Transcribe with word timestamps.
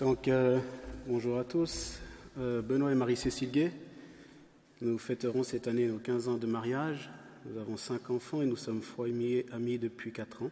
Donc, 0.00 0.28
euh, 0.28 0.58
bonjour 1.06 1.38
à 1.38 1.44
tous. 1.44 1.98
Euh, 2.38 2.62
Benoît 2.62 2.90
et 2.90 2.94
Marie-Cécile 2.94 3.50
Gay. 3.50 3.70
Nous 4.80 4.96
fêterons 4.96 5.42
cette 5.42 5.68
année 5.68 5.88
nos 5.88 5.98
15 5.98 6.28
ans 6.28 6.36
de 6.38 6.46
mariage. 6.46 7.10
Nous 7.44 7.60
avons 7.60 7.76
cinq 7.76 8.08
enfants 8.08 8.40
et 8.40 8.46
nous 8.46 8.56
sommes 8.56 8.80
foyers 8.80 9.44
amis 9.52 9.76
depuis 9.76 10.10
quatre 10.10 10.42
ans. 10.42 10.50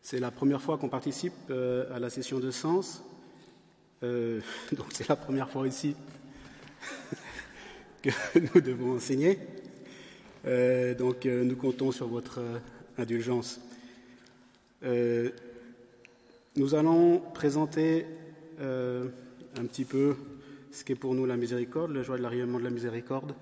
C'est 0.00 0.20
la 0.20 0.30
première 0.30 0.62
fois 0.62 0.78
qu'on 0.78 0.88
participe 0.88 1.32
euh, 1.50 1.92
à 1.92 1.98
la 1.98 2.08
session 2.08 2.38
de 2.38 2.52
sens. 2.52 3.02
donc, 4.02 4.86
c'est 4.92 5.08
la 5.08 5.16
première 5.16 5.50
fois 5.50 5.66
ici 5.66 5.96
que 8.02 8.10
nous 8.38 8.60
devons 8.60 8.94
enseigner. 8.94 9.40
donc, 10.96 11.24
nous 11.24 11.56
comptons 11.56 11.90
sur 11.90 12.06
votre 12.06 12.38
indulgence. 12.96 13.60
Nous 16.56 16.76
allons 16.76 17.18
présenter 17.18 18.06
euh, 18.60 19.08
un 19.58 19.64
petit 19.64 19.84
peu 19.84 20.14
ce 20.70 20.84
qu'est 20.84 20.94
pour 20.94 21.12
nous 21.12 21.26
la 21.26 21.36
miséricorde, 21.36 21.90
le 21.90 22.04
joie 22.04 22.16
de 22.16 22.22
l'arrivement 22.22 22.60
de 22.60 22.64
la 22.64 22.70
miséricorde. 22.70 23.34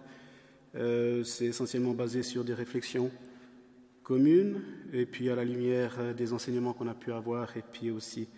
Euh, 0.77 1.23
c'est 1.23 1.45
essentiellement 1.45 1.93
basé 1.93 2.23
sur 2.23 2.43
des 2.43 2.55
réflexions 2.55 3.11
communes 4.03 4.63
et 4.95 5.05
puis 5.05 5.29
à 5.29 5.35
la 5.35 5.45
lumière 5.45 5.97
euh, 5.99 6.15
des 6.15 6.33
enseignements 6.33 6.73
qu'on 6.73 6.89
a 6.89 6.95
pu 6.95 7.13
avoir 7.13 7.55
et 7.55 7.63
puis 7.71 7.91
aussi 7.91 8.29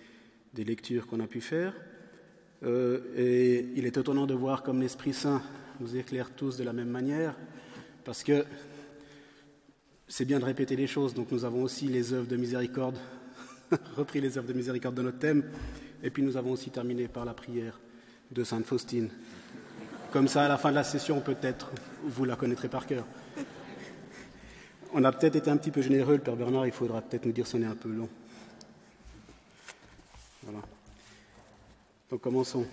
des 0.55 0.65
lectures 0.65 1.07
qu'on 1.07 1.21
a 1.21 1.29
pu 1.29 1.41
faire. 1.41 1.73
et 2.65 3.67
il 3.77 3.87
est 3.87 3.97
étonnant 3.97 4.27
de 4.27 4.35
voir 4.35 4.65
comme 4.65 4.81
l'Esprit 4.81 5.13
Saint 5.13 5.41
nous 5.79 5.97
éclaire 5.97 6.33
tous 6.35 6.57
de 6.57 6.65
la 6.65 6.73
même 6.73 6.91
manière 6.91 7.37
parce 8.05 8.25
que 8.25 8.45
c'est 10.09 10.25
bien 10.25 10.41
de 10.41 10.45
répéter 10.45 10.75
les 10.75 10.89
choses, 10.89 11.15
donc 11.15 11.31
nous 11.31 11.45
avons 11.45 11.63
aussi 11.63 11.87
les 11.87 12.13
œuvres 12.13 12.27
de 12.27 12.37
miséricorde 12.37 12.99
repris 13.97 14.21
les 14.21 14.39
œuvres 14.39 14.49
de 14.49 14.53
miséricorde 14.53 14.95
de 14.95 15.03
notre 15.03 15.19
thème. 15.19 15.45
Et 16.03 16.11
puis 16.11 16.23
nous 16.23 16.37
avons 16.37 16.53
aussi 16.53 16.71
terminé 16.71 17.09
par 17.09 17.25
la 17.25 17.35
prière 17.35 17.79
de 18.31 18.45
Sainte 18.45 18.67
Faustine. 18.67 19.11
Comme 20.13 20.29
ça, 20.29 20.45
à 20.45 20.49
la 20.49 20.59
fin 20.59 20.71
de 20.71 20.77
la 20.77 20.85
session, 20.85 21.21
peut-être, 21.21 21.73
vous 22.05 22.25
la 22.25 22.37
connaîtrez 22.37 22.69
par 22.69 22.87
cœur. 22.87 23.05
On 24.93 25.03
a 25.03 25.11
peut-être 25.11 25.37
été 25.37 25.51
un 25.51 25.57
petit 25.57 25.73
peu 25.73 25.83
généreux, 25.83 26.15
le 26.15 26.21
Père 26.21 26.37
Bernard, 26.37 26.67
il 26.67 26.73
faudra 26.73 27.03
peut-être 27.03 27.27
nous 27.27 27.33
dire 27.33 27.47
est 27.53 27.65
un 27.65 27.75
peu 27.75 27.89
long. 27.89 28.09
Voilà. 30.45 30.61
Donc 32.11 32.21
commençons. 32.21 32.67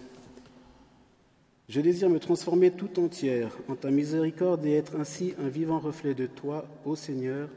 Je 1.67 1.79
désire 1.79 2.09
me 2.09 2.19
transformer 2.19 2.72
tout 2.72 2.99
entière 2.99 3.57
en 3.69 3.75
ta 3.75 3.89
miséricorde 3.89 4.66
et 4.66 4.73
être 4.73 4.99
ainsi 4.99 5.33
un 5.44 5.47
vivant 5.47 5.79
reflet 5.79 6.13
de 6.13 6.27
toi, 6.27 6.66
ô 6.85 6.95
Seigneur, 6.95 7.47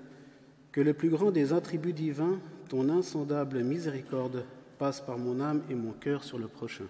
que 0.70 0.81
le 0.81 0.95
plus 0.95 1.09
grand 1.09 1.31
des 1.31 1.53
attributs 1.53 1.92
divins 1.92 2.39
ton 2.75 2.89
insondable 2.89 3.62
miséricorde 3.62 4.42
passe 4.80 5.00
par 5.00 5.17
mon 5.17 5.39
âme 5.41 5.62
et 5.70 5.77
mon 5.77 5.92
cœur 5.92 6.25
sur 6.25 6.39
le 6.39 6.48
prochain. 6.48 6.86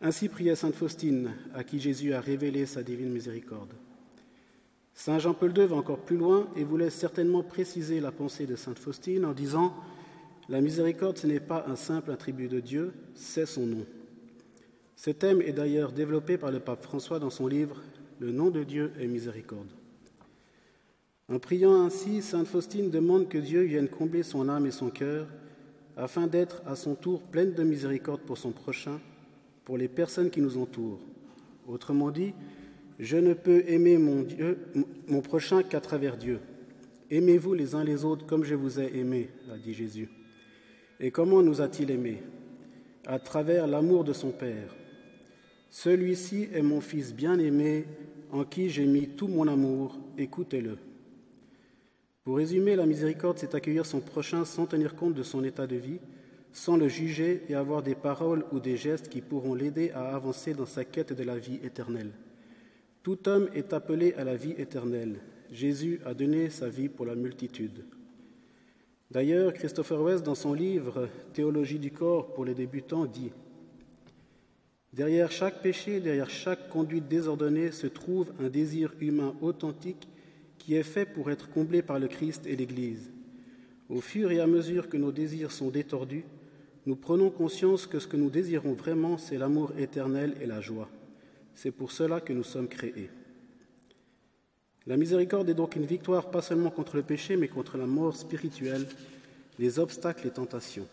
Ainsi 0.00 0.30
priait 0.30 0.54
Sainte 0.54 0.74
Faustine, 0.74 1.34
à 1.54 1.64
qui 1.64 1.78
Jésus 1.78 2.14
a 2.14 2.20
révélé 2.22 2.64
sa 2.64 2.82
divine 2.82 3.10
miséricorde. 3.10 3.74
Saint 4.94 5.18
Jean-Paul 5.18 5.52
II 5.54 5.66
va 5.66 5.76
encore 5.76 5.98
plus 5.98 6.16
loin 6.16 6.48
et 6.56 6.64
voulait 6.64 6.88
certainement 6.88 7.42
préciser 7.42 8.00
la 8.00 8.10
pensée 8.10 8.46
de 8.46 8.56
Sainte 8.56 8.78
Faustine 8.78 9.26
en 9.26 9.34
disant 9.34 9.74
La 10.48 10.62
miséricorde, 10.62 11.18
ce 11.18 11.26
n'est 11.26 11.40
pas 11.40 11.66
un 11.68 11.76
simple 11.76 12.10
attribut 12.10 12.48
de 12.48 12.60
Dieu, 12.60 12.94
c'est 13.14 13.44
son 13.44 13.66
nom. 13.66 13.84
Ce 14.96 15.10
thème 15.10 15.42
est 15.42 15.52
d'ailleurs 15.52 15.92
développé 15.92 16.38
par 16.38 16.52
le 16.52 16.60
pape 16.60 16.84
François 16.84 17.18
dans 17.18 17.28
son 17.28 17.48
livre 17.48 17.82
Le 18.18 18.32
nom 18.32 18.48
de 18.48 18.64
Dieu 18.64 18.92
est 18.98 19.08
miséricorde. 19.08 19.68
En 21.30 21.38
priant 21.38 21.84
ainsi, 21.84 22.22
Sainte 22.22 22.48
Faustine 22.48 22.90
demande 22.90 23.28
que 23.28 23.38
Dieu 23.38 23.62
vienne 23.62 23.88
combler 23.88 24.24
son 24.24 24.48
âme 24.48 24.66
et 24.66 24.72
son 24.72 24.90
cœur, 24.90 25.28
afin 25.96 26.26
d'être 26.26 26.60
à 26.66 26.74
son 26.74 26.96
tour 26.96 27.22
pleine 27.22 27.54
de 27.54 27.62
miséricorde 27.62 28.22
pour 28.22 28.36
son 28.36 28.50
prochain, 28.50 29.00
pour 29.64 29.78
les 29.78 29.86
personnes 29.86 30.30
qui 30.30 30.40
nous 30.40 30.58
entourent. 30.58 30.98
Autrement 31.68 32.10
dit, 32.10 32.34
je 32.98 33.16
ne 33.16 33.32
peux 33.32 33.62
aimer 33.68 33.96
mon, 33.96 34.22
Dieu, 34.22 34.58
mon 35.06 35.20
prochain 35.20 35.62
qu'à 35.62 35.80
travers 35.80 36.16
Dieu. 36.16 36.40
Aimez-vous 37.12 37.54
les 37.54 37.76
uns 37.76 37.84
les 37.84 38.04
autres 38.04 38.26
comme 38.26 38.42
je 38.42 38.56
vous 38.56 38.80
ai 38.80 38.98
aimés, 38.98 39.30
a 39.52 39.56
dit 39.56 39.72
Jésus. 39.72 40.08
Et 40.98 41.12
comment 41.12 41.42
nous 41.42 41.60
a-t-il 41.60 41.92
aimés? 41.92 42.22
À 43.06 43.20
travers 43.20 43.68
l'amour 43.68 44.02
de 44.02 44.12
son 44.12 44.30
Père. 44.30 44.74
Celui-ci 45.70 46.48
est 46.52 46.62
mon 46.62 46.80
Fils 46.80 47.14
bien-aimé, 47.14 47.86
en 48.32 48.42
qui 48.42 48.68
j'ai 48.68 48.86
mis 48.86 49.08
tout 49.10 49.28
mon 49.28 49.46
amour, 49.46 49.96
écoutez-le. 50.18 50.76
Pour 52.24 52.36
résumer, 52.36 52.76
la 52.76 52.86
miséricorde, 52.86 53.38
c'est 53.38 53.54
accueillir 53.54 53.86
son 53.86 54.00
prochain 54.00 54.44
sans 54.44 54.66
tenir 54.66 54.94
compte 54.94 55.14
de 55.14 55.22
son 55.22 55.42
état 55.42 55.66
de 55.66 55.76
vie, 55.76 56.00
sans 56.52 56.76
le 56.76 56.88
juger 56.88 57.42
et 57.48 57.54
avoir 57.54 57.82
des 57.82 57.94
paroles 57.94 58.44
ou 58.52 58.60
des 58.60 58.76
gestes 58.76 59.08
qui 59.08 59.22
pourront 59.22 59.54
l'aider 59.54 59.90
à 59.92 60.14
avancer 60.14 60.52
dans 60.52 60.66
sa 60.66 60.84
quête 60.84 61.12
de 61.12 61.22
la 61.22 61.38
vie 61.38 61.60
éternelle. 61.62 62.12
Tout 63.02 63.28
homme 63.28 63.48
est 63.54 63.72
appelé 63.72 64.12
à 64.14 64.24
la 64.24 64.36
vie 64.36 64.54
éternelle. 64.58 65.20
Jésus 65.50 66.00
a 66.04 66.12
donné 66.12 66.50
sa 66.50 66.68
vie 66.68 66.88
pour 66.88 67.06
la 67.06 67.14
multitude. 67.14 67.84
D'ailleurs, 69.10 69.54
Christopher 69.54 70.02
West, 70.02 70.24
dans 70.24 70.34
son 70.34 70.52
livre 70.52 71.08
Théologie 71.32 71.78
du 71.78 71.90
corps 71.90 72.34
pour 72.34 72.44
les 72.44 72.54
débutants, 72.54 73.06
dit 73.06 73.32
Derrière 74.92 75.32
chaque 75.32 75.62
péché, 75.62 76.00
derrière 76.00 76.30
chaque 76.30 76.68
conduite 76.68 77.08
désordonnée 77.08 77.72
se 77.72 77.86
trouve 77.86 78.32
un 78.38 78.48
désir 78.48 78.92
humain 79.00 79.34
authentique 79.40 80.08
est 80.74 80.82
fait 80.82 81.06
pour 81.06 81.30
être 81.30 81.50
comblé 81.50 81.82
par 81.82 81.98
le 81.98 82.08
Christ 82.08 82.46
et 82.46 82.56
l'Église. 82.56 83.10
Au 83.88 84.00
fur 84.00 84.30
et 84.30 84.40
à 84.40 84.46
mesure 84.46 84.88
que 84.88 84.96
nos 84.96 85.12
désirs 85.12 85.50
sont 85.50 85.70
détordus, 85.70 86.24
nous 86.86 86.96
prenons 86.96 87.30
conscience 87.30 87.86
que 87.86 87.98
ce 87.98 88.06
que 88.06 88.16
nous 88.16 88.30
désirons 88.30 88.72
vraiment, 88.72 89.18
c'est 89.18 89.38
l'amour 89.38 89.72
éternel 89.78 90.34
et 90.40 90.46
la 90.46 90.60
joie. 90.60 90.88
C'est 91.54 91.70
pour 91.70 91.92
cela 91.92 92.20
que 92.20 92.32
nous 92.32 92.44
sommes 92.44 92.68
créés. 92.68 93.10
La 94.86 94.96
miséricorde 94.96 95.48
est 95.50 95.54
donc 95.54 95.76
une 95.76 95.84
victoire 95.84 96.30
pas 96.30 96.40
seulement 96.40 96.70
contre 96.70 96.96
le 96.96 97.02
péché, 97.02 97.36
mais 97.36 97.48
contre 97.48 97.76
la 97.76 97.86
mort 97.86 98.16
spirituelle, 98.16 98.86
les 99.58 99.78
obstacles 99.78 100.26
et 100.26 100.30
tentations. 100.30 100.88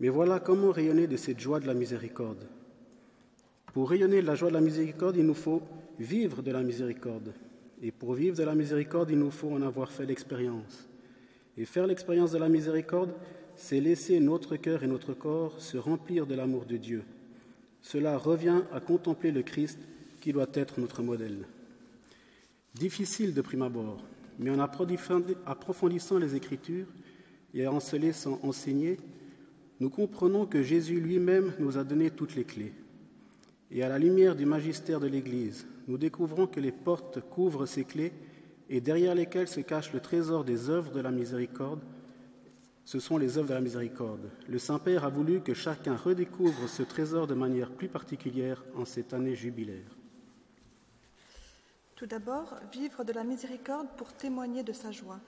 Mais 0.00 0.08
voilà 0.08 0.40
comment 0.40 0.72
rayonner 0.72 1.06
de 1.06 1.16
cette 1.16 1.38
joie 1.38 1.60
de 1.60 1.66
la 1.66 1.74
miséricorde. 1.74 2.46
Pour 3.72 3.90
rayonner 3.90 4.22
de 4.22 4.26
la 4.26 4.34
joie 4.34 4.48
de 4.48 4.54
la 4.54 4.60
miséricorde, 4.60 5.16
il 5.16 5.26
nous 5.26 5.34
faut 5.34 5.62
vivre 5.98 6.42
de 6.42 6.50
la 6.50 6.62
miséricorde. 6.62 7.32
Et 7.84 7.90
pour 7.90 8.14
vivre 8.14 8.34
de 8.34 8.42
la 8.42 8.54
miséricorde, 8.54 9.10
il 9.10 9.18
nous 9.18 9.30
faut 9.30 9.50
en 9.50 9.60
avoir 9.60 9.92
fait 9.92 10.06
l'expérience. 10.06 10.88
Et 11.58 11.66
faire 11.66 11.86
l'expérience 11.86 12.32
de 12.32 12.38
la 12.38 12.48
miséricorde, 12.48 13.12
c'est 13.56 13.78
laisser 13.78 14.20
notre 14.20 14.56
cœur 14.56 14.82
et 14.82 14.86
notre 14.86 15.12
corps 15.12 15.60
se 15.60 15.76
remplir 15.76 16.26
de 16.26 16.34
l'amour 16.34 16.64
de 16.64 16.78
Dieu. 16.78 17.02
Cela 17.82 18.16
revient 18.16 18.62
à 18.72 18.80
contempler 18.80 19.32
le 19.32 19.42
Christ 19.42 19.78
qui 20.22 20.32
doit 20.32 20.48
être 20.54 20.80
notre 20.80 21.02
modèle. 21.02 21.46
Difficile 22.74 23.34
de 23.34 23.42
prime 23.42 23.60
abord, 23.60 24.02
mais 24.38 24.50
en 24.50 24.58
approfondissant 24.60 26.16
les 26.16 26.34
Écritures 26.34 26.88
et 27.52 27.66
en 27.66 27.80
se 27.80 27.96
laissant 27.96 28.40
enseigner, 28.42 28.96
nous 29.78 29.90
comprenons 29.90 30.46
que 30.46 30.62
Jésus 30.62 31.00
lui-même 31.00 31.52
nous 31.58 31.76
a 31.76 31.84
donné 31.84 32.10
toutes 32.10 32.34
les 32.34 32.44
clés. 32.44 32.72
Et 33.70 33.82
à 33.82 33.90
la 33.90 33.98
lumière 33.98 34.36
du 34.36 34.46
magistère 34.46 35.00
de 35.00 35.06
l'Église, 35.06 35.66
nous 35.86 35.98
découvrons 35.98 36.46
que 36.46 36.60
les 36.60 36.72
portes 36.72 37.20
couvrent 37.20 37.66
ces 37.66 37.84
clés 37.84 38.12
et 38.68 38.80
derrière 38.80 39.14
lesquelles 39.14 39.48
se 39.48 39.60
cache 39.60 39.92
le 39.92 40.00
trésor 40.00 40.44
des 40.44 40.70
œuvres 40.70 40.92
de 40.92 41.00
la 41.00 41.10
miséricorde. 41.10 41.82
Ce 42.84 43.00
sont 43.00 43.16
les 43.16 43.38
œuvres 43.38 43.48
de 43.48 43.54
la 43.54 43.60
miséricorde. 43.60 44.30
Le 44.48 44.58
Saint-Père 44.58 45.04
a 45.04 45.10
voulu 45.10 45.40
que 45.40 45.54
chacun 45.54 45.96
redécouvre 45.96 46.68
ce 46.68 46.82
trésor 46.82 47.26
de 47.26 47.34
manière 47.34 47.70
plus 47.70 47.88
particulière 47.88 48.64
en 48.76 48.84
cette 48.84 49.14
année 49.14 49.34
jubilaire. 49.34 49.96
Tout 51.96 52.06
d'abord, 52.06 52.58
vivre 52.72 53.04
de 53.04 53.12
la 53.12 53.24
miséricorde 53.24 53.88
pour 53.96 54.12
témoigner 54.12 54.62
de 54.62 54.72
sa 54.72 54.90
joie. 54.90 55.20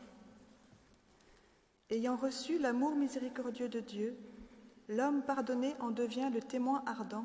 Ayant 1.88 2.16
reçu 2.16 2.58
l'amour 2.58 2.96
miséricordieux 2.96 3.69
de 3.69 3.80
Dieu, 3.80 4.16
l'homme 4.88 5.22
pardonné 5.22 5.75
en 5.80 5.90
devient 5.90 6.30
le 6.32 6.40
témoin 6.40 6.82
ardent, 6.84 7.25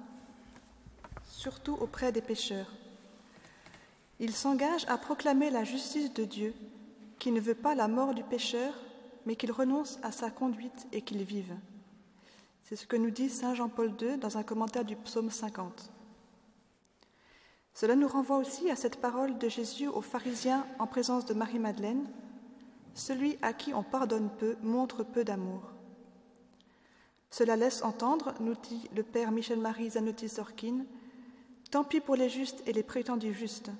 surtout 1.25 1.73
auprès 1.73 2.11
des 2.11 2.21
pécheurs. 2.21 2.71
Il 4.23 4.35
s'engage 4.35 4.85
à 4.87 4.99
proclamer 4.99 5.49
la 5.49 5.63
justice 5.63 6.13
de 6.13 6.25
Dieu, 6.25 6.53
qui 7.17 7.31
ne 7.31 7.39
veut 7.39 7.55
pas 7.55 7.73
la 7.73 7.87
mort 7.87 8.13
du 8.13 8.23
pécheur, 8.23 8.71
mais 9.25 9.35
qu'il 9.35 9.51
renonce 9.51 9.97
à 10.03 10.11
sa 10.11 10.29
conduite 10.29 10.87
et 10.91 11.01
qu'il 11.01 11.23
vive. 11.23 11.55
C'est 12.61 12.75
ce 12.75 12.85
que 12.85 12.95
nous 12.95 13.09
dit 13.09 13.31
Saint 13.31 13.55
Jean-Paul 13.55 13.95
II 13.99 14.19
dans 14.19 14.37
un 14.37 14.43
commentaire 14.43 14.85
du 14.85 14.95
psaume 14.95 15.31
50. 15.31 15.91
Cela 17.73 17.95
nous 17.95 18.07
renvoie 18.07 18.37
aussi 18.37 18.69
à 18.69 18.75
cette 18.75 19.01
parole 19.01 19.39
de 19.39 19.49
Jésus 19.49 19.87
aux 19.87 20.01
pharisiens 20.01 20.67
en 20.77 20.85
présence 20.85 21.25
de 21.25 21.33
Marie-Madeleine 21.33 22.07
Celui 22.93 23.39
à 23.41 23.53
qui 23.53 23.73
on 23.73 23.81
pardonne 23.81 24.29
peu 24.37 24.55
montre 24.61 25.03
peu 25.03 25.23
d'amour. 25.23 25.63
Cela 27.31 27.55
laisse 27.55 27.81
entendre, 27.81 28.35
nous 28.39 28.53
dit 28.53 28.87
le 28.95 29.01
père 29.01 29.31
Michel-Marie 29.31 29.89
Zanotti-Sorkin, 29.89 30.85
Tant 31.71 31.83
pis 31.83 32.01
pour 32.01 32.15
les 32.15 32.29
justes 32.29 32.61
et 32.67 32.73
les 32.73 32.83
prétendus 32.83 33.33
justes. 33.33 33.71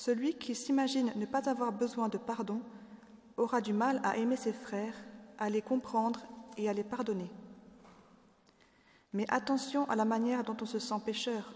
Celui 0.00 0.32
qui 0.32 0.54
s'imagine 0.54 1.12
ne 1.14 1.26
pas 1.26 1.50
avoir 1.50 1.72
besoin 1.72 2.08
de 2.08 2.16
pardon 2.16 2.62
aura 3.36 3.60
du 3.60 3.74
mal 3.74 4.00
à 4.02 4.16
aimer 4.16 4.38
ses 4.38 4.54
frères, 4.54 4.94
à 5.36 5.50
les 5.50 5.60
comprendre 5.60 6.20
et 6.56 6.70
à 6.70 6.72
les 6.72 6.84
pardonner. 6.84 7.30
Mais 9.12 9.26
attention 9.28 9.86
à 9.90 9.96
la 9.96 10.06
manière 10.06 10.42
dont 10.42 10.56
on 10.58 10.64
se 10.64 10.78
sent 10.78 11.02
pécheur. 11.04 11.52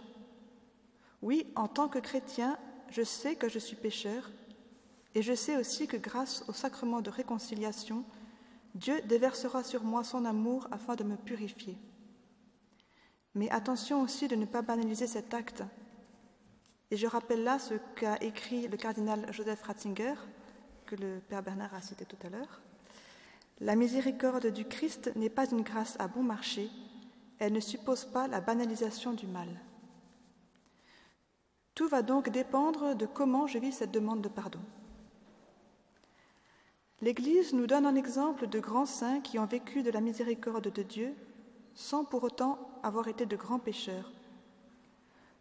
Oui, 1.23 1.51
en 1.57 1.69
tant 1.69 1.89
que 1.89 1.99
chrétien, 1.99 2.59
je 2.91 3.01
sais 3.01 3.35
que 3.35 3.49
je 3.49 3.59
suis 3.59 3.77
pécheur, 3.77 4.31
et 5.15 5.23
je 5.23 5.33
sais 5.33 5.57
aussi 5.57 5.87
que 5.87 5.97
grâce 5.97 6.45
au 6.47 6.53
sacrement 6.53 7.01
de 7.01 7.09
réconciliation, 7.09 8.05
Dieu 8.75 9.01
déversera 9.07 9.65
sur 9.65 9.85
moi 9.85 10.05
son 10.05 10.27
amour 10.27 10.69
afin 10.71 10.97
de 10.97 11.05
me 11.05 11.17
purifier. 11.17 11.79
Mais 13.35 13.49
attention 13.49 14.03
aussi 14.03 14.29
de 14.29 14.37
ne 14.37 14.45
pas 14.45 14.61
banaliser 14.61 15.07
cet 15.07 15.33
acte. 15.33 15.63
Et 16.95 16.97
je 16.97 17.09
rappelle 17.09 17.43
là 17.43 17.59
ce 17.59 17.75
qu'a 17.97 18.23
écrit 18.23 18.69
le 18.69 18.77
cardinal 18.77 19.27
Joseph 19.33 19.63
Ratzinger, 19.63 20.15
que 20.87 20.95
le 20.95 21.19
Père 21.29 21.43
Bernard 21.43 21.75
a 21.75 21.81
cité 21.81 22.05
tout 22.05 22.25
à 22.25 22.31
l'heure. 22.31 22.61
La 23.61 23.75
miséricorde 23.75 24.47
du 24.47 24.65
Christ 24.65 25.11
n'est 25.17 25.29
pas 25.29 25.51
une 25.51 25.63
grâce 25.63 25.97
à 25.99 26.07
bon 26.07 26.23
marché, 26.23 26.71
elle 27.41 27.53
ne 27.53 27.59
suppose 27.59 28.05
pas 28.05 28.29
la 28.29 28.41
banalisation 28.41 29.13
du 29.13 29.27
mal. 29.27 29.49
Tout 31.75 31.89
va 31.89 32.03
donc 32.03 32.29
dépendre 32.29 32.95
de 32.95 33.07
comment 33.07 33.49
je 33.49 33.59
vis 33.59 33.73
cette 33.73 33.91
demande 33.91 34.23
de 34.23 34.29
pardon. 34.29 34.61
L'Église 37.01 37.55
nous 37.55 37.67
donne 37.67 37.87
un 37.87 37.97
exemple 37.97 38.47
de 38.47 38.61
grands 38.61 38.87
saints 38.87 39.21
qui 39.21 39.41
ont 39.41 39.47
vécu 39.47 39.83
de 39.83 39.91
la 39.91 40.01
miséricorde 40.01 40.73
de 40.73 40.83
Dieu 40.85 41.13
sans 41.75 42.05
pour 42.05 42.23
autant 42.23 42.57
avoir 42.85 43.09
été 43.09 43.27
de 43.27 43.35
grands 43.35 43.59
pécheurs. 43.59 44.14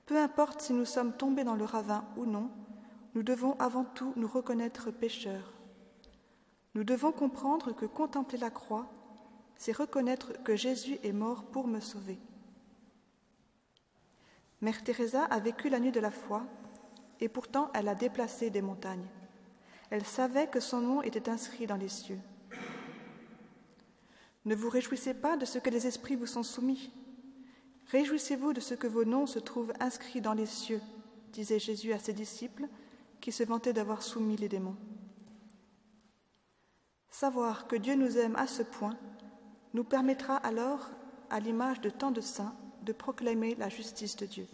Peu 0.05 0.19
importe 0.19 0.61
si 0.61 0.73
nous 0.73 0.85
sommes 0.85 1.13
tombés 1.13 1.44
dans 1.44 1.55
le 1.55 1.65
ravin 1.65 2.05
ou 2.17 2.25
non, 2.25 2.50
nous 3.15 3.23
devons 3.23 3.55
avant 3.59 3.85
tout 3.85 4.13
nous 4.15 4.27
reconnaître 4.27 4.91
pécheurs. 4.91 5.53
Nous 6.75 6.83
devons 6.83 7.11
comprendre 7.11 7.73
que 7.73 7.85
contempler 7.85 8.38
la 8.38 8.50
croix, 8.50 8.91
c'est 9.55 9.71
reconnaître 9.75 10.33
que 10.44 10.55
Jésus 10.55 10.97
est 11.03 11.13
mort 11.13 11.45
pour 11.45 11.67
me 11.67 11.79
sauver. 11.79 12.19
Mère 14.61 14.83
Teresa 14.83 15.25
a 15.25 15.39
vécu 15.39 15.69
la 15.69 15.79
nuit 15.79 15.91
de 15.91 16.00
la 16.00 16.11
foi 16.11 16.44
et 17.19 17.29
pourtant 17.29 17.69
elle 17.73 17.88
a 17.88 17.95
déplacé 17.95 18.50
des 18.50 18.61
montagnes. 18.61 19.07
Elle 19.89 20.05
savait 20.05 20.47
que 20.47 20.59
son 20.59 20.81
nom 20.81 21.01
était 21.01 21.29
inscrit 21.29 21.67
dans 21.67 21.75
les 21.75 21.89
cieux. 21.89 22.19
Ne 24.45 24.55
vous 24.55 24.69
réjouissez 24.69 25.13
pas 25.13 25.38
de 25.38 25.45
ce 25.45 25.59
que 25.59 25.69
les 25.69 25.85
esprits 25.85 26.15
vous 26.15 26.25
sont 26.25 26.44
soumis. 26.44 26.91
Réjouissez-vous 27.91 28.53
de 28.53 28.59
ce 28.59 28.74
que 28.74 28.88
vos 28.88 29.06
noms 29.06 29.27
se 29.27 29.39
trouvent 29.39 29.74
inscrits 29.80 30.21
dans 30.21 30.33
les 30.33 30.45
cieux, 30.45 30.81
disait 31.31 31.59
Jésus 31.59 31.94
à 31.94 32.00
ses 32.00 32.13
disciples 32.13 32.68
qui 33.21 33.31
se 33.31 33.44
vantaient 33.44 33.74
d'avoir 33.74 34.01
soumis 34.01 34.38
les 34.38 34.50
démons. 34.50 34.75
Savoir 37.09 37.68
que 37.68 37.75
Dieu 37.75 37.95
nous 37.95 38.18
aime 38.18 38.35
à 38.35 38.47
ce 38.47 38.63
point 38.63 38.97
nous 39.74 39.83
permettra 39.83 40.38
alors, 40.38 40.91
à 41.30 41.39
l'image 41.39 41.81
de 41.81 41.89
tant 41.89 42.12
de 42.12 42.21
saints, 42.21 42.56
de 42.83 42.94
proclamer 42.94 43.56
la 43.56 43.69
justice 43.69 44.15
de 44.15 44.25
Dieu. 44.25 44.47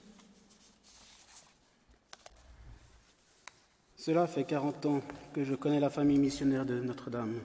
Cela 3.97 4.27
fait 4.27 4.45
40 4.45 4.85
ans 4.85 5.01
que 5.33 5.43
je 5.43 5.55
connais 5.55 5.79
la 5.79 5.89
famille 5.89 6.19
missionnaire 6.19 6.65
de 6.65 6.79
Notre-Dame. 6.79 7.39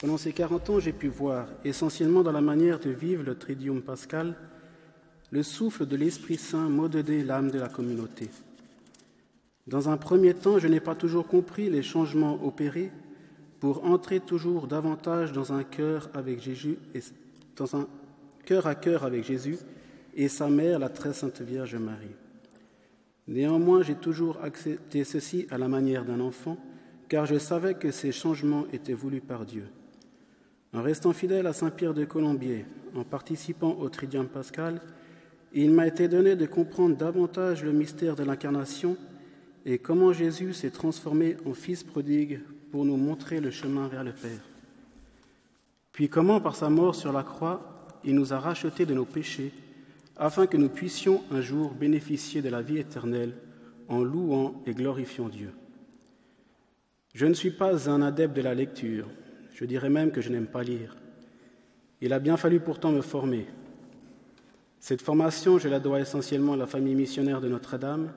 Pendant 0.00 0.18
ces 0.18 0.32
40 0.32 0.70
ans, 0.70 0.80
j'ai 0.80 0.92
pu 0.92 1.08
voir, 1.08 1.46
essentiellement 1.64 2.22
dans 2.22 2.32
la 2.32 2.42
manière 2.42 2.78
de 2.78 2.90
vivre 2.90 3.22
le 3.22 3.38
Tridium 3.38 3.80
pascal, 3.80 4.36
le 5.30 5.42
souffle 5.42 5.86
de 5.86 5.96
l'Esprit 5.96 6.36
Saint 6.36 6.68
modeler 6.68 7.22
l'âme 7.22 7.50
de 7.50 7.58
la 7.58 7.68
communauté. 7.68 8.28
Dans 9.66 9.88
un 9.88 9.96
premier 9.96 10.34
temps, 10.34 10.58
je 10.58 10.66
n'ai 10.66 10.80
pas 10.80 10.94
toujours 10.94 11.26
compris 11.26 11.70
les 11.70 11.82
changements 11.82 12.44
opérés 12.44 12.90
pour 13.60 13.84
entrer 13.84 14.20
toujours 14.20 14.66
davantage 14.66 15.32
dans 15.32 15.52
un 15.52 15.62
cœur 15.62 16.10
avec 16.14 16.42
Jésus, 16.42 16.78
et, 16.94 17.00
dans 17.56 17.76
un 17.76 17.86
cœur 18.44 18.66
à 18.66 18.74
cœur 18.74 19.04
avec 19.04 19.24
Jésus 19.24 19.58
et 20.14 20.28
sa 20.28 20.48
mère, 20.48 20.78
la 20.78 20.88
très 20.88 21.12
sainte 21.12 21.40
Vierge 21.40 21.76
Marie. 21.76 22.16
Néanmoins, 23.28 23.82
j'ai 23.82 23.94
toujours 23.94 24.42
accepté 24.42 25.04
ceci 25.04 25.46
à 25.50 25.58
la 25.58 25.68
manière 25.68 26.04
d'un 26.04 26.18
enfant, 26.18 26.56
car 27.08 27.26
je 27.26 27.38
savais 27.38 27.74
que 27.74 27.92
ces 27.92 28.10
changements 28.10 28.66
étaient 28.72 28.94
voulus 28.94 29.20
par 29.20 29.44
Dieu. 29.44 29.66
En 30.72 30.82
restant 30.82 31.12
fidèle 31.12 31.46
à 31.46 31.52
Saint 31.52 31.70
Pierre 31.70 31.94
de 31.94 32.04
Colombier, 32.04 32.64
en 32.96 33.04
participant 33.04 33.76
au 33.78 33.88
Tridium 33.88 34.26
pascal, 34.26 34.80
il 35.52 35.70
m'a 35.70 35.86
été 35.86 36.08
donné 36.08 36.36
de 36.36 36.46
comprendre 36.46 36.96
davantage 36.96 37.64
le 37.64 37.72
mystère 37.72 38.16
de 38.16 38.22
l'incarnation 38.22 38.96
et 39.66 39.78
comment 39.78 40.12
Jésus 40.12 40.54
s'est 40.54 40.70
transformé 40.70 41.36
en 41.44 41.54
Fils 41.54 41.82
prodigue 41.82 42.40
pour 42.70 42.84
nous 42.84 42.96
montrer 42.96 43.40
le 43.40 43.50
chemin 43.50 43.88
vers 43.88 44.04
le 44.04 44.12
Père. 44.12 44.48
Puis 45.92 46.08
comment, 46.08 46.40
par 46.40 46.54
sa 46.54 46.70
mort 46.70 46.94
sur 46.94 47.12
la 47.12 47.22
croix, 47.22 47.88
il 48.04 48.14
nous 48.14 48.32
a 48.32 48.38
rachetés 48.38 48.86
de 48.86 48.94
nos 48.94 49.04
péchés, 49.04 49.52
afin 50.16 50.46
que 50.46 50.56
nous 50.56 50.68
puissions 50.68 51.22
un 51.30 51.40
jour 51.40 51.72
bénéficier 51.72 52.42
de 52.42 52.48
la 52.48 52.62
vie 52.62 52.78
éternelle 52.78 53.34
en 53.88 54.02
louant 54.02 54.62
et 54.66 54.74
glorifiant 54.74 55.28
Dieu. 55.28 55.50
Je 57.14 57.26
ne 57.26 57.34
suis 57.34 57.50
pas 57.50 57.90
un 57.90 58.02
adepte 58.02 58.36
de 58.36 58.42
la 58.42 58.54
lecture, 58.54 59.08
je 59.54 59.64
dirais 59.64 59.90
même 59.90 60.12
que 60.12 60.20
je 60.20 60.30
n'aime 60.30 60.46
pas 60.46 60.62
lire. 60.62 60.96
Il 62.00 62.12
a 62.12 62.18
bien 62.18 62.36
fallu 62.36 62.60
pourtant 62.60 62.92
me 62.92 63.02
former. 63.02 63.46
Cette 64.80 65.02
formation, 65.02 65.58
je 65.58 65.68
la 65.68 65.78
dois 65.78 66.00
essentiellement 66.00 66.54
à 66.54 66.56
la 66.56 66.66
famille 66.66 66.94
missionnaire 66.94 67.42
de 67.42 67.48
Notre-Dame, 67.48 68.12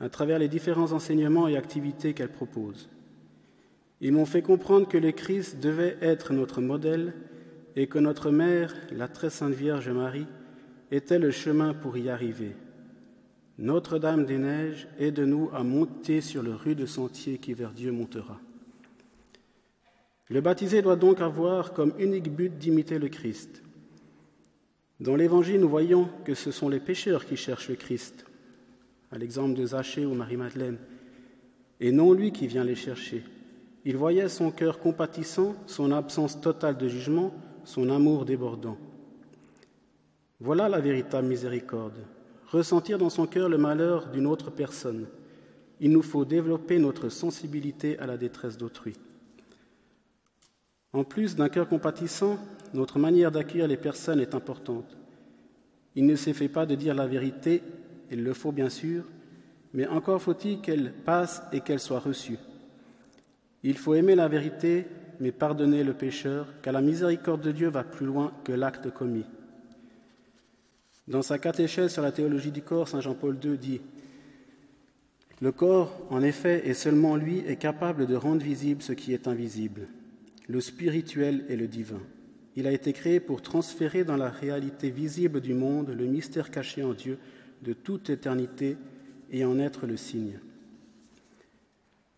à 0.00 0.08
travers 0.08 0.38
les 0.38 0.48
différents 0.48 0.92
enseignements 0.92 1.48
et 1.48 1.56
activités 1.56 2.14
qu'elle 2.14 2.30
propose. 2.30 2.88
Ils 4.00 4.12
m'ont 4.12 4.26
fait 4.26 4.42
comprendre 4.42 4.88
que 4.88 4.98
le 4.98 5.10
Christ 5.10 5.58
devait 5.60 5.96
être 6.00 6.32
notre 6.32 6.60
modèle 6.60 7.14
et 7.74 7.88
que 7.88 7.98
notre 7.98 8.30
mère, 8.30 8.72
la 8.92 9.08
très 9.08 9.30
sainte 9.30 9.54
Vierge 9.54 9.88
Marie, 9.90 10.26
était 10.92 11.18
le 11.18 11.32
chemin 11.32 11.74
pour 11.74 11.96
y 11.96 12.08
arriver. 12.08 12.54
Notre-Dame 13.58 14.24
des 14.24 14.38
Neiges 14.38 14.86
aide-nous 14.98 15.50
à 15.52 15.64
monter 15.64 16.20
sur 16.20 16.42
le 16.42 16.54
rude 16.54 16.86
sentier 16.86 17.38
qui 17.38 17.54
vers 17.54 17.72
Dieu 17.72 17.90
montera. 17.90 18.40
Le 20.28 20.40
baptisé 20.40 20.80
doit 20.80 20.96
donc 20.96 21.20
avoir 21.20 21.72
comme 21.72 21.92
unique 21.98 22.32
but 22.32 22.56
d'imiter 22.56 22.98
le 22.98 23.08
Christ. 23.08 23.63
Dans 25.00 25.16
l'Évangile, 25.16 25.60
nous 25.60 25.68
voyons 25.68 26.08
que 26.24 26.34
ce 26.34 26.50
sont 26.52 26.68
les 26.68 26.78
pécheurs 26.78 27.26
qui 27.26 27.36
cherchent 27.36 27.68
le 27.68 27.74
Christ, 27.74 28.24
à 29.10 29.18
l'exemple 29.18 29.54
de 29.54 29.66
Zachée 29.66 30.06
ou 30.06 30.14
Marie-Madeleine, 30.14 30.78
et 31.80 31.90
non 31.90 32.12
lui 32.12 32.30
qui 32.30 32.46
vient 32.46 32.64
les 32.64 32.76
chercher. 32.76 33.24
Il 33.84 33.96
voyait 33.96 34.28
son 34.28 34.50
cœur 34.50 34.78
compatissant, 34.78 35.56
son 35.66 35.90
absence 35.90 36.40
totale 36.40 36.76
de 36.76 36.88
jugement, 36.88 37.34
son 37.64 37.90
amour 37.90 38.24
débordant. 38.24 38.78
Voilà 40.38 40.68
la 40.68 40.80
véritable 40.80 41.26
miséricorde, 41.26 42.06
ressentir 42.46 42.96
dans 42.96 43.10
son 43.10 43.26
cœur 43.26 43.48
le 43.48 43.58
malheur 43.58 44.08
d'une 44.10 44.26
autre 44.26 44.50
personne. 44.50 45.06
Il 45.80 45.90
nous 45.90 46.02
faut 46.02 46.24
développer 46.24 46.78
notre 46.78 47.08
sensibilité 47.08 47.98
à 47.98 48.06
la 48.06 48.16
détresse 48.16 48.56
d'autrui. 48.56 48.94
En 50.94 51.02
plus 51.02 51.34
d'un 51.34 51.48
cœur 51.48 51.68
compatissant, 51.68 52.38
notre 52.72 53.00
manière 53.00 53.32
d'accueillir 53.32 53.66
les 53.66 53.76
personnes 53.76 54.20
est 54.20 54.32
importante. 54.32 54.96
Il 55.96 56.06
ne 56.06 56.14
suffit 56.14 56.48
pas 56.48 56.66
de 56.66 56.76
dire 56.76 56.94
la 56.94 57.08
vérité, 57.08 57.62
il 58.12 58.22
le 58.22 58.32
faut 58.32 58.52
bien 58.52 58.68
sûr, 58.68 59.02
mais 59.72 59.88
encore 59.88 60.22
faut-il 60.22 60.60
qu'elle 60.60 60.92
passe 60.92 61.42
et 61.52 61.60
qu'elle 61.60 61.80
soit 61.80 61.98
reçue. 61.98 62.38
Il 63.64 63.76
faut 63.76 63.94
aimer 63.94 64.14
la 64.14 64.28
vérité, 64.28 64.86
mais 65.18 65.32
pardonner 65.32 65.82
le 65.82 65.94
pécheur, 65.94 66.46
car 66.62 66.72
la 66.72 66.80
miséricorde 66.80 67.40
de 67.40 67.50
Dieu 67.50 67.68
va 67.70 67.82
plus 67.82 68.06
loin 68.06 68.32
que 68.44 68.52
l'acte 68.52 68.92
commis. 68.92 69.26
Dans 71.08 71.22
sa 71.22 71.40
catéchèse 71.40 71.92
sur 71.92 72.02
la 72.02 72.12
théologie 72.12 72.52
du 72.52 72.62
corps, 72.62 72.86
Saint 72.86 73.00
Jean-Paul 73.00 73.36
II 73.42 73.58
dit 73.58 73.80
Le 75.40 75.50
corps, 75.50 76.06
en 76.10 76.22
effet, 76.22 76.68
et 76.68 76.74
seulement 76.74 77.16
lui, 77.16 77.40
est 77.48 77.56
capable 77.56 78.06
de 78.06 78.14
rendre 78.14 78.44
visible 78.44 78.80
ce 78.80 78.92
qui 78.92 79.12
est 79.12 79.26
invisible 79.26 79.88
le 80.48 80.60
spirituel 80.60 81.44
et 81.48 81.56
le 81.56 81.66
divin. 81.66 82.00
Il 82.56 82.66
a 82.66 82.72
été 82.72 82.92
créé 82.92 83.20
pour 83.20 83.42
transférer 83.42 84.04
dans 84.04 84.16
la 84.16 84.30
réalité 84.30 84.90
visible 84.90 85.40
du 85.40 85.54
monde 85.54 85.90
le 85.90 86.06
mystère 86.06 86.50
caché 86.50 86.82
en 86.82 86.92
Dieu 86.92 87.18
de 87.62 87.72
toute 87.72 88.10
éternité 88.10 88.76
et 89.30 89.44
en 89.44 89.58
être 89.58 89.86
le 89.86 89.96
signe. 89.96 90.38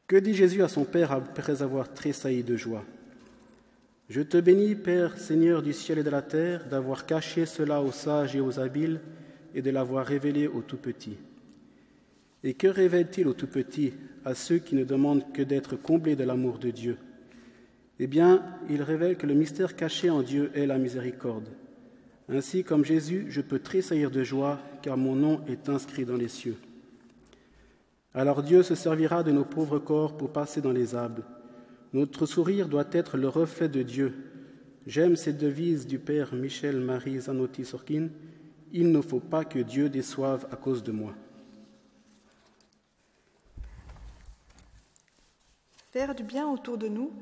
Que 0.06 0.16
dit 0.16 0.34
Jésus 0.34 0.62
à 0.62 0.68
son 0.68 0.84
Père 0.84 1.12
après 1.12 1.62
avoir 1.62 1.92
tressailli 1.92 2.44
de 2.44 2.56
joie? 2.56 2.84
Je 4.08 4.20
te 4.20 4.36
bénis, 4.36 4.76
Père, 4.76 5.18
Seigneur 5.18 5.62
du 5.62 5.72
ciel 5.72 5.98
et 5.98 6.04
de 6.04 6.10
la 6.10 6.22
terre, 6.22 6.68
d'avoir 6.68 7.06
caché 7.06 7.44
cela 7.44 7.82
aux 7.82 7.90
sages 7.90 8.36
et 8.36 8.40
aux 8.40 8.60
habiles 8.60 9.00
et 9.54 9.62
de 9.62 9.70
l'avoir 9.70 10.06
révélé 10.06 10.46
aux 10.46 10.62
tout-petits. 10.62 11.18
Et 12.44 12.54
que 12.54 12.68
révèle-t-il 12.68 13.26
aux 13.26 13.34
tout-petits, 13.34 13.94
à 14.24 14.34
ceux 14.34 14.58
qui 14.58 14.76
ne 14.76 14.84
demandent 14.84 15.32
que 15.32 15.42
d'être 15.42 15.74
comblés 15.74 16.14
de 16.14 16.22
l'amour 16.22 16.58
de 16.58 16.70
Dieu? 16.70 16.98
Eh 17.98 18.06
bien, 18.06 18.42
il 18.68 18.82
révèle 18.82 19.16
que 19.16 19.26
le 19.26 19.34
mystère 19.34 19.74
caché 19.74 20.10
en 20.10 20.22
Dieu 20.22 20.50
est 20.54 20.66
la 20.66 20.78
miséricorde. 20.78 21.48
Ainsi, 22.28 22.64
comme 22.64 22.84
Jésus, 22.84 23.26
je 23.28 23.40
peux 23.40 23.58
tressaillir 23.58 24.10
de 24.10 24.22
joie, 24.22 24.58
car 24.82 24.96
mon 24.96 25.14
nom 25.14 25.40
est 25.46 25.68
inscrit 25.68 26.04
dans 26.04 26.16
les 26.16 26.28
cieux. 26.28 26.56
Alors 28.12 28.42
Dieu 28.42 28.62
se 28.62 28.74
servira 28.74 29.22
de 29.22 29.30
nos 29.30 29.44
pauvres 29.44 29.78
corps 29.78 30.16
pour 30.16 30.32
passer 30.32 30.60
dans 30.60 30.72
les 30.72 30.94
âmes. 30.94 31.22
Notre 31.92 32.26
sourire 32.26 32.68
doit 32.68 32.88
être 32.92 33.16
le 33.16 33.28
reflet 33.28 33.68
de 33.68 33.82
Dieu. 33.82 34.14
J'aime 34.86 35.16
cette 35.16 35.38
devise 35.38 35.86
du 35.86 35.98
père 35.98 36.34
Michel-Marie 36.34 37.20
Zanotti-Sorkin 37.20 38.08
Il 38.72 38.90
ne 38.90 39.00
faut 39.00 39.20
pas 39.20 39.44
que 39.44 39.58
Dieu 39.58 39.88
déçoive 39.88 40.46
à 40.50 40.56
cause 40.56 40.82
de 40.82 40.92
moi. 40.92 41.14
Faire 45.90 46.14
du 46.14 46.24
bien 46.24 46.48
autour 46.48 46.78
de 46.78 46.88
nous, 46.88 47.12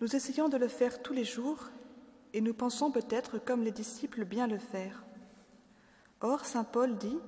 nous 0.00 0.14
essayons 0.14 0.48
de 0.48 0.56
le 0.56 0.68
faire 0.68 1.02
tous 1.02 1.12
les 1.12 1.24
jours 1.24 1.70
et 2.32 2.40
nous 2.40 2.54
pensons 2.54 2.90
peut-être, 2.90 3.38
comme 3.38 3.62
les 3.62 3.70
disciples, 3.70 4.24
bien 4.24 4.46
le 4.46 4.58
faire. 4.58 5.04
Or, 6.20 6.44
Saint 6.44 6.64
Paul 6.64 6.98
dit 6.98 7.18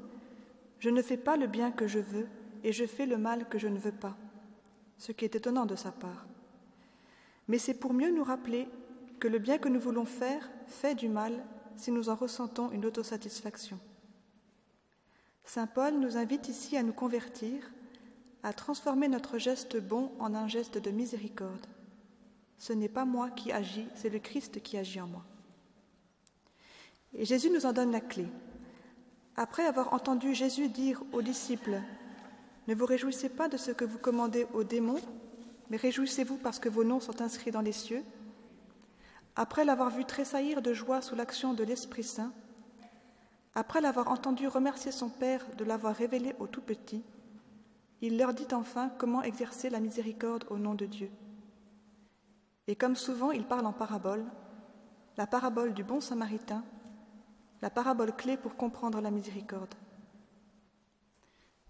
Je 0.78 0.90
ne 0.90 1.02
fais 1.02 1.16
pas 1.16 1.37
le 1.37 1.46
bien 1.46 1.70
que 1.70 1.87
je 1.87 1.98
veux 1.98 2.28
et 2.64 2.72
je 2.72 2.84
fais 2.84 3.06
le 3.06 3.16
mal 3.16 3.48
que 3.48 3.58
je 3.58 3.68
ne 3.68 3.78
veux 3.78 3.92
pas, 3.92 4.16
ce 4.98 5.12
qui 5.12 5.25
est 5.25 5.34
étonnant 5.34 5.66
de 5.66 5.76
sa 5.76 5.92
part. 5.92 6.26
Mais 7.46 7.58
c'est 7.58 7.75
pour 7.75 7.94
mieux 7.94 8.10
nous 8.10 8.25
rappeler 8.25 8.68
que 9.18 9.28
le 9.28 9.38
bien 9.38 9.58
que 9.58 9.68
nous 9.68 9.80
voulons 9.80 10.04
faire 10.04 10.50
fait 10.66 10.94
du 10.94 11.08
mal 11.08 11.44
si 11.76 11.90
nous 11.90 12.08
en 12.08 12.14
ressentons 12.14 12.70
une 12.70 12.84
autosatisfaction. 12.84 13.78
Saint 15.44 15.66
Paul 15.66 15.94
nous 15.94 16.18
invite 16.18 16.48
ici 16.48 16.76
à 16.76 16.82
nous 16.82 16.92
convertir, 16.92 17.70
à 18.42 18.52
transformer 18.52 19.08
notre 19.08 19.38
geste 19.38 19.80
bon 19.80 20.12
en 20.18 20.34
un 20.34 20.46
geste 20.46 20.76
de 20.76 20.90
miséricorde. 20.90 21.66
Ce 22.58 22.72
n'est 22.72 22.88
pas 22.88 23.04
moi 23.04 23.30
qui 23.30 23.52
agis, 23.52 23.86
c'est 23.94 24.10
le 24.10 24.18
Christ 24.18 24.62
qui 24.62 24.76
agit 24.76 25.00
en 25.00 25.06
moi. 25.06 25.24
Et 27.14 27.24
Jésus 27.24 27.50
nous 27.50 27.66
en 27.66 27.72
donne 27.72 27.92
la 27.92 28.00
clé. 28.00 28.26
Après 29.36 29.64
avoir 29.64 29.92
entendu 29.92 30.34
Jésus 30.34 30.68
dire 30.68 31.02
aux 31.12 31.22
disciples 31.22 31.80
Ne 32.66 32.74
vous 32.74 32.86
réjouissez 32.86 33.28
pas 33.28 33.48
de 33.48 33.56
ce 33.56 33.70
que 33.70 33.84
vous 33.84 33.98
commandez 33.98 34.46
aux 34.52 34.64
démons, 34.64 35.00
mais 35.70 35.76
réjouissez-vous 35.76 36.36
parce 36.36 36.58
que 36.58 36.68
vos 36.68 36.84
noms 36.84 37.00
sont 37.00 37.22
inscrits 37.22 37.52
dans 37.52 37.60
les 37.60 37.72
cieux. 37.72 38.02
Après 39.36 39.64
l'avoir 39.64 39.90
vu 39.90 40.04
tressaillir 40.04 40.60
de 40.60 40.72
joie 40.72 41.00
sous 41.00 41.14
l'action 41.14 41.54
de 41.54 41.62
l'Esprit 41.62 42.02
Saint, 42.02 42.32
après 43.54 43.80
l'avoir 43.80 44.10
entendu 44.10 44.48
remercier 44.48 44.90
son 44.90 45.08
Père 45.08 45.46
de 45.56 45.64
l'avoir 45.64 45.94
révélé 45.94 46.34
aux 46.40 46.48
tout 46.48 46.60
petits, 46.60 47.04
il 48.00 48.18
leur 48.18 48.34
dit 48.34 48.46
enfin 48.52 48.90
comment 48.98 49.22
exercer 49.22 49.70
la 49.70 49.80
miséricorde 49.80 50.44
au 50.50 50.58
nom 50.58 50.74
de 50.74 50.86
Dieu. 50.86 51.10
Et 52.68 52.76
comme 52.76 52.96
souvent 52.96 53.32
il 53.32 53.44
parle 53.44 53.66
en 53.66 53.72
parabole, 53.72 54.25
la 55.16 55.26
parabole 55.26 55.75
du 55.75 55.82
bon 55.82 56.00
samaritain, 56.00 56.62
la 57.62 57.70
parabole 57.70 58.14
clé 58.14 58.37
pour 58.37 58.56
comprendre 58.56 59.00
la 59.00 59.10
miséricorde. 59.10 59.75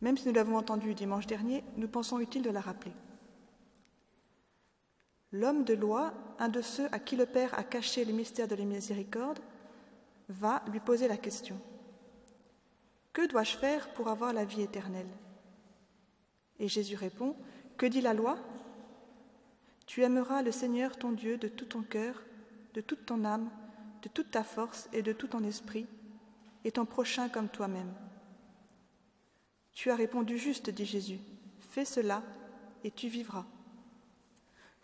Même 0.00 0.18
si 0.18 0.28
nous 0.28 0.34
l'avons 0.34 0.56
entendu 0.56 0.94
dimanche 0.94 1.26
dernier, 1.26 1.64
nous 1.76 1.88
pensons 1.88 2.18
utile 2.18 2.42
de 2.42 2.50
la 2.50 2.60
rappeler. 2.60 2.92
L'homme 5.32 5.64
de 5.64 5.74
loi, 5.74 6.12
un 6.38 6.48
de 6.48 6.62
ceux 6.62 6.88
à 6.92 6.98
qui 6.98 7.16
le 7.16 7.26
Père 7.26 7.56
a 7.58 7.62
caché 7.62 8.04
le 8.04 8.12
mystère 8.12 8.48
de 8.48 8.54
la 8.54 8.64
miséricorde, 8.64 9.40
va 10.28 10.62
lui 10.70 10.80
poser 10.80 11.06
la 11.06 11.16
question. 11.16 11.60
Que 13.12 13.26
dois-je 13.26 13.56
faire 13.56 13.92
pour 13.94 14.08
avoir 14.08 14.32
la 14.32 14.44
vie 14.44 14.62
éternelle? 14.62 15.08
Et 16.58 16.68
Jésus 16.68 16.96
répond, 16.96 17.36
Que 17.76 17.86
dit 17.86 18.00
la 18.00 18.14
loi? 18.14 18.38
Tu 19.88 20.02
aimeras 20.02 20.42
le 20.42 20.52
Seigneur 20.52 20.98
ton 20.98 21.12
Dieu 21.12 21.38
de 21.38 21.48
tout 21.48 21.64
ton 21.64 21.82
cœur, 21.82 22.22
de 22.74 22.82
toute 22.82 23.06
ton 23.06 23.24
âme, 23.24 23.50
de 24.02 24.10
toute 24.10 24.30
ta 24.30 24.44
force 24.44 24.86
et 24.92 25.00
de 25.00 25.14
tout 25.14 25.28
ton 25.28 25.42
esprit, 25.42 25.86
et 26.64 26.70
ton 26.70 26.84
prochain 26.84 27.30
comme 27.30 27.48
toi-même. 27.48 27.90
Tu 29.72 29.90
as 29.90 29.96
répondu 29.96 30.36
juste, 30.36 30.68
dit 30.68 30.84
Jésus. 30.84 31.20
Fais 31.70 31.86
cela 31.86 32.22
et 32.84 32.90
tu 32.90 33.08
vivras. 33.08 33.46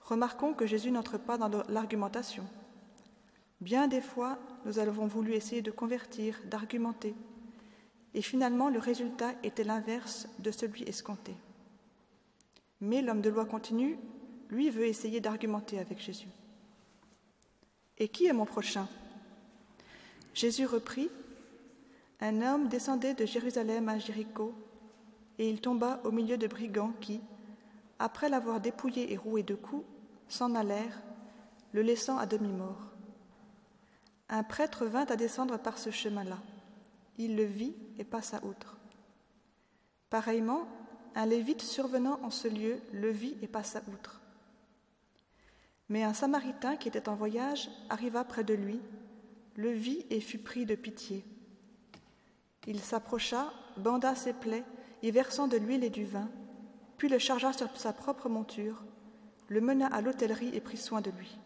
Remarquons 0.04 0.54
que 0.54 0.66
Jésus 0.66 0.90
n'entre 0.90 1.18
pas 1.18 1.37
dans 1.37 1.50
l'argumentation. 1.68 2.46
Bien 3.61 3.88
des 3.88 4.00
fois, 4.00 4.38
nous 4.64 4.78
avons 4.78 5.06
voulu 5.06 5.34
essayer 5.34 5.61
de 5.61 5.70
convertir, 5.70 6.40
d'argumenter, 6.46 7.14
et 8.14 8.23
finalement 8.23 8.70
le 8.70 8.78
résultat 8.78 9.34
était 9.42 9.64
l'inverse 9.64 10.28
de 10.38 10.50
celui 10.50 10.84
escompté. 10.84 11.37
Mais 12.80 13.02
l'homme 13.02 13.20
de 13.20 13.28
loi 13.28 13.44
continue 13.44 13.99
lui 14.51 14.71
veut 14.71 14.87
essayer 14.87 15.21
d'argumenter 15.21 15.79
avec 15.79 16.01
Jésus. 16.01 16.29
Et 17.99 18.09
qui 18.09 18.27
est 18.27 18.33
mon 18.33 18.45
prochain? 18.45 18.89
Jésus 20.35 20.67
reprit 20.67 21.11
Un 22.21 22.43
homme 22.43 22.69
descendait 22.69 23.15
de 23.15 23.25
Jérusalem 23.25 23.89
à 23.89 23.99
Jéricho, 23.99 24.55
et 25.39 25.49
il 25.49 25.61
tomba 25.61 26.01
au 26.05 26.11
milieu 26.11 26.37
de 26.37 26.47
brigands 26.47 26.93
qui, 27.01 27.21
après 27.99 28.29
l'avoir 28.29 28.61
dépouillé 28.61 29.13
et 29.13 29.17
roué 29.17 29.43
de 29.43 29.55
coups, 29.55 29.85
s'en 30.29 30.55
allèrent, 30.55 31.03
le 31.73 31.83
laissant 31.83 32.19
à 32.19 32.27
demi-mort. 32.27 32.91
Un 34.29 34.43
prêtre 34.43 34.87
vint 34.87 35.07
à 35.07 35.17
descendre 35.17 35.59
par 35.59 35.79
ce 35.79 35.91
chemin-là. 35.91 36.39
Il 37.19 37.37
le 37.37 37.45
vit 37.45 37.75
et 37.99 38.05
passa 38.05 38.41
outre. 38.45 38.79
Pareillement, 40.11 40.67
un 41.15 41.27
lévite 41.27 41.63
survenant 41.63 42.19
en 42.23 42.31
ce 42.31 42.49
lieu 42.49 42.81
le 42.93 43.11
vit 43.11 43.37
et 43.43 43.49
passa 43.49 43.83
outre. 43.93 44.21
Mais 45.88 46.03
un 46.03 46.14
Samaritain 46.14 46.76
qui 46.76 46.88
était 46.88 47.09
en 47.09 47.14
voyage 47.14 47.71
arriva 47.91 48.25
près 48.25 48.45
de 48.45 48.55
lui, 48.55 48.81
le 49.57 49.71
vit 49.71 50.05
et 50.11 50.21
fut 50.21 50.38
pris 50.38 50.67
de 50.67 50.75
pitié. 50.75 51.25
Il 52.67 52.81
s'approcha, 52.81 53.53
banda 53.76 54.14
ses 54.14 54.33
plaies, 54.33 54.64
y 55.03 55.11
versant 55.11 55.49
de 55.49 55.57
l'huile 55.57 55.85
et 55.85 55.91
du 55.91 56.05
vin, 56.05 56.31
puis 56.97 57.09
le 57.09 57.19
chargea 57.19 57.53
sur 57.53 57.76
sa 57.76 57.93
propre 57.93 58.29
monture, 58.29 58.83
le 59.49 59.61
mena 59.61 59.87
à 59.87 60.00
l'hôtellerie 60.00 60.55
et 60.55 60.61
prit 60.61 60.79
soin 60.79 61.00
de 61.00 61.11
lui. 61.11 61.38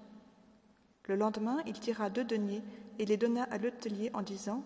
Le 1.05 1.17
lendemain, 1.17 1.59
il 1.67 1.81
tira 1.81 2.11
deux 2.11 2.25
deniers 2.25 2.63
et 2.99 3.07
les 3.07 3.17
donna 3.17 3.45
à 3.45 3.59
l'hôtelier 3.59 4.11
en 4.15 4.23
disant 4.23 4.63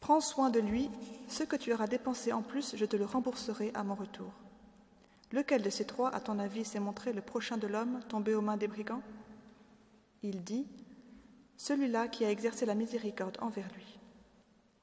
Prends 0.00 0.20
soin 0.20 0.50
de 0.50 0.60
lui, 0.60 0.90
ce 1.28 1.44
que 1.44 1.56
tu 1.56 1.72
auras 1.72 1.86
dépensé 1.86 2.32
en 2.32 2.42
plus, 2.42 2.74
je 2.76 2.84
te 2.84 2.96
le 2.96 3.04
rembourserai 3.04 3.70
à 3.74 3.84
mon 3.84 3.94
retour. 3.94 4.32
Lequel 5.34 5.62
de 5.62 5.70
ces 5.70 5.84
trois, 5.84 6.14
à 6.14 6.20
ton 6.20 6.38
avis, 6.38 6.64
s'est 6.64 6.78
montré 6.78 7.12
le 7.12 7.20
prochain 7.20 7.56
de 7.56 7.66
l'homme 7.66 7.98
tombé 8.08 8.36
aux 8.36 8.40
mains 8.40 8.56
des 8.56 8.68
brigands? 8.68 9.02
Il 10.22 10.44
dit, 10.44 10.64
Celui-là 11.56 12.06
qui 12.06 12.24
a 12.24 12.30
exercé 12.30 12.64
la 12.64 12.76
miséricorde 12.76 13.36
envers 13.40 13.68
lui. 13.74 13.98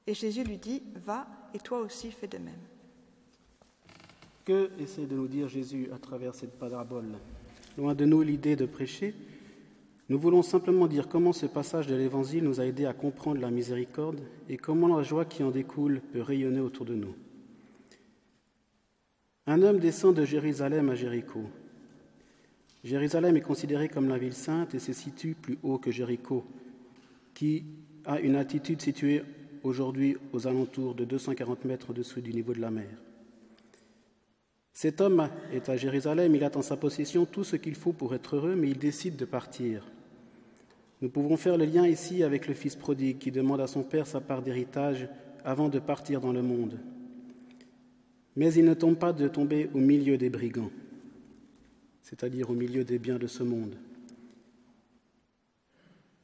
Et 0.08 0.14
Jésus 0.14 0.44
lui 0.44 0.58
dit, 0.58 0.84
Va, 1.06 1.26
et 1.54 1.60
toi 1.60 1.80
aussi 1.80 2.12
fais 2.12 2.28
de 2.28 2.38
même. 2.38 2.60
Que 4.44 4.72
essaie 4.78 5.06
de 5.06 5.16
nous 5.16 5.30
dire 5.30 5.48
Jésus 5.48 5.88
à 5.96 5.98
travers 5.98 6.36
cette 6.36 6.60
parabole? 6.60 7.18
Loin 7.78 7.96
de 7.96 8.04
nous 8.04 8.22
l'idée 8.22 8.58
de 8.58 8.66
prêcher, 8.66 9.16
nous 10.10 10.20
voulons 10.20 10.42
simplement 10.42 10.88
dire 10.88 11.08
comment 11.08 11.32
ce 11.32 11.46
passage 11.46 11.88
de 11.88 11.96
l'Évangile 11.96 12.44
nous 12.44 12.60
a 12.60 12.66
aidé 12.66 12.86
à 12.86 12.92
comprendre 12.92 13.40
la 13.40 13.52
miséricorde 13.52 14.20
et 14.50 14.58
comment 14.58 14.98
la 14.98 15.04
joie 15.04 15.24
qui 15.24 15.44
en 15.44 15.52
découle 15.52 16.02
peut 16.12 16.22
rayonner 16.22 16.60
autour 16.60 16.86
de 16.86 16.96
nous. 16.96 17.16
Un 19.48 19.64
homme 19.64 19.80
descend 19.80 20.16
de 20.16 20.24
Jérusalem 20.24 20.90
à 20.90 20.96
Jéricho. 20.96 21.42
Jérusalem 22.84 23.38
est 23.38 23.42
considérée 23.42 23.90
comme 23.90 24.08
la 24.08 24.20
ville 24.20 24.34
sainte 24.34 24.76
et 24.76 24.80
se 24.80 24.94
situe 24.94 25.34
plus 25.34 25.58
haut 25.64 25.80
que 25.80 25.90
Jéricho, 25.90 26.46
qui 27.34 27.66
a 28.06 28.20
une 28.20 28.36
altitude 28.36 28.82
située 28.82 29.24
aujourd'hui 29.64 30.16
aux 30.32 30.48
alentours 30.48 30.94
de 30.94 31.06
240 31.06 31.66
mètres 31.66 31.90
au-dessous 31.90 32.22
du 32.22 32.34
niveau 32.34 32.54
de 32.54 32.62
la 32.62 32.70
mer. 32.70 32.90
Cet 34.74 35.02
homme 35.02 35.28
est 35.52 35.70
à 35.70 35.78
Jérusalem, 35.78 36.36
il 36.36 36.44
a 36.44 36.56
en 36.56 36.62
sa 36.62 36.78
possession 36.78 37.26
tout 37.26 37.44
ce 37.44 37.56
qu'il 37.56 37.76
faut 37.76 37.94
pour 37.94 38.14
être 38.14 38.36
heureux, 38.36 38.56
mais 38.56 38.70
il 38.70 38.78
décide 38.78 39.16
de 39.16 39.26
partir. 39.26 39.92
Nous 41.02 41.10
pouvons 41.10 41.36
faire 41.36 41.58
le 41.58 41.66
lien 41.66 41.88
ici 41.88 42.24
avec 42.24 42.48
le 42.48 42.54
fils 42.54 42.76
prodigue 42.76 43.18
qui 43.18 43.32
demande 43.32 43.62
à 43.62 43.68
son 43.68 43.82
père 43.82 44.06
sa 44.06 44.22
part 44.22 44.44
d'héritage 44.44 45.10
avant 45.44 45.68
de 45.68 45.80
partir 45.80 46.22
dans 46.22 46.32
le 46.32 46.44
monde. 46.44 46.80
Mais 48.36 48.54
il 48.54 48.66
ne 48.66 48.74
tombe 48.74 48.98
pas 48.98 49.14
de 49.14 49.28
tomber 49.28 49.70
au 49.74 49.80
milieu 49.80 50.18
des 50.18 50.30
brigands, 50.30 50.72
c'est-à-dire 52.02 52.50
au 52.50 52.54
milieu 52.54 52.84
des 52.84 52.98
biens 52.98 53.20
de 53.20 53.28
ce 53.28 53.44
monde. 53.44 53.76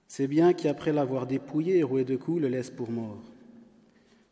Ces 0.08 0.28
biens 0.28 0.54
qui, 0.54 0.68
après 0.68 0.94
l'avoir 0.94 1.28
dépouillé 1.28 1.78
et 1.78 1.84
roué 1.84 2.06
de 2.06 2.16
coups, 2.16 2.42
le 2.42 2.48
laissent 2.48 2.70
pour 2.70 2.90
mort. 2.90 3.22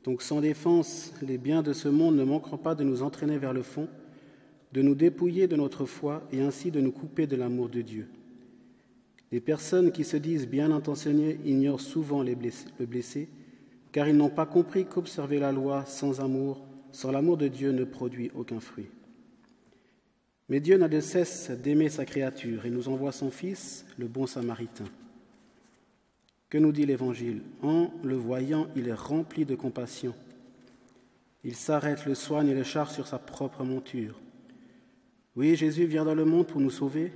Donc 0.06 0.22
sans 0.22 0.40
défense, 0.40 1.14
les 1.22 1.38
biens 1.38 1.64
de 1.64 1.74
ce 1.74 1.90
monde 1.90 2.16
ne 2.16 2.24
manqueront 2.24 2.58
pas 2.58 2.76
de 2.76 2.84
nous 2.84 3.04
entraîner 3.04 3.38
vers 3.38 3.54
le 3.54 3.64
fond, 3.64 3.88
de 4.72 4.82
nous 4.82 4.96
dépouiller 4.96 5.48
de 5.48 5.56
notre 5.56 5.86
foi 5.86 6.24
et 6.32 6.42
ainsi 6.42 6.72
de 6.72 6.80
nous 6.80 6.92
couper 6.92 7.28
de 7.28 7.36
l'amour 7.36 7.70
de 7.70 7.82
Dieu. 7.82 8.08
Les 9.32 9.42
personnes 9.42 9.92
qui 9.92 10.04
se 10.04 10.18
disent 10.18 10.48
bien 10.48 10.72
intentionnées 10.72 11.40
ignorent 11.44 11.82
souvent 11.82 12.24
le 12.24 12.36
blessé, 12.86 13.28
car 13.92 14.08
ils 14.08 14.16
n'ont 14.16 14.30
pas 14.30 14.46
compris 14.46 14.86
qu'observer 14.86 15.40
la 15.40 15.52
loi 15.52 15.86
sans 15.86 16.22
amour 16.22 16.66
sans 16.96 17.12
l'amour 17.12 17.36
de 17.36 17.50
Dieu 17.50 17.74
ne 17.74 17.84
produit 17.84 18.32
aucun 18.36 18.62
fruit. 18.62 18.88
Mais 20.48 20.62
Dieu 20.62 20.78
n'a 20.78 20.88
de 20.88 21.02
cesse 21.02 21.52
d'aimer 21.52 21.90
sa 21.90 22.06
créature 22.06 22.66
et 22.66 22.70
nous 22.70 22.88
envoie 22.88 23.12
son 23.12 23.32
Fils, 23.32 23.86
le 23.98 24.08
bon 24.08 24.26
Samaritain. 24.26 24.86
Que 26.50 26.58
nous 26.58 26.72
dit 26.72 26.86
l'Évangile? 26.86 27.42
En 27.62 27.92
le 28.02 28.16
voyant, 28.16 28.70
il 28.78 28.88
est 28.88 28.94
rempli 28.94 29.44
de 29.44 29.56
compassion. 29.56 30.16
Il 31.44 31.56
s'arrête, 31.56 32.06
le 32.06 32.16
soigne 32.16 32.48
et 32.48 32.56
le 32.56 32.64
charge 32.64 32.94
sur 32.94 33.08
sa 33.08 33.20
propre 33.20 33.66
monture. 33.66 34.18
Oui, 35.36 35.58
Jésus 35.58 35.88
vient 35.88 36.06
dans 36.06 36.16
le 36.16 36.24
monde 36.24 36.48
pour 36.48 36.62
nous 36.62 36.70
sauver. 36.70 37.12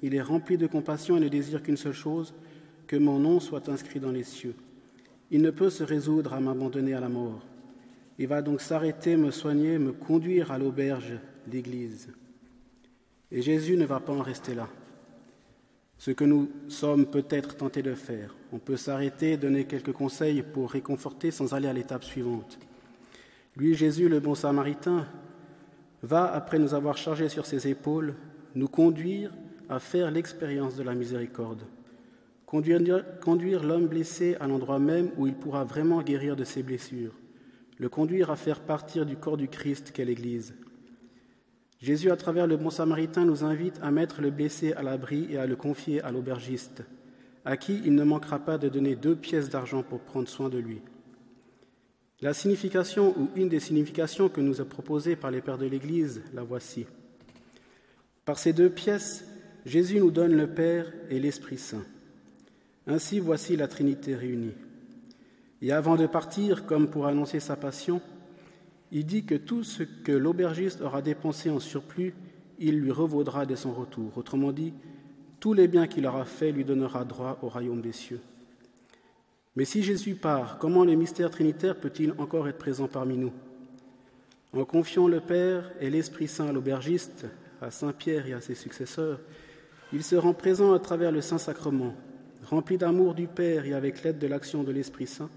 Il 0.00 0.14
est 0.14 0.22
rempli 0.22 0.56
de 0.56 0.68
compassion 0.68 1.16
et 1.16 1.20
ne 1.20 1.28
désire 1.28 1.60
qu'une 1.60 1.76
seule 1.76 1.92
chose, 1.92 2.34
que 2.86 2.94
mon 2.94 3.18
nom 3.18 3.40
soit 3.40 3.68
inscrit 3.68 3.98
dans 3.98 4.12
les 4.12 4.22
cieux. 4.22 4.54
Il 5.32 5.42
ne 5.42 5.50
peut 5.50 5.70
se 5.70 5.82
résoudre 5.82 6.34
à 6.34 6.40
m'abandonner 6.40 6.94
à 6.94 7.00
la 7.00 7.08
mort. 7.08 7.44
Il 8.18 8.28
va 8.28 8.42
donc 8.42 8.60
s'arrêter, 8.60 9.16
me 9.16 9.30
soigner, 9.30 9.78
me 9.78 9.92
conduire 9.92 10.52
à 10.52 10.58
l'auberge, 10.58 11.14
l'Église. 11.50 12.12
Et 13.32 13.42
Jésus 13.42 13.76
ne 13.76 13.84
va 13.84 14.00
pas 14.00 14.12
en 14.12 14.22
rester 14.22 14.54
là. 14.54 14.68
Ce 15.98 16.10
que 16.10 16.24
nous 16.24 16.50
sommes 16.68 17.06
peut-être 17.06 17.56
tentés 17.56 17.82
de 17.82 17.94
faire. 17.94 18.34
On 18.52 18.58
peut 18.58 18.76
s'arrêter, 18.76 19.36
donner 19.36 19.64
quelques 19.64 19.92
conseils 19.92 20.42
pour 20.42 20.70
réconforter 20.70 21.30
sans 21.30 21.54
aller 21.54 21.68
à 21.68 21.72
l'étape 21.72 22.04
suivante. 22.04 22.58
Lui, 23.56 23.74
Jésus, 23.74 24.08
le 24.08 24.20
bon 24.20 24.34
samaritain, 24.34 25.06
va, 26.02 26.32
après 26.32 26.58
nous 26.58 26.74
avoir 26.74 26.96
chargés 26.96 27.28
sur 27.28 27.46
ses 27.46 27.68
épaules, 27.68 28.14
nous 28.54 28.68
conduire 28.68 29.32
à 29.68 29.78
faire 29.78 30.10
l'expérience 30.10 30.76
de 30.76 30.82
la 30.82 30.94
miséricorde. 30.94 31.62
Conduire, 32.46 32.80
conduire 33.20 33.64
l'homme 33.64 33.86
blessé 33.86 34.36
à 34.38 34.46
l'endroit 34.46 34.78
même 34.78 35.10
où 35.16 35.26
il 35.26 35.34
pourra 35.34 35.64
vraiment 35.64 36.02
guérir 36.02 36.36
de 36.36 36.44
ses 36.44 36.62
blessures. 36.62 37.14
Le 37.84 37.90
conduire 37.90 38.30
à 38.30 38.36
faire 38.36 38.60
partir 38.60 39.04
du 39.04 39.14
corps 39.14 39.36
du 39.36 39.46
Christ 39.46 39.92
qu'est 39.92 40.06
l'Église. 40.06 40.54
Jésus, 41.82 42.10
à 42.10 42.16
travers 42.16 42.46
le 42.46 42.56
bon 42.56 42.70
samaritain, 42.70 43.26
nous 43.26 43.44
invite 43.44 43.78
à 43.82 43.90
mettre 43.90 44.22
le 44.22 44.30
blessé 44.30 44.72
à 44.72 44.82
l'abri 44.82 45.26
et 45.28 45.36
à 45.36 45.46
le 45.46 45.54
confier 45.54 46.00
à 46.00 46.10
l'aubergiste, 46.10 46.82
à 47.44 47.58
qui 47.58 47.82
il 47.84 47.94
ne 47.94 48.04
manquera 48.04 48.38
pas 48.38 48.56
de 48.56 48.70
donner 48.70 48.96
deux 48.96 49.14
pièces 49.14 49.50
d'argent 49.50 49.82
pour 49.82 50.00
prendre 50.00 50.30
soin 50.30 50.48
de 50.48 50.56
lui. 50.56 50.80
La 52.22 52.32
signification 52.32 53.14
ou 53.20 53.28
une 53.36 53.50
des 53.50 53.60
significations 53.60 54.30
que 54.30 54.40
nous 54.40 54.62
a 54.62 54.64
proposées 54.64 55.14
par 55.14 55.30
les 55.30 55.42
pères 55.42 55.58
de 55.58 55.66
l'Église, 55.66 56.22
la 56.32 56.42
voici. 56.42 56.86
Par 58.24 58.38
ces 58.38 58.54
deux 58.54 58.70
pièces, 58.70 59.26
Jésus 59.66 60.00
nous 60.00 60.10
donne 60.10 60.34
le 60.34 60.46
Père 60.46 60.90
et 61.10 61.20
l'Esprit 61.20 61.58
Saint. 61.58 61.84
Ainsi 62.86 63.20
voici 63.20 63.56
la 63.56 63.68
Trinité 63.68 64.14
réunie. 64.14 64.54
Et 65.64 65.72
avant 65.72 65.96
de 65.96 66.06
partir, 66.06 66.66
comme 66.66 66.88
pour 66.88 67.06
annoncer 67.06 67.40
sa 67.40 67.56
passion, 67.56 68.02
il 68.92 69.06
dit 69.06 69.24
que 69.24 69.34
tout 69.34 69.64
ce 69.64 69.82
que 69.82 70.12
l'aubergiste 70.12 70.82
aura 70.82 71.00
dépensé 71.00 71.48
en 71.48 71.58
surplus, 71.58 72.12
il 72.58 72.80
lui 72.80 72.90
revaudra 72.90 73.46
de 73.46 73.54
son 73.54 73.72
retour. 73.72 74.12
Autrement 74.18 74.52
dit, 74.52 74.74
tous 75.40 75.54
les 75.54 75.66
biens 75.66 75.86
qu'il 75.86 76.06
aura 76.06 76.26
faits 76.26 76.54
lui 76.54 76.66
donnera 76.66 77.06
droit 77.06 77.38
au 77.40 77.48
royaume 77.48 77.80
des 77.80 77.92
cieux. 77.92 78.20
Mais 79.56 79.64
si 79.64 79.82
Jésus 79.82 80.16
part, 80.16 80.58
comment 80.58 80.84
le 80.84 80.96
mystère 80.96 81.30
trinitaire 81.30 81.80
peut-il 81.80 82.12
encore 82.18 82.46
être 82.46 82.58
présent 82.58 82.86
parmi 82.86 83.16
nous? 83.16 83.32
En 84.52 84.66
confiant 84.66 85.08
le 85.08 85.20
Père 85.20 85.72
et 85.80 85.88
l'Esprit 85.88 86.28
Saint 86.28 86.48
à 86.48 86.52
l'aubergiste, 86.52 87.24
à 87.62 87.70
Saint 87.70 87.94
Pierre 87.94 88.26
et 88.26 88.34
à 88.34 88.42
ses 88.42 88.54
successeurs, 88.54 89.18
il 89.94 90.04
se 90.04 90.16
rend 90.16 90.34
présent 90.34 90.74
à 90.74 90.78
travers 90.78 91.10
le 91.10 91.22
Saint-Sacrement. 91.22 91.94
Rempli 92.44 92.76
d'amour 92.76 93.14
du 93.14 93.28
Père 93.28 93.64
et 93.64 93.72
avec 93.72 94.02
l'aide 94.02 94.18
de 94.18 94.26
l'action 94.26 94.62
de 94.62 94.70
l'Esprit 94.70 95.06
Saint, 95.06 95.30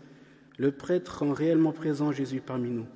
le 0.57 0.71
prêtre 0.71 1.19
rend 1.19 1.33
réellement 1.33 1.71
présent 1.71 2.11
Jésus 2.11 2.41
parmi 2.41 2.71
nous. 2.71 2.87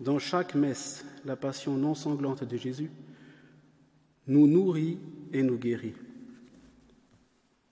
Dans 0.00 0.18
chaque 0.18 0.54
messe, 0.54 1.04
la 1.24 1.36
passion 1.36 1.76
non 1.76 1.94
sanglante 1.94 2.44
de 2.44 2.56
Jésus 2.56 2.90
nous 4.26 4.46
nourrit 4.46 4.98
et 5.32 5.42
nous 5.42 5.56
guérit. 5.56 5.94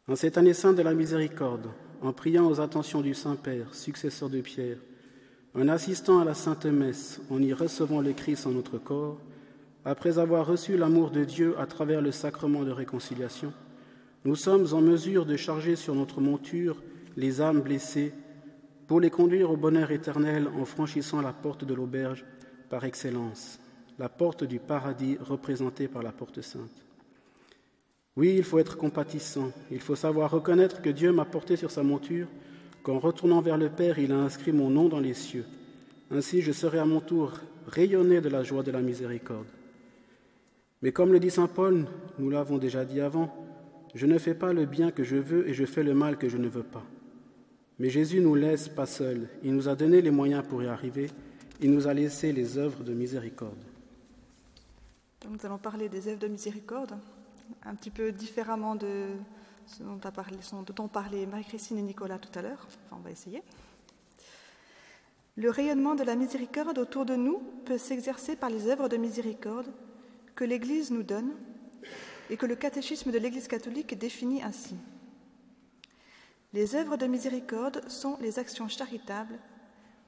En 0.09 0.17
cette 0.17 0.39
année 0.39 0.55
sainte 0.55 0.77
de 0.77 0.83
la 0.83 0.95
miséricorde, 0.95 1.69
en 2.01 2.13
priant 2.13 2.47
aux 2.47 2.61
attentions 2.61 3.03
du 3.03 3.15
Saint-Père, 3.15 3.75
successeur 3.75 4.31
de 4.31 4.41
Pierre, 4.41 4.79
en 5.55 5.69
assistant 5.69 6.21
à 6.21 6.25
la 6.25 6.35
Sainte 6.35 6.67
Messe, 6.67 7.21
en 7.31 7.41
y 7.41 7.53
recevant 7.53 8.01
le 8.01 8.13
Christ 8.13 8.47
en 8.47 8.51
notre 8.51 8.79
corps, 8.79 9.21
après 9.85 10.19
avoir 10.19 10.47
reçu 10.47 10.77
l'amour 10.77 11.11
de 11.11 11.25
Dieu 11.25 11.55
à 11.59 11.67
travers 11.67 12.01
le 12.01 12.11
sacrement 12.11 12.65
de 12.65 12.71
réconciliation, 12.71 13.53
nous 14.25 14.37
sommes 14.37 14.67
en 14.73 14.81
mesure 14.81 15.27
de 15.27 15.37
charger 15.37 15.77
sur 15.77 15.95
notre 15.95 16.21
monture 16.21 16.83
les 17.17 17.43
âmes 17.43 17.61
blessées 17.61 18.13
pour 18.87 19.01
les 19.01 19.11
conduire 19.11 19.51
au 19.51 19.57
bonheur 19.57 19.91
éternel 19.91 20.49
en 20.49 20.65
franchissant 20.65 21.21
la 21.21 21.33
porte 21.33 21.65
de 21.65 21.75
l'auberge 21.75 22.25
par 22.69 22.85
excellence, 22.85 23.59
la 23.99 24.09
porte 24.09 24.45
du 24.45 24.59
paradis 24.59 25.17
représentée 25.21 25.89
par 25.89 26.03
la 26.03 26.13
porte 26.13 26.41
sainte. 26.41 26.85
Oui, 28.17 28.35
il 28.37 28.45
faut 28.45 28.59
être 28.59 28.77
compatissant, 28.77 29.51
il 29.71 29.81
faut 29.81 29.97
savoir 29.97 30.31
reconnaître 30.31 30.83
que 30.83 30.91
Dieu 30.91 31.13
m'a 31.13 31.25
porté 31.25 31.57
sur 31.57 31.71
sa 31.71 31.83
monture, 31.83 32.29
qu'en 32.83 32.99
retournant 32.99 33.41
vers 33.41 33.59
le 33.59 33.71
Père, 33.71 33.99
il 33.99 34.13
a 34.13 34.19
inscrit 34.19 34.53
mon 34.53 34.71
nom 34.71 34.89
dans 34.89 35.01
les 35.01 35.15
cieux. 35.15 35.47
Ainsi, 36.11 36.43
je 36.43 36.53
serai 36.53 36.79
à 36.79 36.85
mon 36.85 37.01
tour 37.01 37.33
rayonné 37.67 38.21
de 38.21 38.29
la 38.29 38.45
joie 38.45 38.63
de 38.63 38.71
la 38.71 38.83
miséricorde. 38.83 39.47
Mais 40.83 40.93
comme 40.93 41.13
le 41.13 41.19
dit 41.19 41.31
Saint 41.31 41.49
Paul, 41.49 41.87
nous 42.19 42.31
l'avons 42.31 42.59
déjà 42.59 42.85
dit 42.85 43.01
avant, 43.01 43.35
je 43.95 44.07
ne 44.07 44.19
fais 44.19 44.35
pas 44.35 44.53
le 44.53 44.67
bien 44.67 44.91
que 44.91 45.03
je 45.03 45.17
veux 45.17 45.49
et 45.49 45.55
je 45.55 45.65
fais 45.65 45.83
le 45.83 45.95
mal 45.95 46.19
que 46.19 46.29
je 46.29 46.37
ne 46.37 46.49
veux 46.49 46.63
pas. 46.63 46.85
Mais 47.79 47.91
Jésus 47.91 48.21
nous 48.21 48.35
laisse 48.35 48.69
pas 48.69 48.87
seuls. 48.87 49.29
Il 49.43 49.55
nous 49.55 49.69
a 49.69 49.75
donné 49.75 50.01
les 50.01 50.11
moyens 50.11 50.45
pour 50.49 50.63
y 50.63 50.67
arriver. 50.67 51.11
Il 51.61 51.73
nous 51.73 51.87
a 51.87 51.95
laissé 51.95 52.33
les 52.33 52.57
œuvres 52.59 52.85
de 52.85 52.93
miséricorde. 52.93 53.63
Nous 55.29 55.39
allons 55.45 55.59
parler 55.59 55.89
des 55.89 56.09
œuvres 56.09 56.19
de 56.19 56.29
miséricorde, 56.29 56.95
un 57.65 57.75
petit 57.75 57.91
peu 57.91 58.13
différemment 58.13 58.75
de 58.75 59.07
ce 59.67 59.83
dont, 59.83 59.99
a 60.05 60.11
parlé, 60.11 60.37
dont 60.53 60.85
ont 60.85 60.89
parlé 60.89 61.27
Marie-Christine 61.27 61.79
et 61.79 61.83
Nicolas 61.83 62.19
tout 62.19 62.39
à 62.39 62.43
l'heure. 62.43 62.67
Enfin, 62.67 62.99
on 63.01 63.03
va 63.03 63.11
essayer. 63.11 63.43
Le 65.37 65.51
rayonnement 65.51 65.95
de 65.95 66.05
la 66.05 66.15
miséricorde 66.15 66.79
autour 66.79 67.07
de 67.07 67.17
nous 67.17 67.43
peut 67.65 67.79
s'exercer 67.79 68.37
par 68.37 68.51
les 68.51 68.69
œuvres 68.69 68.89
de 68.89 68.97
miséricorde 68.97 69.67
que 70.37 70.45
l'Église 70.45 70.91
nous 70.91 71.03
donne 71.03 71.33
et 72.31 72.37
que 72.37 72.47
le 72.47 72.55
catéchisme 72.55 73.11
de 73.11 73.19
l'Église 73.19 73.49
catholique 73.49 73.99
définit 73.99 74.43
ainsi. 74.43 74.77
Les 76.55 76.77
œuvres 76.77 76.97
de 76.97 77.09
miséricorde 77.09 77.83
sont 77.89 78.17
les 78.21 78.39
actions 78.39 78.69
charitables 78.69 79.41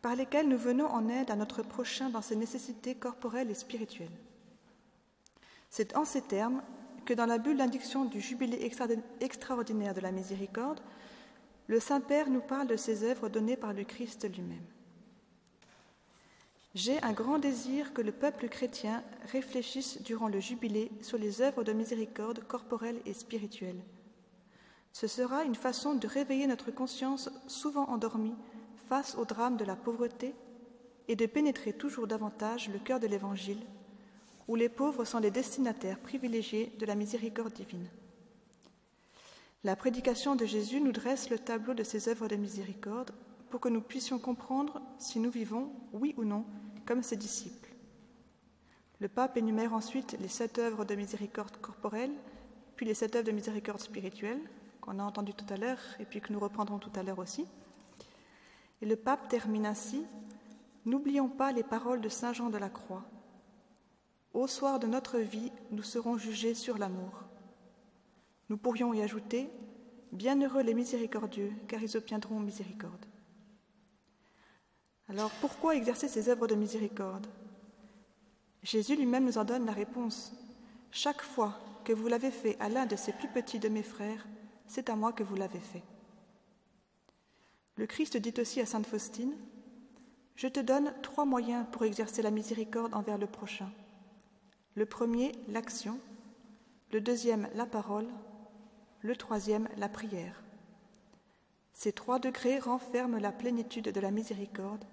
par 0.01 0.15
lesquelles 0.15 0.49
nous 0.49 0.57
venons 0.57 0.87
en 0.87 1.09
aide 1.09 1.33
à 1.33 1.35
notre 1.35 1.65
prochain 1.65 2.09
dans 2.09 2.23
ses 2.23 2.37
nécessités 2.37 2.95
corporelles 2.95 3.51
et 3.51 3.55
spirituelles. 3.55 4.17
C'est 5.71 5.97
en 5.97 6.05
ces 6.05 6.23
termes 6.23 6.63
que 7.05 7.15
dans 7.15 7.27
la 7.27 7.39
bulle 7.39 7.57
d'indiction 7.57 8.05
du 8.05 8.21
jubilé 8.21 8.65
extraordinaire 9.21 9.93
de 9.93 10.01
la 10.01 10.13
miséricorde, 10.13 10.81
le 11.67 11.81
Saint-Père 11.81 12.31
nous 12.31 12.41
parle 12.41 12.69
de 12.69 12.77
ces 12.77 13.03
œuvres 13.03 13.29
données 13.29 13.57
par 13.57 13.73
le 13.73 13.83
Christ 13.83 14.33
lui-même. 14.33 14.67
J'ai 16.77 17.03
un 17.03 17.13
grand 17.13 17.41
désir 17.41 17.93
que 17.93 18.03
le 18.03 18.13
peuple 18.13 18.49
chrétien 18.49 19.03
réfléchisse 19.33 20.01
durant 20.03 20.29
le 20.29 20.39
jubilé 20.39 20.93
sur 21.01 21.19
les 21.19 21.43
œuvres 21.43 21.65
de 21.65 21.73
miséricorde 21.73 22.47
corporelle 22.47 23.01
et 23.05 23.15
spirituelle 23.15 23.83
ce 24.97 25.09
sera 25.09 25.45
une 25.45 25.55
façon 25.55 25.95
de 25.95 26.07
réveiller 26.07 26.47
notre 26.47 26.71
conscience 26.71 27.29
souvent 27.49 27.85
endormie 27.91 28.35
face 28.89 29.15
au 29.17 29.27
drame 29.27 29.59
de 29.59 29.65
la 29.67 29.77
pauvreté 29.77 30.35
et 31.07 31.17
de 31.17 31.27
pénétrer 31.27 31.75
toujours 31.75 32.07
davantage 32.07 32.71
le 32.71 32.79
cœur 32.79 32.99
de 32.99 33.07
l'Évangile, 33.07 33.61
où 34.49 34.57
les 34.57 34.71
pauvres 34.71 35.05
sont 35.05 35.19
les 35.19 35.31
destinataires 35.31 35.99
privilégiés 35.99 36.73
de 36.79 36.87
la 36.87 36.95
miséricorde 36.95 37.53
divine. 37.53 37.87
La 39.65 39.77
prédication 39.77 40.35
de 40.35 40.47
Jésus 40.47 40.81
nous 40.81 40.93
dresse 40.93 41.29
le 41.29 41.39
tableau 41.39 41.75
de 41.75 41.83
ses 41.83 42.09
œuvres 42.09 42.29
de 42.29 42.37
miséricorde 42.37 43.11
pour 43.51 43.61
que 43.61 43.69
nous 43.69 43.83
puissions 43.83 44.19
comprendre 44.19 44.81
si 44.99 45.21
nous 45.21 45.31
vivons, 45.31 45.73
oui 45.93 46.15
ou 46.17 46.25
non, 46.25 46.47
comme 46.87 47.03
ses 47.03 47.17
disciples. 47.17 47.69
Le 49.01 49.09
pape 49.09 49.37
énumère 49.37 49.75
ensuite 49.75 50.17
les 50.19 50.29
sept 50.29 50.59
œuvres 50.59 50.87
de 50.87 50.95
miséricorde 50.95 51.59
corporelle, 51.59 52.15
puis 52.77 52.87
les 52.87 52.95
sept 52.95 53.15
œuvres 53.15 53.27
de 53.27 53.33
miséricorde 53.33 53.81
spirituelle, 53.83 54.41
qu'on 54.87 55.01
a 55.01 55.03
entendu 55.03 55.35
tout 55.35 55.45
à 55.53 55.57
l'heure 55.57 55.81
et 55.99 56.05
puis 56.05 56.21
que 56.21 56.33
nous 56.33 56.39
reprendrons 56.39 56.79
tout 56.79 56.93
à 56.95 57.03
l'heure 57.03 57.19
aussi. 57.19 57.45
Et 58.81 58.87
le 58.87 58.97
pape 58.97 59.29
termine 59.29 59.67
ainsi 59.67 60.05
N'oublions 60.85 61.29
pas 61.29 61.51
les 61.51 61.65
paroles 61.65 62.01
de 62.01 62.09
Saint 62.09 62.33
Jean 62.33 62.49
de 62.49 62.59
la 62.59 62.71
Croix. 62.71 63.05
Au 64.33 64.47
soir 64.47 64.79
de 64.79 64.87
notre 64.87 65.19
vie, 65.19 65.51
nous 65.73 65.83
serons 65.83 66.17
jugés 66.17 66.55
sur 66.55 66.79
l'amour. 66.79 67.25
Nous 68.49 68.57
pourrions 68.57 68.95
y 68.95 69.03
ajouter 69.03 69.51
Bienheureux 70.13 70.63
les 70.63 70.75
miséricordieux, 70.75 71.53
car 71.67 71.83
ils 71.83 71.97
obtiendront 71.97 72.39
miséricorde. 72.39 73.05
Alors 75.09 75.33
pourquoi 75.41 75.75
exercer 75.75 76.07
ces 76.07 76.29
œuvres 76.29 76.47
de 76.47 76.55
miséricorde? 76.55 77.27
Jésus 78.63 78.95
lui-même 78.95 79.25
nous 79.25 79.39
en 79.39 79.45
donne 79.45 79.67
la 79.67 79.73
réponse. 79.73 80.33
Chaque 80.93 81.23
fois 81.23 81.59
que 81.85 81.93
vous 81.93 82.07
l'avez 82.07 82.31
fait 82.31 82.57
à 82.61 82.69
l'un 82.69 82.87
de 82.87 82.95
ces 82.95 83.13
plus 83.13 83.29
petits 83.29 83.59
de 83.59 83.69
mes 83.69 83.83
frères, 83.83 84.25
c'est 84.67 84.91
à 84.91 84.97
moi 84.97 85.13
que 85.13 85.23
vous 85.23 85.37
l'avez 85.37 85.61
fait. 85.61 85.83
Le 87.77 87.87
Christ 87.87 88.17
dit 88.17 88.35
aussi 88.41 88.61
à 88.61 88.67
Sainte 88.67 88.87
Faustine, 88.87 89.35
Je 90.35 90.49
te 90.49 90.61
donne 90.61 90.93
trois 91.03 91.25
moyens 91.25 91.67
pour 91.73 91.85
exercer 91.85 92.23
la 92.23 92.31
miséricorde 92.31 92.95
envers 92.95 93.19
le 93.19 93.27
prochain. 93.27 93.71
Le 94.75 94.87
premier, 94.87 95.33
l'action, 95.49 95.99
le 96.93 97.01
deuxième, 97.01 97.49
la 97.55 97.67
parole, 97.67 98.09
le 99.01 99.17
troisième, 99.17 99.69
la 99.77 99.89
prière. 99.89 100.43
Ces 101.73 101.93
trois 101.93 102.19
degrés 102.19 102.59
renferment 102.59 103.19
la 103.19 103.33
plénitude 103.33 103.91
de 103.91 104.01
la 104.01 104.11
miséricorde 104.11 104.85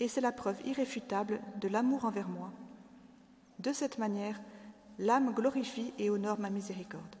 et 0.00 0.08
c'est 0.08 0.20
la 0.20 0.32
preuve 0.32 0.60
irréfutable 0.66 1.40
de 1.60 1.68
l'amour 1.68 2.04
envers 2.04 2.28
moi. 2.28 2.52
De 3.58 3.72
cette 3.72 3.98
manière, 3.98 4.40
l'âme 4.98 5.32
glorifie 5.34 5.92
et 5.98 6.10
honore 6.10 6.38
ma 6.38 6.50
miséricorde. 6.50 7.16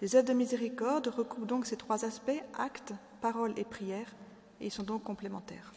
Les 0.00 0.16
œuvres 0.16 0.28
de 0.28 0.32
miséricorde 0.32 1.08
recoupent 1.08 1.46
donc 1.46 1.66
ces 1.66 1.76
trois 1.76 2.04
aspects, 2.04 2.42
actes, 2.58 2.94
parole 3.20 3.52
et 3.58 3.64
prière, 3.64 4.14
et 4.60 4.66
ils 4.66 4.70
sont 4.70 4.82
donc 4.82 5.02
complémentaires. 5.02 5.72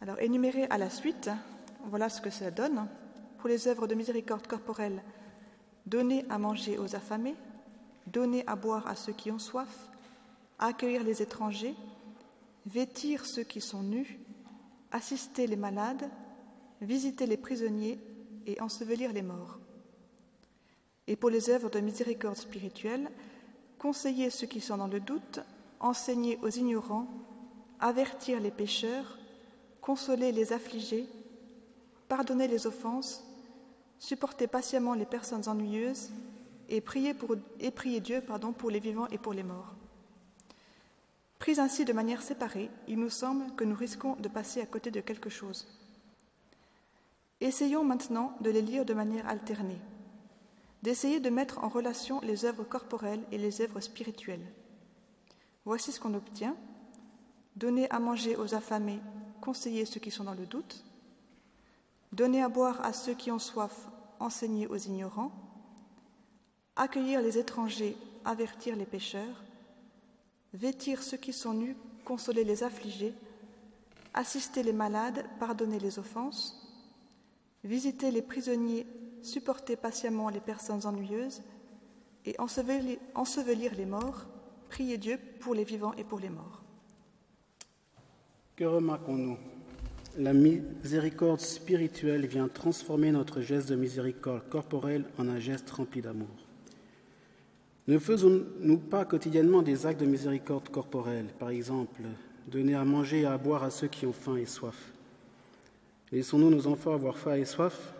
Alors, 0.00 0.20
énumérés 0.20 0.66
à 0.70 0.78
la 0.78 0.90
suite, 0.90 1.30
voilà 1.84 2.08
ce 2.08 2.20
que 2.20 2.30
cela 2.30 2.50
donne. 2.50 2.88
Pour 3.38 3.48
les 3.48 3.68
œuvres 3.68 3.86
de 3.86 3.94
miséricorde 3.94 4.46
corporelle, 4.46 5.02
donner 5.86 6.24
à 6.28 6.38
manger 6.38 6.78
aux 6.78 6.96
affamés, 6.96 7.36
donner 8.06 8.44
à 8.46 8.56
boire 8.56 8.86
à 8.88 8.96
ceux 8.96 9.12
qui 9.12 9.30
ont 9.30 9.38
soif, 9.38 9.88
accueillir 10.58 11.04
les 11.04 11.22
étrangers, 11.22 11.74
vêtir 12.66 13.24
ceux 13.24 13.44
qui 13.44 13.60
sont 13.60 13.82
nus, 13.82 14.18
assister 14.90 15.46
les 15.46 15.56
malades, 15.56 16.10
visiter 16.80 17.26
les 17.26 17.36
prisonniers 17.36 18.00
et 18.46 18.60
ensevelir 18.60 19.12
les 19.12 19.22
morts. 19.22 19.58
Et 21.08 21.16
pour 21.16 21.30
les 21.30 21.50
œuvres 21.50 21.70
de 21.70 21.80
miséricorde 21.80 22.36
spirituelle, 22.36 23.10
conseiller 23.78 24.30
ceux 24.30 24.46
qui 24.46 24.60
sont 24.60 24.76
dans 24.76 24.86
le 24.86 25.00
doute, 25.00 25.40
enseigner 25.80 26.38
aux 26.42 26.50
ignorants, 26.50 27.08
avertir 27.80 28.38
les 28.40 28.50
pécheurs, 28.50 29.18
consoler 29.80 30.32
les 30.32 30.52
affligés, 30.52 31.08
pardonner 32.08 32.46
les 32.46 32.66
offenses, 32.66 33.24
supporter 33.98 34.46
patiemment 34.46 34.94
les 34.94 35.06
personnes 35.06 35.48
ennuyeuses 35.48 36.10
et 36.68 36.82
prier, 36.82 37.14
Dieu 38.00 38.22
pour 38.58 38.70
les 38.70 38.80
vivants 38.80 39.08
et 39.08 39.18
pour 39.18 39.32
les 39.32 39.42
morts. 39.42 39.74
Pris 41.38 41.58
ainsi 41.58 41.86
de 41.86 41.92
manière 41.94 42.20
séparée, 42.20 42.70
il 42.86 42.98
nous 42.98 43.10
semble 43.10 43.54
que 43.54 43.64
nous 43.64 43.76
risquons 43.76 44.16
de 44.16 44.28
passer 44.28 44.60
à 44.60 44.66
côté 44.66 44.90
de 44.90 45.00
quelque 45.00 45.30
chose. 45.30 45.66
Essayons 47.40 47.84
maintenant 47.84 48.36
de 48.40 48.50
les 48.50 48.60
lire 48.60 48.84
de 48.84 48.92
manière 48.92 49.26
alternée, 49.26 49.80
d'essayer 50.82 51.20
de 51.20 51.30
mettre 51.30 51.62
en 51.64 51.68
relation 51.68 52.20
les 52.20 52.44
œuvres 52.44 52.64
corporelles 52.64 53.24
et 53.32 53.38
les 53.38 53.60
œuvres 53.60 53.80
spirituelles. 53.80 54.46
Voici 55.64 55.92
ce 55.92 56.00
qu'on 56.00 56.14
obtient. 56.14 56.56
Donner 57.56 57.90
à 57.90 57.98
manger 57.98 58.36
aux 58.36 58.54
affamés, 58.54 59.00
conseiller 59.40 59.84
ceux 59.84 60.00
qui 60.00 60.10
sont 60.10 60.24
dans 60.24 60.34
le 60.34 60.46
doute. 60.46 60.84
Donner 62.12 62.42
à 62.42 62.48
boire 62.48 62.84
à 62.84 62.92
ceux 62.92 63.14
qui 63.14 63.30
ont 63.30 63.38
soif, 63.38 63.88
enseigner 64.20 64.66
aux 64.66 64.76
ignorants. 64.76 65.32
Accueillir 66.76 67.20
les 67.20 67.38
étrangers, 67.38 67.96
avertir 68.24 68.76
les 68.76 68.86
pécheurs. 68.86 69.44
Vêtir 70.54 71.02
ceux 71.02 71.16
qui 71.16 71.32
sont 71.32 71.54
nus, 71.54 71.76
consoler 72.04 72.44
les 72.44 72.62
affligés. 72.62 73.14
Assister 74.14 74.62
les 74.62 74.72
malades, 74.72 75.24
pardonner 75.38 75.80
les 75.80 75.98
offenses 75.98 76.64
visiter 77.64 78.10
les 78.10 78.22
prisonniers, 78.22 78.86
supporter 79.28 79.76
patiemment 79.76 80.30
les 80.30 80.40
personnes 80.40 80.84
ennuyeuses 80.86 81.42
et 82.24 82.34
ensevelir, 82.38 83.74
les 83.76 83.86
morts, 83.86 84.26
prier 84.68 84.98
Dieu 84.98 85.18
pour 85.40 85.54
les 85.54 85.64
vivants 85.64 85.94
et 85.94 86.04
pour 86.04 86.18
les 86.18 86.30
morts. 86.30 86.62
Que 88.56 88.64
remarquons-nous? 88.64 89.38
La 90.16 90.32
miséricorde 90.32 91.40
spirituelle 91.40 92.26
vient 92.26 92.48
transformer 92.48 93.12
notre 93.12 93.40
geste 93.40 93.68
de 93.68 93.76
miséricorde 93.76 94.48
corporelle 94.48 95.04
en 95.16 95.28
un 95.28 95.38
geste 95.38 95.70
rempli 95.70 96.02
d'amour. 96.02 96.26
Ne 97.86 97.98
faisons-nous 97.98 98.78
pas 98.78 99.04
quotidiennement 99.04 99.62
des 99.62 99.86
actes 99.86 100.00
de 100.00 100.06
miséricorde 100.06 100.68
corporelle, 100.70 101.28
par 101.38 101.50
exemple, 101.50 102.02
donner 102.48 102.74
à 102.74 102.84
manger 102.84 103.20
et 103.20 103.26
à 103.26 103.38
boire 103.38 103.62
à 103.62 103.70
ceux 103.70 103.86
qui 103.86 104.06
ont 104.06 104.12
faim 104.12 104.36
et 104.36 104.46
soif? 104.46 104.92
Laissons-nous 106.10 106.50
nos 106.50 106.66
enfants 106.66 106.94
avoir 106.94 107.16
faim 107.16 107.36
et 107.36 107.44
soif? 107.44 107.94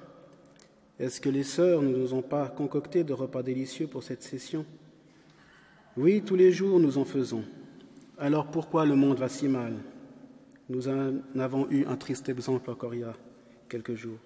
Est-ce 0.99 1.21
que 1.21 1.29
les 1.29 1.45
sœurs 1.45 1.83
ne 1.83 1.97
nous 1.97 2.13
ont 2.15 2.23
pas 2.23 2.49
concocté 2.49 3.05
de 3.05 3.13
repas 3.13 3.43
délicieux 3.43 3.87
pour 3.87 4.03
cette 4.03 4.23
session? 4.23 4.67
Oui, 5.97 6.23
tous 6.25 6.35
les 6.35 6.51
jours 6.51 6.81
nous 6.81 6.99
en 6.99 7.05
faisons. 7.05 7.45
Alors 8.19 8.47
pourquoi 8.47 8.85
le 8.85 8.97
monde 8.97 9.19
va 9.19 9.29
si 9.29 9.47
mal? 9.47 9.75
Nous 10.69 10.89
en 10.89 11.15
avons 11.39 11.71
eu 11.71 11.85
un 11.87 11.97
triste 11.97 12.29
exemple 12.29 12.71
encore 12.71 12.95
il 12.95 13.01
y 13.01 13.05
a 13.05 13.15
quelques 13.69 13.95
jours. 13.95 14.19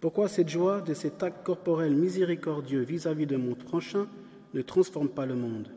Pourquoi 0.00 0.28
cette 0.28 0.48
joie 0.48 0.82
de 0.82 0.94
cet 0.94 1.22
acte 1.22 1.44
corporel 1.44 1.94
miséricordieux 1.94 2.82
vis-à-vis 2.82 3.26
de 3.26 3.36
mon 3.36 3.54
prochain 3.54 4.06
ne 4.52 4.62
transforme 4.62 5.08
pas 5.08 5.26
le 5.26 5.34
monde? 5.34 5.68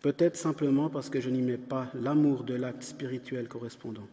Peut-être 0.00 0.36
simplement 0.36 0.90
parce 0.90 1.10
que 1.10 1.20
je 1.20 1.30
n'y 1.30 1.42
mets 1.42 1.58
pas 1.58 1.90
l'amour 1.94 2.44
de 2.44 2.54
l'acte 2.54 2.82
spirituel 2.82 3.48
correspondant. 3.48 4.06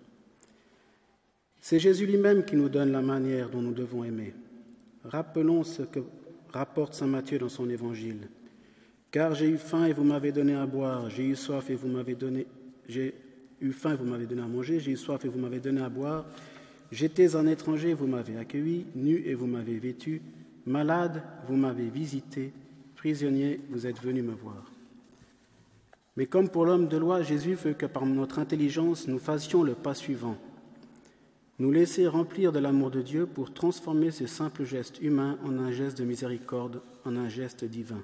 C'est 1.62 1.80
Jésus 1.80 2.06
lui-même 2.06 2.44
qui 2.44 2.56
nous 2.56 2.70
donne 2.70 2.92
la 2.92 3.02
manière 3.02 3.50
dont 3.50 3.62
nous 3.62 3.74
devons 3.74 4.04
aimer. 4.04 4.34
Rappelons 5.04 5.64
ce 5.64 5.84
que 5.84 6.00
rapporte 6.54 6.94
Saint 6.94 7.08
Matthieu 7.08 7.40
dans 7.40 7.50
son 7.50 7.70
évangile. 7.70 8.30
Car 9.10 9.36
j'ai 9.36 9.50
eu 9.50 9.58
faim 9.58 9.86
et 9.86 9.94
vous 9.94 10.04
m'avez 10.04 10.32
donné 10.32 10.56
à 10.56 10.66
boire, 10.66 11.10
j'ai 11.10 11.26
eu 11.26 11.36
soif 11.36 11.70
et 11.70 11.76
vous 11.76 11.88
m'avez 11.88 12.16
donné 12.16 12.48
j'ai 12.88 13.14
eu 13.62 13.72
faim 13.72 13.94
et 13.94 13.96
vous 13.96 14.06
m'avez 14.06 14.26
donné 14.26 14.42
à 14.42 14.48
manger, 14.48 14.80
j'ai 14.80 14.92
eu 14.92 14.98
soif 14.98 15.24
et 15.24 15.28
vous 15.28 15.40
m'avez 15.40 15.60
donné 15.60 15.82
à 15.82 15.90
boire, 15.90 16.26
j'étais 16.92 17.36
un 17.36 17.48
étranger, 17.48 17.94
vous 17.94 18.08
m'avez 18.08 18.38
accueilli, 18.38 18.86
nu 18.96 19.24
et 19.26 19.34
vous 19.34 19.48
m'avez 19.48 19.78
vêtu, 19.80 20.22
malade, 20.66 21.24
vous 21.48 21.56
m'avez 21.56 21.90
visité, 21.90 22.52
prisonnier, 22.96 23.62
vous 23.70 23.88
êtes 23.88 24.02
venu 24.02 24.22
me 24.22 24.34
voir. 24.34 24.72
Mais 26.18 26.26
comme 26.26 26.50
pour 26.50 26.66
l'homme 26.66 26.88
de 26.88 26.98
loi, 26.98 27.22
Jésus 27.22 27.54
veut 27.54 27.74
que 27.74 27.86
par 27.86 28.06
notre 28.06 28.40
intelligence 28.40 29.08
nous 29.08 29.20
fassions 29.20 29.64
le 29.64 29.74
pas 29.74 29.94
suivant 29.94 30.38
nous 31.62 31.72
laisser 31.72 32.08
remplir 32.08 32.52
de 32.52 32.58
l'amour 32.58 32.90
de 32.90 33.04
Dieu 33.04 33.28
pour 33.28 33.54
transformer 33.54 34.10
ce 34.10 34.26
simple 34.26 34.64
geste 34.64 35.00
humain 35.00 35.38
en 35.46 35.60
un 35.60 35.72
geste 35.72 36.00
de 36.00 36.04
miséricorde, 36.04 36.82
en 37.06 37.16
un 37.16 37.30
geste 37.30 37.66
divin. 37.66 38.02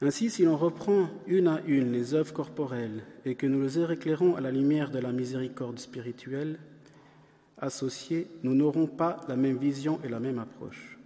Ainsi, 0.00 0.28
si 0.28 0.44
l'on 0.44 0.56
reprend 0.56 1.08
une 1.28 1.46
à 1.46 1.60
une 1.64 1.92
les 1.92 2.12
œuvres 2.12 2.32
corporelles 2.32 3.04
et 3.24 3.36
que 3.36 3.46
nous 3.46 3.62
les 3.62 3.78
éclairons 3.78 4.34
à 4.34 4.40
la 4.40 4.50
lumière 4.50 4.90
de 4.90 4.98
la 4.98 5.12
miséricorde 5.12 5.78
spirituelle 5.78 6.58
associée, 7.58 8.26
nous 8.42 8.56
n'aurons 8.56 8.88
pas 8.88 9.20
la 9.28 9.36
même 9.36 9.58
vision 9.58 10.00
et 10.02 10.08
la 10.08 10.18
même 10.18 10.40
approche. 10.40 10.98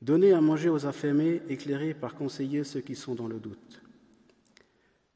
Donner 0.00 0.32
à 0.32 0.40
manger 0.40 0.70
aux 0.70 0.86
affamés, 0.86 1.42
éclairer 1.50 1.92
par 1.92 2.14
conseiller 2.14 2.64
ceux 2.64 2.80
qui 2.80 2.94
sont 2.94 3.14
dans 3.14 3.28
le 3.28 3.40
doute. 3.40 3.82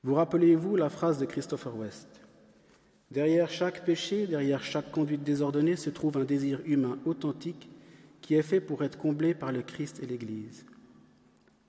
Vous 0.02 0.12
rappelez-vous 0.12 0.76
la 0.76 0.90
phrase 0.90 1.18
de 1.18 1.24
Christopher 1.24 1.74
West? 1.74 2.27
Derrière 3.10 3.48
chaque 3.48 3.84
péché, 3.84 4.26
derrière 4.26 4.62
chaque 4.62 4.90
conduite 4.90 5.22
désordonnée 5.22 5.76
se 5.76 5.90
trouve 5.90 6.18
un 6.18 6.24
désir 6.24 6.60
humain 6.66 6.98
authentique 7.06 7.68
qui 8.20 8.34
est 8.34 8.42
fait 8.42 8.60
pour 8.60 8.84
être 8.84 8.98
comblé 8.98 9.32
par 9.32 9.50
le 9.50 9.62
Christ 9.62 10.00
et 10.02 10.06
l'Église. 10.06 10.66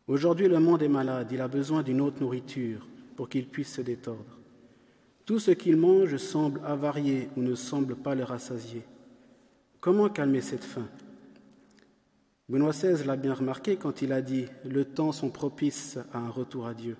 Aujourd'hui, 0.08 0.48
le 0.48 0.60
monde 0.60 0.82
est 0.82 0.90
malade, 0.90 1.30
il 1.32 1.40
a 1.40 1.48
besoin 1.48 1.84
d'une 1.84 2.02
autre 2.02 2.20
nourriture 2.20 2.88
pour 3.16 3.30
qu'il 3.30 3.48
puisse 3.48 3.74
se 3.74 3.82
détordre. 3.82 4.40
Tout 5.26 5.40
ce 5.40 5.52
qu'il 5.52 5.78
mange 5.78 6.18
semble 6.18 6.60
avarié 6.66 7.30
ou 7.38 7.42
ne 7.42 7.56
semble 7.56 7.96
pas 7.96 8.16
le 8.16 8.24
rassasier. 8.24 8.82
Comment 9.80 10.10
calmer 10.10 10.42
cette 10.42 10.64
faim? 10.64 10.88
Benoît 12.50 12.72
XVI 12.72 13.06
l'a 13.06 13.16
bien 13.16 13.36
remarqué 13.36 13.76
quand 13.78 14.02
il 14.02 14.12
a 14.12 14.24
dit 14.24 14.48
Le 14.66 14.84
temps 14.84 15.12
sont 15.12 15.30
propices 15.30 16.00
à 16.12 16.18
un 16.18 16.30
retour 16.30 16.66
à 16.66 16.74
Dieu. 16.74 16.98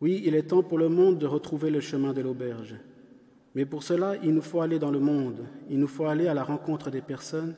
Oui, 0.00 0.22
il 0.24 0.34
est 0.34 0.44
temps 0.44 0.62
pour 0.62 0.78
le 0.78 0.88
monde 0.88 1.18
de 1.18 1.26
retrouver 1.26 1.70
le 1.70 1.80
chemin 1.80 2.12
de 2.12 2.20
l'auberge. 2.20 2.76
Mais 3.54 3.64
pour 3.64 3.82
cela, 3.82 4.14
il 4.22 4.32
nous 4.32 4.42
faut 4.42 4.60
aller 4.60 4.78
dans 4.78 4.90
le 4.90 5.00
monde, 5.00 5.46
il 5.68 5.78
nous 5.78 5.88
faut 5.88 6.06
aller 6.06 6.28
à 6.28 6.34
la 6.34 6.44
rencontre 6.44 6.90
des 6.90 7.00
personnes, 7.00 7.56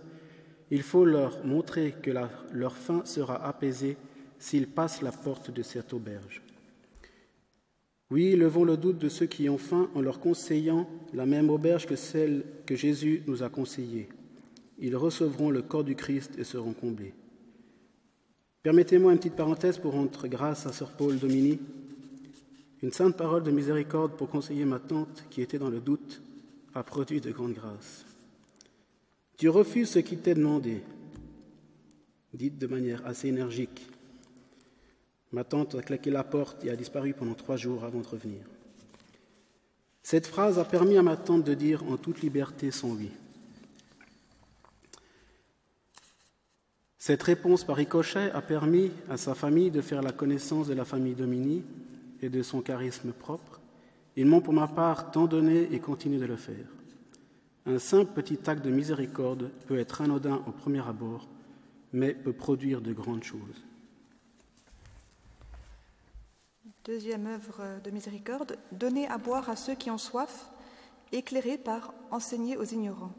il 0.71 0.83
faut 0.83 1.05
leur 1.05 1.45
montrer 1.45 1.95
que 2.01 2.11
leur 2.53 2.77
faim 2.77 3.03
sera 3.05 3.45
apaisée 3.45 3.97
s'ils 4.39 4.69
passent 4.69 5.03
la 5.03 5.13
porte 5.13 5.51
de 5.51 5.63
cette 5.63 5.93
auberge. 5.93 6.43
Oui, 8.11 8.35
levons 8.35 8.65
le 8.65 8.77
doute 8.77 8.99
de 8.99 9.09
ceux 9.09 9.27
qui 9.27 9.49
ont 9.49 9.59
faim 9.59 9.91
en 9.95 10.01
leur 10.01 10.19
conseillant 10.19 10.89
la 11.13 11.27
même 11.27 11.51
auberge 11.51 11.87
que 11.87 11.97
celle 11.97 12.45
que 12.67 12.75
Jésus 12.75 13.23
nous 13.27 13.43
a 13.43 13.49
conseillée. 13.49 14.09
Ils 14.79 14.97
recevront 14.97 15.51
le 15.51 15.63
corps 15.63 15.85
du 15.85 15.95
Christ 15.95 16.33
et 16.39 16.45
seront 16.45 16.73
comblés. 16.73 17.15
Permettez-moi 18.63 19.13
une 19.13 19.19
petite 19.19 19.37
parenthèse 19.37 19.79
pour 19.79 19.93
rendre 19.93 20.27
grâce 20.27 20.67
à 20.67 20.73
Sœur 20.73 20.91
Paul 20.93 21.19
Domini 21.19 21.59
une 22.83 22.93
sainte 22.93 23.17
parole 23.17 23.43
de 23.43 23.51
miséricorde 23.51 24.17
pour 24.17 24.31
conseiller 24.31 24.65
ma 24.65 24.79
tante 24.79 25.25
qui 25.31 25.43
était 25.43 25.59
dans 25.59 25.71
le 25.71 25.81
doute 25.81 26.23
a 26.75 26.83
produit 26.83 27.21
de 27.21 27.31
grandes 27.31 27.55
grâces. 27.55 28.07
Tu 29.37 29.49
refuses 29.49 29.91
ce 29.91 29.99
qui 29.99 30.17
t'est 30.17 30.35
demandé, 30.35 30.83
dite 32.33 32.59
de 32.59 32.67
manière 32.67 33.07
assez 33.07 33.29
énergique. 33.29 33.87
Ma 35.33 35.45
tante 35.45 35.75
a 35.75 35.83
claqué 35.83 36.11
la 36.11 36.25
porte 36.25 36.65
et 36.65 36.71
a 36.71 36.77
disparu 36.77 37.13
pendant 37.15 37.35
trois 37.35 37.57
jours 37.57 37.85
avant 37.85 38.01
de 38.01 38.07
revenir. 38.07 38.43
Cette 40.03 40.27
phrase 40.27 40.59
a 40.59 40.65
permis 40.65 40.97
à 40.97 41.03
ma 41.03 41.17
tante 41.17 41.45
de 41.45 41.55
dire 41.55 41.85
en 41.85 41.97
toute 41.97 42.23
liberté 42.23 42.71
son 42.71 42.93
oui. 42.93 43.11
Cette 46.99 47.23
réponse 47.23 47.65
par 47.65 47.77
ricochet 47.77 48.31
a 48.31 48.43
permis 48.43 48.91
à 49.09 49.17
sa 49.17 49.35
famille 49.35 49.71
de 49.71 49.81
faire 49.81 50.03
la 50.03 50.13
connaissance 50.13 50.67
de 50.69 50.75
la 50.75 50.85
famille 50.85 51.15
Domini 51.15 51.63
et 52.23 52.29
de 52.29 52.43
son 52.43 52.61
charisme 52.61 53.13
propre, 53.13 53.61
ils 54.17 54.27
m'ont 54.27 54.41
pour 54.41 54.53
ma 54.53 54.69
part 54.69 55.11
tant 55.11 55.27
donné 55.27 55.73
et 55.73 55.81
continué 55.81 56.19
de 56.19 56.27
le 56.27 56.37
faire. 56.37 56.67
Un 57.67 57.79
simple 57.79 58.13
petit 58.13 58.39
acte 58.47 58.65
de 58.65 58.71
miséricorde 58.71 59.51
peut 59.67 59.79
être 59.79 60.01
anodin 60.01 60.43
au 60.47 60.51
premier 60.51 60.87
abord, 60.87 61.29
mais 61.93 62.15
peut 62.15 62.33
produire 62.33 62.81
de 62.81 62.93
grandes 62.93 63.25
choses. 63.25 63.65
Deuxième 66.85 67.27
œuvre 67.27 67.81
de 67.85 67.91
miséricorde, 67.91 68.59
donner 68.73 69.07
à 69.09 69.19
boire 69.19 69.51
à 69.51 69.57
ceux 69.57 69.75
qui 69.75 69.91
ont 69.91 69.99
soif, 69.99 70.51
éclairé 71.13 71.59
par 71.59 71.93
enseigner 72.11 72.57
aux 72.57 72.65
ignorants. 72.65 73.13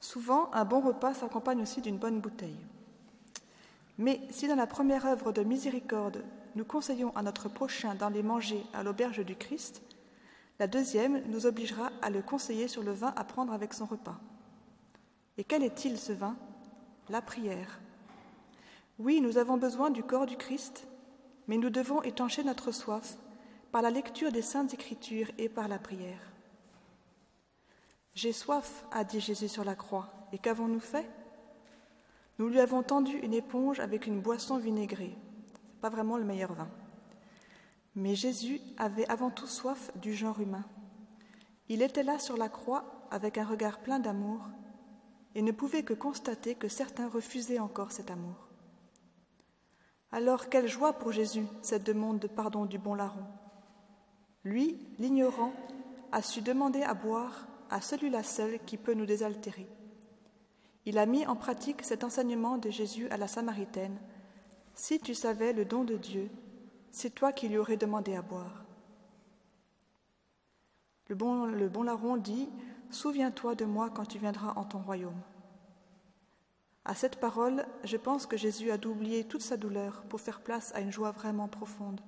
Souvent, 0.00 0.50
un 0.54 0.64
bon 0.64 0.80
repas 0.80 1.14
s'accompagne 1.14 1.60
aussi 1.60 1.80
d'une 1.80 1.98
bonne 1.98 2.20
bouteille. 2.20 2.58
Mais 3.98 4.20
si 4.30 4.46
dans 4.46 4.54
la 4.54 4.66
première 4.66 5.06
œuvre 5.06 5.32
de 5.32 5.42
miséricorde, 5.42 6.24
nous 6.54 6.64
conseillons 6.64 7.14
à 7.16 7.22
notre 7.22 7.48
prochain 7.48 7.94
d'aller 7.94 8.22
manger 8.22 8.64
à 8.72 8.82
l'auberge 8.82 9.24
du 9.24 9.36
Christ, 9.36 9.82
la 10.58 10.66
deuxième 10.66 11.22
nous 11.28 11.46
obligera 11.46 11.92
à 12.02 12.10
le 12.10 12.20
conseiller 12.20 12.66
sur 12.66 12.82
le 12.82 12.92
vin 12.92 13.12
à 13.16 13.24
prendre 13.24 13.52
avec 13.52 13.72
son 13.72 13.86
repas. 13.86 14.18
Et 15.36 15.44
quel 15.44 15.62
est-il 15.62 15.96
ce 15.98 16.12
vin? 16.12 16.36
La 17.08 17.22
prière. 17.22 17.78
Oui, 18.98 19.20
nous 19.20 19.38
avons 19.38 19.56
besoin 19.56 19.90
du 19.90 20.02
corps 20.02 20.26
du 20.26 20.36
Christ, 20.36 20.88
mais 21.46 21.58
nous 21.58 21.70
devons 21.70 22.02
étancher 22.02 22.42
notre 22.42 22.72
soif 22.72 23.16
par 23.70 23.82
la 23.82 23.90
lecture 23.90 24.32
des 24.32 24.42
saintes 24.42 24.74
écritures 24.74 25.30
et 25.38 25.48
par 25.48 25.68
la 25.68 25.78
prière. 25.78 26.32
J'ai 28.14 28.32
soif, 28.32 28.84
a 28.90 29.04
dit 29.04 29.20
Jésus 29.20 29.46
sur 29.46 29.64
la 29.64 29.76
croix, 29.76 30.08
et 30.32 30.38
qu'avons-nous 30.38 30.80
fait? 30.80 31.08
Nous 32.40 32.48
lui 32.48 32.58
avons 32.58 32.82
tendu 32.82 33.16
une 33.18 33.34
éponge 33.34 33.78
avec 33.78 34.08
une 34.08 34.20
boisson 34.20 34.58
vinaigrée. 34.58 35.16
Pas 35.80 35.90
vraiment 35.90 36.16
le 36.16 36.24
meilleur 36.24 36.52
vin. 36.52 36.68
Mais 37.94 38.14
Jésus 38.14 38.60
avait 38.76 39.08
avant 39.08 39.30
tout 39.30 39.46
soif 39.46 39.90
du 39.96 40.14
genre 40.14 40.40
humain. 40.40 40.64
Il 41.68 41.82
était 41.82 42.02
là 42.02 42.18
sur 42.18 42.36
la 42.36 42.48
croix 42.48 43.06
avec 43.10 43.38
un 43.38 43.44
regard 43.44 43.80
plein 43.80 43.98
d'amour 43.98 44.48
et 45.34 45.42
ne 45.42 45.52
pouvait 45.52 45.82
que 45.82 45.94
constater 45.94 46.54
que 46.54 46.68
certains 46.68 47.08
refusaient 47.08 47.58
encore 47.58 47.92
cet 47.92 48.10
amour. 48.10 48.48
Alors 50.10 50.48
quelle 50.48 50.68
joie 50.68 50.94
pour 50.94 51.12
Jésus, 51.12 51.46
cette 51.62 51.84
demande 51.84 52.18
de 52.18 52.28
pardon 52.28 52.64
du 52.64 52.78
bon 52.78 52.94
larron. 52.94 53.26
Lui, 54.44 54.78
l'ignorant, 54.98 55.52
a 56.12 56.22
su 56.22 56.40
demander 56.40 56.82
à 56.82 56.94
boire 56.94 57.46
à 57.70 57.80
celui-là 57.80 58.22
seul 58.22 58.58
qui 58.64 58.78
peut 58.78 58.94
nous 58.94 59.04
désaltérer. 59.04 59.68
Il 60.86 60.96
a 60.98 61.04
mis 61.04 61.26
en 61.26 61.36
pratique 61.36 61.82
cet 61.82 62.02
enseignement 62.02 62.56
de 62.56 62.70
Jésus 62.70 63.08
à 63.10 63.18
la 63.18 63.28
Samaritaine. 63.28 63.98
Si 64.78 65.00
tu 65.00 65.12
savais 65.12 65.52
le 65.52 65.64
don 65.64 65.82
de 65.82 65.96
Dieu, 65.96 66.30
c'est 66.92 67.12
toi 67.12 67.32
qui 67.32 67.48
lui 67.48 67.58
aurais 67.58 67.76
demandé 67.76 68.14
à 68.14 68.22
boire. 68.22 68.64
Le 71.08 71.16
bon, 71.16 71.82
larron 71.82 72.16
dit 72.16 72.48
Souviens-toi 72.88 73.56
de 73.56 73.64
moi 73.64 73.90
quand 73.90 74.06
tu 74.06 74.18
viendras 74.18 74.52
en 74.54 74.62
ton 74.62 74.78
royaume. 74.78 75.20
À 76.84 76.94
cette 76.94 77.18
parole, 77.18 77.66
je 77.82 77.96
pense 77.96 78.24
que 78.26 78.36
Jésus 78.36 78.70
a 78.70 78.78
d'oublier 78.78 79.24
toute 79.24 79.42
sa 79.42 79.56
douleur 79.56 80.04
pour 80.04 80.20
faire 80.20 80.40
place 80.40 80.72
à 80.76 80.80
une 80.80 80.92
joie 80.92 81.10
vraiment 81.10 81.48
profonde. 81.48 82.00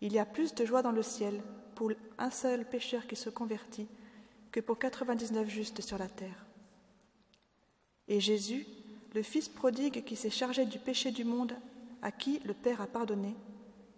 Il 0.00 0.12
y 0.12 0.18
a 0.18 0.26
plus 0.26 0.56
de 0.56 0.66
joie 0.66 0.82
dans 0.82 0.90
le 0.90 1.04
ciel 1.04 1.40
pour 1.76 1.92
un 2.18 2.30
seul 2.30 2.68
pécheur 2.68 3.06
qui 3.06 3.14
se 3.14 3.30
convertit 3.30 3.88
que 4.50 4.58
pour 4.58 4.80
99 4.80 5.48
justes 5.48 5.80
sur 5.80 5.96
la 5.96 6.08
terre. 6.08 6.44
Et 8.08 8.18
Jésus, 8.18 8.66
le 9.14 9.22
Fils 9.22 9.48
prodigue 9.48 10.04
qui 10.04 10.16
s'est 10.16 10.30
chargé 10.30 10.64
du 10.66 10.78
péché 10.78 11.10
du 11.10 11.24
monde, 11.24 11.54
à 12.02 12.12
qui 12.12 12.40
le 12.44 12.54
Père 12.54 12.80
a 12.80 12.86
pardonné, 12.86 13.34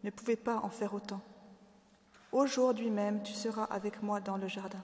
ne 0.05 0.11
pouvait 0.11 0.37
pas 0.37 0.61
en 0.63 0.71
faire 0.71 0.95
autant. 0.95 1.21
Aujourd'hui 2.33 2.91
même, 2.91 3.23
tu 3.23 3.33
seras 3.33 3.65
avec 3.65 4.03
moi 4.03 4.21
dans 4.21 4.37
le 4.37 4.47
jardin. 4.47 4.83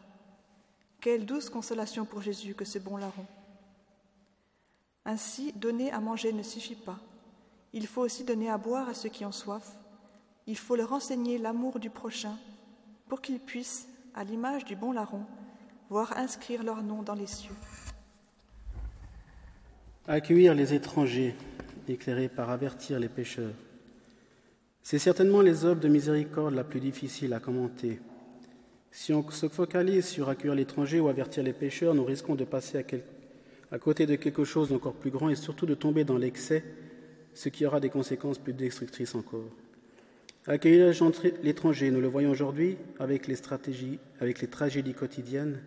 Quelle 1.01 1.25
douce 1.25 1.49
consolation 1.49 2.05
pour 2.05 2.23
Jésus 2.23 2.55
que 2.55 2.65
ce 2.65 2.79
bon 2.79 2.97
larron. 2.97 3.27
Ainsi, 5.05 5.53
donner 5.53 5.93
à 5.93 6.01
manger 6.01 6.33
ne 6.33 6.43
suffit 6.43 6.75
pas. 6.75 6.99
Il 7.73 7.87
faut 7.87 8.01
aussi 8.01 8.25
donner 8.25 8.51
à 8.51 8.59
boire 8.59 8.89
à 8.89 8.95
ceux 8.95 9.09
qui 9.09 9.25
ont 9.25 9.33
soif. 9.33 9.77
Il 10.49 10.59
faut 10.59 10.75
leur 10.75 10.93
enseigner 10.93 11.39
l'amour 11.39 11.79
du 11.79 11.91
prochain 11.91 12.37
pour 13.09 13.21
qu'ils 13.21 13.39
puissent, 13.39 13.89
à 14.15 14.25
l'image 14.25 14.65
du 14.65 14.75
bon 14.75 14.91
larron, 14.93 15.25
voir 15.91 16.17
inscrire 16.17 16.65
leur 16.65 16.83
nom 16.83 17.03
dans 17.03 17.15
les 17.15 17.27
cieux. 17.27 17.55
Accueillir 20.09 20.55
les 20.55 20.73
étrangers, 20.73 21.35
éclairés 21.89 22.29
par 22.29 22.51
avertir 22.51 23.01
les 23.01 23.09
pécheurs. 23.09 23.55
C'est 24.81 25.01
certainement 25.01 25.41
les 25.41 25.65
œuvres 25.65 25.81
de 25.81 25.89
miséricorde 25.89 26.55
la 26.55 26.63
plus 26.63 26.79
difficile 26.79 27.33
à 27.33 27.41
commenter. 27.41 27.99
Si 28.93 29.13
on 29.13 29.29
se 29.29 29.49
focalise 29.49 30.07
sur 30.07 30.29
accueillir 30.29 30.55
l'étranger 30.55 31.01
ou 31.01 31.09
avertir 31.09 31.43
les 31.43 31.53
pécheurs, 31.53 31.93
nous 31.97 32.05
risquons 32.05 32.37
de 32.37 32.45
passer 32.45 32.85
à 33.73 33.79
côté 33.81 34.07
de 34.07 34.15
quelque 34.15 34.45
chose 34.45 34.69
d'encore 34.69 34.95
plus 34.95 35.11
grand 35.11 35.29
et 35.29 35.35
surtout 35.35 35.67
de 35.67 35.75
tomber 35.75 36.05
dans 36.05 36.19
l'excès, 36.19 36.63
ce 37.35 37.49
qui 37.49 37.67
aura 37.67 37.81
des 37.81 37.91
conséquences 37.91 38.39
plus 38.39 38.53
destructrices 38.53 39.17
encore. 39.17 39.51
Accueillir 40.47 40.93
l'étranger, 41.43 41.91
nous 41.91 42.01
le 42.01 42.07
voyons 42.07 42.31
aujourd'hui 42.31 42.77
avec 43.01 43.27
les 43.27 43.35
stratégies, 43.35 43.99
avec 44.21 44.41
les 44.41 44.47
tragédies 44.47 44.95
quotidiennes 44.95 45.59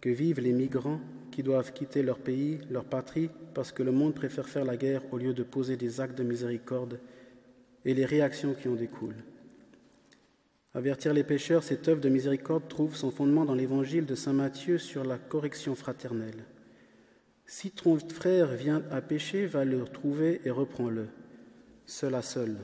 que 0.00 0.10
vivent 0.10 0.40
les 0.40 0.52
migrants 0.52 0.98
qui 1.30 1.42
doivent 1.42 1.72
quitter 1.72 2.02
leur 2.02 2.18
pays, 2.18 2.58
leur 2.70 2.84
patrie, 2.84 3.30
parce 3.54 3.72
que 3.72 3.82
le 3.82 3.92
monde 3.92 4.14
préfère 4.14 4.48
faire 4.48 4.64
la 4.64 4.76
guerre 4.76 5.02
au 5.12 5.18
lieu 5.18 5.32
de 5.32 5.42
poser 5.42 5.76
des 5.76 6.00
actes 6.00 6.18
de 6.18 6.24
miséricorde 6.24 6.98
et 7.84 7.94
les 7.94 8.04
réactions 8.04 8.54
qui 8.54 8.68
en 8.68 8.74
découlent. 8.74 9.24
Avertir 10.72 11.12
les 11.12 11.24
pécheurs, 11.24 11.64
cette 11.64 11.88
œuvre 11.88 12.00
de 12.00 12.08
miséricorde 12.08 12.68
trouve 12.68 12.94
son 12.94 13.10
fondement 13.10 13.44
dans 13.44 13.54
l'évangile 13.54 14.06
de 14.06 14.14
Saint 14.14 14.32
Matthieu 14.32 14.78
sur 14.78 15.04
la 15.04 15.18
correction 15.18 15.74
fraternelle. 15.74 16.44
Si 17.44 17.72
ton 17.72 17.98
frère 17.98 18.54
vient 18.54 18.84
à 18.92 19.00
pécher, 19.00 19.46
va 19.46 19.64
le 19.64 19.82
trouver 19.84 20.40
et 20.44 20.50
reprends-le, 20.50 21.08
seul 21.86 22.14
à 22.14 22.22
seul. 22.22 22.56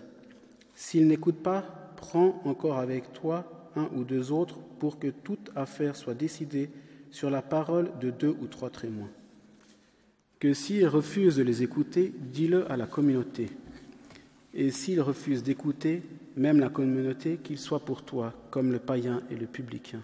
S'il 0.76 1.09
n'écoute 1.09 1.42
pas, 1.42 1.92
prends 1.96 2.40
encore 2.44 2.79
avec 2.79 3.12
toi 3.12 3.70
un 3.74 3.88
ou 3.96 4.05
deux 4.05 4.31
autres 4.31 4.61
pour 4.79 5.00
que 5.00 5.09
toute 5.09 5.50
affaire 5.57 5.96
soit 5.96 6.14
décidée 6.14 6.70
sur 7.16 7.31
la 7.31 7.40
parole 7.40 7.90
de 7.98 8.11
deux 8.11 8.37
ou 8.42 8.46
trois 8.46 8.68
témoins. 8.68 9.09
Que 10.38 10.52
s'il 10.52 10.87
refuse 10.87 11.37
de 11.37 11.42
les 11.42 11.62
écouter, 11.62 12.12
dis-le 12.14 12.70
à 12.70 12.76
la 12.76 12.87
communauté. 12.87 13.48
Et 14.52 14.70
s'il 14.70 15.00
refuse 15.00 15.42
d'écouter, 15.42 16.02
même 16.37 16.61
la 16.61 16.68
communauté, 16.68 17.38
qu'il 17.42 17.57
soit 17.57 17.87
pour 17.87 18.02
toi 18.02 18.35
comme 18.50 18.70
le 18.70 18.79
païen 18.79 19.22
et 19.31 19.35
le 19.35 19.46
publicain. 19.46 20.02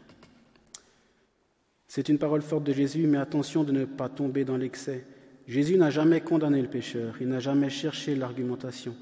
C'est 1.87 2.09
une 2.09 2.16
parole 2.16 2.40
forte 2.40 2.64
de 2.64 2.72
Jésus, 2.72 3.07
mais 3.07 3.18
attention 3.18 3.62
de 3.62 3.72
ne 3.72 3.85
pas 3.85 4.09
tomber 4.09 4.46
dans 4.46 4.57
l'excès. 4.57 5.05
Jésus 5.46 5.77
n'a 5.77 5.90
jamais 5.90 6.22
condamné 6.22 6.62
le 6.62 6.70
pécheur, 6.70 7.16
il 7.20 7.29
n'a 7.29 7.40
jamais 7.40 7.68
cherché 7.68 8.14
l'argumentation. 8.14 8.96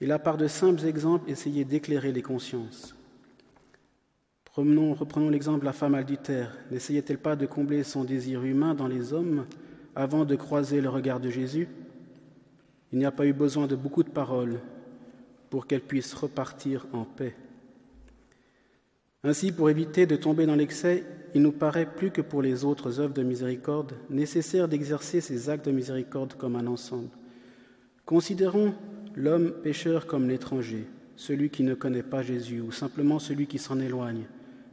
Il 0.00 0.10
a 0.10 0.18
par 0.18 0.36
de 0.36 0.48
simples 0.48 0.84
exemples 0.84 1.30
essayé 1.30 1.64
d'éclairer 1.64 2.10
les 2.10 2.22
consciences. 2.22 2.96
Reprenons 4.94 5.30
l'exemple 5.30 5.60
de 5.60 5.64
la 5.64 5.72
femme 5.72 5.94
adultère. 5.94 6.56
N'essayait-elle 6.70 7.18
pas 7.18 7.36
de 7.36 7.46
combler 7.46 7.82
son 7.82 8.04
désir 8.04 8.44
humain 8.44 8.74
dans 8.74 8.88
les 8.88 9.12
hommes 9.12 9.46
avant 9.94 10.24
de 10.24 10.36
croiser 10.36 10.80
le 10.80 10.88
regard 10.88 11.20
de 11.20 11.30
Jésus? 11.30 11.68
Il 12.92 12.98
n'y 12.98 13.04
a 13.04 13.12
pas 13.12 13.26
eu 13.26 13.32
besoin 13.32 13.66
de 13.66 13.76
beaucoup 13.76 14.02
de 14.02 14.10
paroles 14.10 14.60
pour 15.48 15.66
qu'elle 15.66 15.80
puisse 15.80 16.14
repartir 16.14 16.86
en 16.92 17.04
paix. 17.04 17.34
Ainsi, 19.22 19.52
pour 19.52 19.68
éviter 19.68 20.06
de 20.06 20.16
tomber 20.16 20.46
dans 20.46 20.54
l'excès, 20.54 21.04
il 21.34 21.42
nous 21.42 21.52
paraît 21.52 21.88
plus 21.94 22.10
que 22.10 22.22
pour 22.22 22.42
les 22.42 22.64
autres 22.64 23.00
œuvres 23.00 23.14
de 23.14 23.22
miséricorde 23.22 23.94
nécessaire 24.08 24.66
d'exercer 24.66 25.20
ces 25.20 25.50
actes 25.50 25.66
de 25.66 25.72
miséricorde 25.72 26.34
comme 26.34 26.56
un 26.56 26.66
ensemble. 26.66 27.10
Considérons 28.06 28.74
l'homme 29.14 29.52
pécheur 29.62 30.06
comme 30.06 30.28
l'étranger, 30.28 30.86
celui 31.16 31.50
qui 31.50 31.62
ne 31.62 31.74
connaît 31.74 32.02
pas 32.02 32.22
Jésus 32.22 32.60
ou 32.60 32.72
simplement 32.72 33.18
celui 33.18 33.46
qui 33.46 33.58
s'en 33.58 33.78
éloigne, 33.78 34.24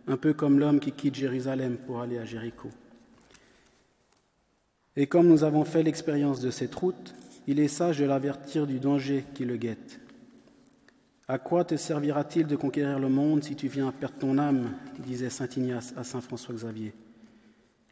un 0.08 0.18
peu 0.18 0.34
comme 0.34 0.60
l'homme 0.60 0.80
qui 0.80 0.92
quitte 0.92 1.16
Jérusalem 1.16 1.78
pour 1.78 2.02
aller 2.02 2.18
à 2.18 2.26
Jéricho. 2.26 2.70
Et 4.96 5.08
comme 5.08 5.28
nous 5.28 5.44
avons 5.44 5.66
fait 5.66 5.84
l'expérience 5.84 6.40
de 6.40 6.50
cette 6.50 6.74
route, 6.74 7.14
il 7.46 7.60
est 7.60 7.68
sage 7.68 8.00
de 8.00 8.06
l'avertir 8.06 8.66
du 8.66 8.80
danger 8.80 9.26
qui 9.34 9.46
le 9.46 9.58
guette. 9.58 10.00
À 11.28 11.38
quoi 11.38 11.66
te 11.66 11.76
servira-t-il 11.76 12.48
de 12.48 12.56
conquérir 12.56 13.00
le 13.00 13.10
monde 13.10 13.44
si 13.44 13.56
tu 13.56 13.68
viens 13.68 13.90
à 13.90 13.92
perdre 13.92 14.18
ton 14.18 14.38
âme 14.38 14.72
disait 15.00 15.30
saint 15.30 15.50
Ignace 15.56 15.94
à 15.98 16.04
saint 16.04 16.22
François 16.22 16.56
Xavier. 16.56 16.94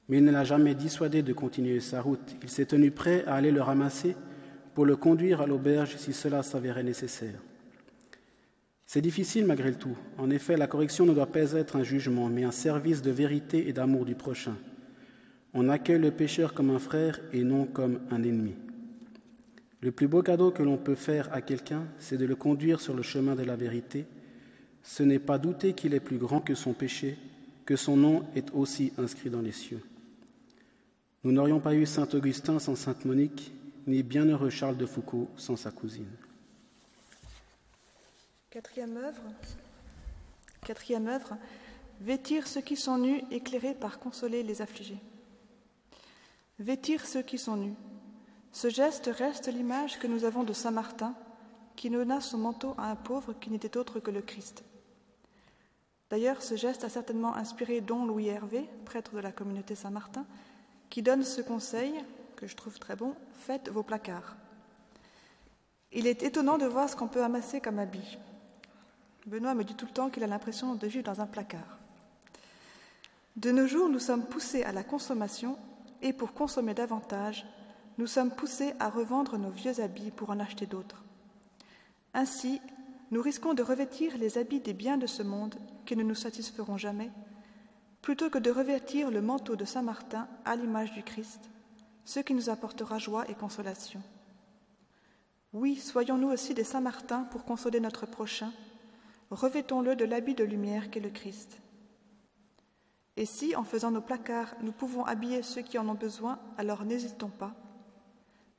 Mais 0.07 0.17
il 0.17 0.23
ne 0.23 0.31
l'a 0.31 0.43
jamais 0.43 0.73
dissuadé 0.73 1.21
de 1.21 1.33
continuer 1.33 1.79
sa 1.79 2.01
route. 2.01 2.35
Il 2.43 2.49
s'est 2.49 2.65
tenu 2.65 2.91
prêt 2.91 3.25
à 3.25 3.35
aller 3.35 3.51
le 3.51 3.61
ramasser 3.61 4.15
pour 4.73 4.85
le 4.85 4.95
conduire 4.95 5.41
à 5.41 5.47
l'auberge 5.47 5.95
si 5.97 6.13
cela 6.13 6.43
s'avérait 6.43 6.83
nécessaire. 6.83 7.39
C'est 8.85 9.01
difficile 9.01 9.45
malgré 9.45 9.73
tout. 9.73 9.97
En 10.17 10.29
effet, 10.29 10.57
la 10.57 10.67
correction 10.67 11.05
ne 11.05 11.13
doit 11.13 11.31
pas 11.31 11.53
être 11.53 11.75
un 11.75 11.83
jugement, 11.83 12.29
mais 12.29 12.43
un 12.43 12.51
service 12.51 13.01
de 13.01 13.11
vérité 13.11 13.67
et 13.67 13.73
d'amour 13.73 14.05
du 14.05 14.15
prochain. 14.15 14.55
On 15.53 15.69
accueille 15.69 15.99
le 15.99 16.11
pécheur 16.11 16.53
comme 16.53 16.69
un 16.69 16.79
frère 16.79 17.19
et 17.33 17.43
non 17.43 17.65
comme 17.65 17.99
un 18.11 18.23
ennemi. 18.23 18.53
Le 19.81 19.91
plus 19.91 20.07
beau 20.07 20.21
cadeau 20.21 20.51
que 20.51 20.63
l'on 20.63 20.77
peut 20.77 20.95
faire 20.95 21.29
à 21.33 21.41
quelqu'un, 21.41 21.83
c'est 21.97 22.17
de 22.17 22.25
le 22.25 22.35
conduire 22.35 22.79
sur 22.79 22.93
le 22.93 23.03
chemin 23.03 23.35
de 23.35 23.43
la 23.43 23.55
vérité. 23.55 24.05
Ce 24.83 25.03
n'est 25.03 25.19
pas 25.19 25.37
douter 25.37 25.73
qu'il 25.73 25.93
est 25.93 25.99
plus 25.99 26.17
grand 26.17 26.39
que 26.39 26.55
son 26.55 26.73
péché, 26.73 27.17
que 27.65 27.75
son 27.75 27.97
nom 27.97 28.25
est 28.35 28.53
aussi 28.53 28.93
inscrit 28.97 29.29
dans 29.29 29.41
les 29.41 29.51
cieux. 29.51 29.81
Nous 31.23 31.31
n'aurions 31.31 31.59
pas 31.59 31.73
eu 31.73 31.85
Saint 31.85 32.07
Augustin 32.13 32.59
sans 32.59 32.75
Sainte 32.75 33.05
Monique, 33.05 33.51
ni 33.87 34.03
bienheureux 34.03 34.49
Charles 34.49 34.77
de 34.77 34.85
Foucault 34.85 35.29
sans 35.37 35.55
sa 35.55 35.71
cousine. 35.71 36.05
Quatrième 38.55 38.95
œuvre. 38.95 39.21
Quatrième 40.65 41.07
œuvre. 41.09 41.35
Vêtir 41.99 42.47
ceux 42.47 42.61
qui 42.61 42.77
sont 42.77 42.97
nus, 42.97 43.21
éclairés 43.29 43.73
par 43.73 43.99
consoler 43.99 44.43
les 44.43 44.61
affligés. 44.61 45.01
Vêtir 46.57 47.05
ceux 47.05 47.21
qui 47.21 47.37
sont 47.37 47.57
nus. 47.57 47.73
Ce 48.53 48.69
geste 48.69 49.07
reste 49.07 49.49
l'image 49.49 49.99
que 49.99 50.07
nous 50.07 50.23
avons 50.23 50.45
de 50.45 50.53
Saint 50.53 50.71
Martin, 50.71 51.15
qui 51.75 51.89
donna 51.89 52.21
son 52.21 52.37
manteau 52.37 52.75
à 52.77 52.89
un 52.89 52.95
pauvre 52.95 53.33
qui 53.33 53.49
n'était 53.49 53.75
autre 53.75 53.99
que 53.99 54.09
le 54.09 54.21
Christ. 54.21 54.63
D'ailleurs, 56.09 56.41
ce 56.41 56.55
geste 56.55 56.85
a 56.85 56.89
certainement 56.89 57.35
inspiré 57.35 57.81
Don 57.81 58.05
Louis 58.05 58.29
Hervé, 58.29 58.69
prêtre 58.85 59.15
de 59.15 59.19
la 59.19 59.33
communauté 59.33 59.75
Saint-Martin, 59.75 60.25
qui 60.89 61.01
donne 61.01 61.23
ce 61.23 61.41
conseil, 61.41 61.93
que 62.37 62.47
je 62.47 62.55
trouve 62.55 62.79
très 62.79 62.95
bon, 62.95 63.15
faites 63.33 63.67
vos 63.67 63.83
placards. 63.83 64.37
Il 65.91 66.07
est 66.07 66.23
étonnant 66.23 66.57
de 66.57 66.65
voir 66.65 66.89
ce 66.89 66.95
qu'on 66.95 67.09
peut 67.09 67.21
amasser 67.21 67.59
comme 67.59 67.79
habit. 67.79 68.17
Benoît 69.25 69.55
me 69.55 69.63
dit 69.63 69.75
tout 69.75 69.85
le 69.85 69.91
temps 69.91 70.09
qu'il 70.09 70.23
a 70.23 70.27
l'impression 70.27 70.75
de 70.75 70.87
vivre 70.87 71.03
dans 71.03 71.21
un 71.21 71.25
placard. 71.25 71.79
De 73.35 73.51
nos 73.51 73.67
jours, 73.67 73.89
nous 73.89 73.99
sommes 73.99 74.25
poussés 74.25 74.63
à 74.63 74.71
la 74.71 74.83
consommation 74.83 75.57
et 76.01 76.13
pour 76.13 76.33
consommer 76.33 76.73
davantage, 76.73 77.45
nous 77.97 78.07
sommes 78.07 78.31
poussés 78.31 78.73
à 78.79 78.89
revendre 78.89 79.37
nos 79.37 79.49
vieux 79.49 79.79
habits 79.79 80.11
pour 80.11 80.29
en 80.29 80.39
acheter 80.39 80.65
d'autres. 80.65 81.03
Ainsi, 82.13 82.61
nous 83.11 83.21
risquons 83.21 83.53
de 83.53 83.63
revêtir 83.63 84.17
les 84.17 84.37
habits 84.37 84.59
des 84.59 84.73
biens 84.73 84.97
de 84.97 85.07
ce 85.07 85.23
monde 85.23 85.55
qui 85.85 85.95
ne 85.95 86.03
nous 86.03 86.15
satisferont 86.15 86.77
jamais, 86.77 87.11
plutôt 88.01 88.29
que 88.29 88.37
de 88.37 88.51
revêtir 88.51 89.09
le 89.09 89.21
manteau 89.21 89.55
de 89.55 89.65
Saint 89.65 89.81
Martin 89.81 90.27
à 90.45 90.55
l'image 90.55 90.93
du 90.93 91.03
Christ, 91.03 91.49
ce 92.03 92.19
qui 92.19 92.33
nous 92.33 92.49
apportera 92.49 92.99
joie 92.99 93.29
et 93.29 93.33
consolation. 93.33 94.01
Oui, 95.53 95.75
soyons-nous 95.77 96.29
aussi 96.29 96.53
des 96.53 96.63
Saint 96.63 96.81
Martin 96.81 97.23
pour 97.23 97.45
consoler 97.45 97.79
notre 97.79 98.05
prochain, 98.05 98.51
revêtons-le 99.35 99.95
de 99.95 100.05
l'habit 100.05 100.33
de 100.33 100.43
lumière 100.43 100.89
qu'est 100.89 100.99
le 100.99 101.09
Christ. 101.09 101.61
Et 103.17 103.25
si, 103.25 103.55
en 103.55 103.63
faisant 103.63 103.91
nos 103.91 104.01
placards, 104.01 104.55
nous 104.61 104.71
pouvons 104.71 105.05
habiller 105.05 105.43
ceux 105.43 105.61
qui 105.61 105.77
en 105.77 105.87
ont 105.87 105.93
besoin, 105.93 106.39
alors 106.57 106.83
n'hésitons 106.83 107.29
pas 107.29 107.55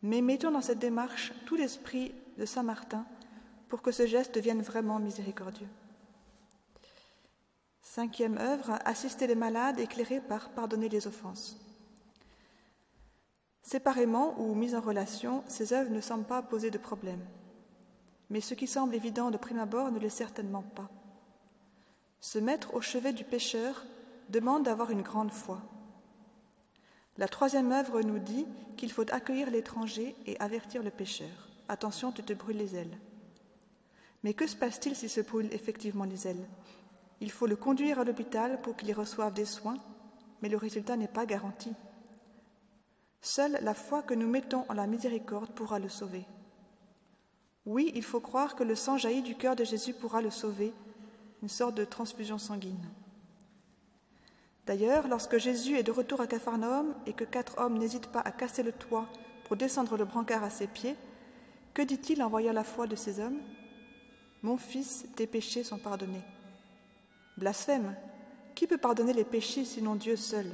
mais 0.02 0.20
mettons 0.20 0.50
dans 0.50 0.60
cette 0.60 0.78
démarche 0.78 1.32
tout 1.46 1.56
l'esprit 1.56 2.14
de 2.38 2.44
Saint 2.46 2.62
Martin 2.62 3.04
pour 3.68 3.82
que 3.82 3.90
ce 3.90 4.06
geste 4.06 4.34
devienne 4.34 4.62
vraiment 4.62 5.00
miséricordieux. 5.00 5.68
Cinquième 7.82 8.38
œuvre, 8.38 8.78
assister 8.84 9.26
les 9.26 9.34
malades 9.34 9.80
éclairés 9.80 10.20
par 10.20 10.50
pardonner 10.50 10.88
les 10.88 11.06
offenses. 11.06 11.56
Séparément 13.62 14.40
ou 14.40 14.54
mises 14.54 14.76
en 14.76 14.80
relation, 14.80 15.42
ces 15.48 15.72
œuvres 15.72 15.90
ne 15.90 16.00
semblent 16.00 16.24
pas 16.24 16.42
poser 16.42 16.70
de 16.70 16.78
problème. 16.78 17.24
Mais 18.30 18.40
ce 18.40 18.54
qui 18.54 18.66
semble 18.66 18.94
évident 18.94 19.30
de 19.30 19.36
prime 19.36 19.58
abord 19.58 19.90
ne 19.90 19.98
l'est 19.98 20.08
certainement 20.08 20.62
pas. 20.62 20.90
Se 22.20 22.38
mettre 22.38 22.74
au 22.74 22.80
chevet 22.80 23.12
du 23.12 23.24
pécheur 23.24 23.84
demande 24.28 24.64
d'avoir 24.64 24.90
une 24.90 25.02
grande 25.02 25.30
foi. 25.30 25.60
La 27.18 27.28
troisième 27.28 27.72
œuvre 27.72 28.02
nous 28.02 28.18
dit 28.18 28.46
qu'il 28.76 28.92
faut 28.92 29.10
accueillir 29.12 29.50
l'étranger 29.50 30.16
et 30.26 30.38
avertir 30.40 30.82
le 30.82 30.90
pécheur. 30.90 31.48
Attention, 31.68 32.12
tu 32.12 32.22
te 32.22 32.32
brûles 32.32 32.58
les 32.58 32.76
ailes. 32.76 32.98
Mais 34.22 34.34
que 34.34 34.46
se 34.46 34.56
passe-t-il 34.56 34.96
s'il 34.96 35.08
se 35.08 35.20
brûle 35.20 35.52
effectivement 35.52 36.04
les 36.04 36.26
ailes? 36.26 36.48
Il 37.20 37.30
faut 37.30 37.46
le 37.46 37.56
conduire 37.56 38.00
à 38.00 38.04
l'hôpital 38.04 38.60
pour 38.60 38.76
qu'il 38.76 38.88
y 38.88 38.92
reçoive 38.92 39.32
des 39.32 39.44
soins, 39.44 39.78
mais 40.42 40.48
le 40.48 40.56
résultat 40.56 40.96
n'est 40.96 41.08
pas 41.08 41.26
garanti. 41.26 41.72
Seule 43.22 43.58
la 43.62 43.74
foi 43.74 44.02
que 44.02 44.14
nous 44.14 44.28
mettons 44.28 44.64
en 44.68 44.74
la 44.74 44.86
miséricorde 44.86 45.50
pourra 45.52 45.78
le 45.78 45.88
sauver. 45.88 46.26
Oui, 47.66 47.90
il 47.96 48.04
faut 48.04 48.20
croire 48.20 48.54
que 48.54 48.62
le 48.62 48.76
sang 48.76 48.96
jaillit 48.96 49.22
du 49.22 49.34
cœur 49.34 49.56
de 49.56 49.64
Jésus 49.64 49.92
pourra 49.92 50.22
le 50.22 50.30
sauver, 50.30 50.72
une 51.42 51.48
sorte 51.48 51.74
de 51.74 51.84
transfusion 51.84 52.38
sanguine. 52.38 52.88
D'ailleurs, 54.66 55.08
lorsque 55.08 55.38
Jésus 55.38 55.76
est 55.76 55.82
de 55.82 55.92
retour 55.92 56.20
à 56.20 56.26
Capharnaüm 56.26 56.94
et 57.06 57.12
que 57.12 57.24
quatre 57.24 57.58
hommes 57.58 57.78
n'hésitent 57.78 58.08
pas 58.08 58.20
à 58.20 58.30
casser 58.30 58.62
le 58.62 58.72
toit 58.72 59.06
pour 59.44 59.56
descendre 59.56 59.96
le 59.96 60.04
brancard 60.04 60.44
à 60.44 60.50
ses 60.50 60.66
pieds, 60.68 60.96
que 61.74 61.82
dit-il 61.82 62.22
en 62.22 62.28
voyant 62.28 62.52
la 62.52 62.64
foi 62.64 62.86
de 62.86 62.96
ces 62.96 63.20
hommes? 63.20 63.40
Mon 64.42 64.56
fils, 64.56 65.06
tes 65.16 65.26
péchés 65.26 65.64
sont 65.64 65.78
pardonnés. 65.78 66.24
Blasphème 67.36 67.94
Qui 68.54 68.66
peut 68.66 68.78
pardonner 68.78 69.12
les 69.12 69.24
péchés 69.24 69.64
sinon 69.64 69.94
Dieu 69.94 70.16
seul? 70.16 70.46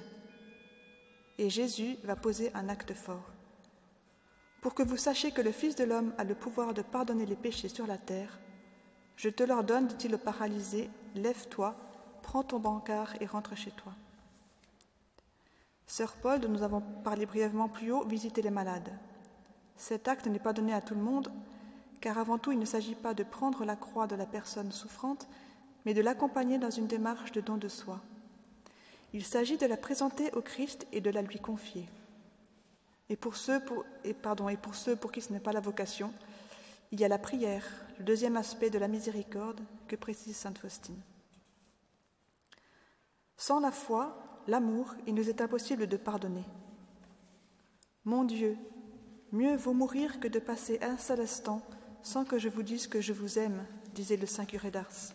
Et 1.39 1.49
Jésus 1.49 1.97
va 2.05 2.17
poser 2.17 2.51
un 2.55 2.69
acte 2.69 2.95
fort. 2.95 3.32
Pour 4.63 4.75
que 4.75 4.85
vous 4.85 4.97
sachiez 4.97 5.33
que 5.33 5.43
le 5.43 5.51
Fils 5.51 5.75
de 5.75 5.83
l'homme 5.83 6.15
a 6.19 6.25
le 6.25 6.37
pouvoir 6.37 6.73
de 6.73 6.83
pardonner 6.83 7.27
les 7.27 7.35
péchés 7.35 7.69
sur 7.69 7.85
la 7.85 7.99
terre, 7.99 8.39
je 9.17 9.29
te 9.29 9.43
l'ordonne, 9.43 9.89
dit-il 9.89 10.15
au 10.15 10.19
paralysé, 10.19 10.89
lève-toi, 11.17 11.75
prends 12.23 12.45
ton 12.45 12.61
brancard 12.61 13.13
et 13.21 13.27
rentre 13.27 13.57
chez 13.57 13.73
toi. 13.73 13.93
Sœur 15.89 16.13
Paul, 16.13 16.39
dont 16.39 16.49
nous 16.49 16.63
avons 16.63 16.81
parlé 16.81 17.27
brièvement 17.27 17.69
plus 17.69 17.91
haut, 17.91 18.05
visiter 18.05 18.41
les 18.41 18.51
malades. 18.51 18.97
Cet 19.77 20.07
acte 20.07 20.29
n'est 20.29 20.39
pas 20.39 20.53
donné 20.53 20.73
à 20.73 20.81
tout 20.81 20.95
le 20.95 21.03
monde, 21.03 21.33
car 22.01 22.19
avant 22.19 22.39
tout, 22.39 22.53
il 22.53 22.59
ne 22.61 22.65
s'agit 22.65 22.95
pas 22.95 23.15
de 23.15 23.25
prendre 23.25 23.65
la 23.65 23.75
croix 23.75 24.07
de 24.07 24.15
la 24.15 24.27
personne 24.27 24.71
souffrante, 24.71 25.27
mais 25.85 25.93
de 25.93 26.03
l'accompagner 26.03 26.59
dans 26.59 26.71
une 26.71 26.87
démarche 26.87 27.33
de 27.33 27.41
don 27.41 27.57
de 27.57 27.69
soi. 27.69 28.01
Il 29.13 29.25
s'agit 29.25 29.57
de 29.59 29.67
la 29.67 29.77
présenter 29.77 30.33
au 30.35 30.41
Christ 30.41 30.87
et 30.93 31.01
de 31.01 31.11
la 31.11 31.21
lui 31.21 31.41
confier. 31.41 31.89
Et 33.09 33.17
pour 33.17 33.37
ceux 33.37 33.61
pour, 33.61 33.85
qui 35.13 35.21
ce 35.21 35.33
n'est 35.33 35.41
pas 35.41 35.53
la 35.53 35.61
vocation, 35.61 36.13
il 36.91 37.01
y 37.01 37.05
a 37.05 37.09
la 37.09 37.19
prière, 37.19 37.67
le 37.99 38.05
deuxième 38.05 38.37
aspect 38.37 38.71
de 38.71 38.79
la 38.79 38.89
miséricorde 38.89 39.61
que 39.89 39.97
précise 39.97 40.37
sainte 40.37 40.59
Faustine. 40.59 41.01
Sans 43.37 43.61
la 43.61 43.73
foi, 43.73 44.43
l'amour, 44.47 44.95
il 45.07 45.15
nous 45.15 45.29
est 45.29 45.41
impossible 45.41 45.87
de 45.87 45.97
pardonner. 45.97 46.45
Mon 48.05 48.25
Dieu, 48.25 48.57
mieux 49.33 49.57
vaut 49.57 49.73
mourir 49.73 50.21
que 50.21 50.29
de 50.29 50.39
passer 50.39 50.79
un 50.83 50.97
seul 50.97 51.21
instant 51.21 51.63
sans 52.03 52.25
que 52.25 52.39
je 52.39 52.49
vous 52.49 52.63
dise 52.63 52.87
que 52.87 53.01
je 53.01 53.13
vous 53.13 53.39
aime, 53.39 53.65
disait 53.95 54.17
le 54.17 54.27
saint 54.27 54.45
curé 54.45 54.71
d'Ars. 54.71 55.15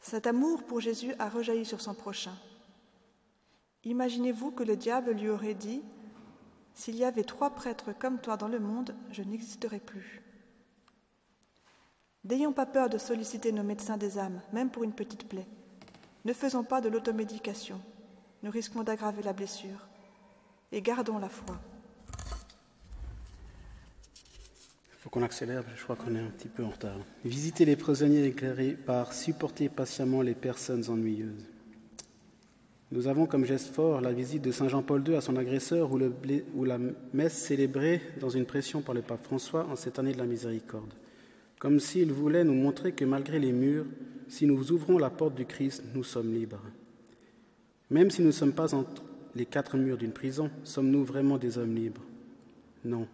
Cet 0.00 0.26
amour 0.26 0.64
pour 0.64 0.80
Jésus 0.80 1.14
a 1.18 1.28
rejailli 1.28 1.64
sur 1.64 1.80
son 1.80 1.94
prochain. 1.94 2.34
Imaginez-vous 3.84 4.50
que 4.50 4.62
le 4.62 4.76
diable 4.76 5.12
lui 5.12 5.28
aurait 5.28 5.54
dit 5.54 5.82
S'il 6.74 6.96
y 6.96 7.04
avait 7.04 7.24
trois 7.24 7.50
prêtres 7.50 7.92
comme 7.98 8.18
toi 8.18 8.36
dans 8.36 8.48
le 8.48 8.60
monde, 8.60 8.94
je 9.10 9.22
n'existerais 9.22 9.80
plus. 9.80 10.22
N'ayons 12.24 12.52
pas 12.52 12.64
peur 12.64 12.88
de 12.88 12.96
solliciter 12.96 13.52
nos 13.52 13.62
médecins 13.62 13.98
des 13.98 14.18
âmes, 14.18 14.40
même 14.52 14.70
pour 14.70 14.84
une 14.84 14.94
petite 14.94 15.28
plaie. 15.28 15.46
Ne 16.24 16.32
faisons 16.32 16.64
pas 16.64 16.80
de 16.80 16.88
l'automédication, 16.88 17.78
nous 18.42 18.50
risquons 18.50 18.82
d'aggraver 18.82 19.22
la 19.22 19.34
blessure. 19.34 19.88
Et 20.72 20.80
gardons 20.80 21.18
la 21.18 21.28
foi. 21.28 21.60
Il 24.90 24.96
faut 24.98 25.10
qu'on 25.10 25.22
accélère, 25.22 25.64
je 25.76 25.82
crois 25.82 25.96
qu'on 25.96 26.14
est 26.14 26.20
un 26.20 26.30
petit 26.30 26.48
peu 26.48 26.64
en 26.64 26.70
retard. 26.70 26.96
Visiter 27.26 27.66
les 27.66 27.76
prisonniers 27.76 28.24
éclairés 28.24 28.72
par 28.72 29.12
supporter 29.12 29.68
patiemment 29.68 30.22
les 30.22 30.34
personnes 30.34 30.88
ennuyeuses. 30.88 31.53
Nous 32.94 33.08
avons 33.08 33.26
comme 33.26 33.44
geste 33.44 33.74
fort 33.74 34.00
la 34.00 34.12
visite 34.12 34.42
de 34.42 34.52
Saint 34.52 34.68
Jean-Paul 34.68 35.02
II 35.04 35.16
à 35.16 35.20
son 35.20 35.34
agresseur 35.34 35.90
ou, 35.90 36.64
la 36.64 36.78
messe 37.12 37.32
célébrée 37.32 38.00
dans 38.20 38.28
une 38.28 38.44
pression 38.44 38.82
par 38.82 38.94
le 38.94 39.02
pape 39.02 39.24
François 39.24 39.66
en 39.66 39.74
cette 39.74 39.98
année 39.98 40.12
de 40.12 40.18
la 40.18 40.26
miséricorde. 40.26 40.94
Comme 41.58 41.80
s'il 41.80 42.12
voulait 42.12 42.44
nous 42.44 42.54
montrer 42.54 42.92
que 42.92 43.04
malgré 43.04 43.40
les 43.40 43.50
murs, 43.50 43.84
si 44.28 44.46
nous 44.46 44.70
ouvrons 44.70 44.96
la 44.96 45.10
porte 45.10 45.34
du 45.34 45.44
Christ, 45.44 45.82
nous 45.92 46.04
sommes 46.04 46.32
libres. 46.32 46.62
Même 47.90 48.12
si 48.12 48.20
nous 48.20 48.28
ne 48.28 48.32
sommes 48.32 48.52
pas 48.52 48.74
entre 48.76 49.02
les 49.34 49.44
quatre 49.44 49.76
murs 49.76 49.98
d'une 49.98 50.12
prison, 50.12 50.48
sommes-nous 50.62 51.02
vraiment 51.02 51.36
des 51.36 51.58
hommes 51.58 51.74
libres? 51.74 52.04
Non. 52.84 53.08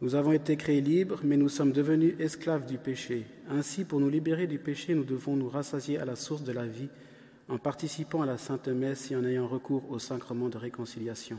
Nous 0.00 0.14
avons 0.14 0.32
été 0.32 0.56
créés 0.56 0.80
libres, 0.80 1.20
mais 1.22 1.36
nous 1.36 1.50
sommes 1.50 1.72
devenus 1.72 2.14
esclaves 2.18 2.64
du 2.64 2.78
péché. 2.78 3.26
Ainsi, 3.50 3.84
pour 3.84 4.00
nous 4.00 4.08
libérer 4.08 4.46
du 4.46 4.58
péché, 4.58 4.94
nous 4.94 5.04
devons 5.04 5.36
nous 5.36 5.50
rassasier 5.50 5.98
à 5.98 6.06
la 6.06 6.16
source 6.16 6.44
de 6.44 6.52
la 6.52 6.64
vie 6.64 6.88
en 7.48 7.58
participant 7.58 8.22
à 8.22 8.26
la 8.26 8.38
Sainte 8.38 8.68
Messe 8.68 9.10
et 9.10 9.16
en 9.16 9.24
ayant 9.24 9.46
recours 9.46 9.90
au 9.90 9.98
sacrement 9.98 10.48
de 10.48 10.58
réconciliation. 10.58 11.38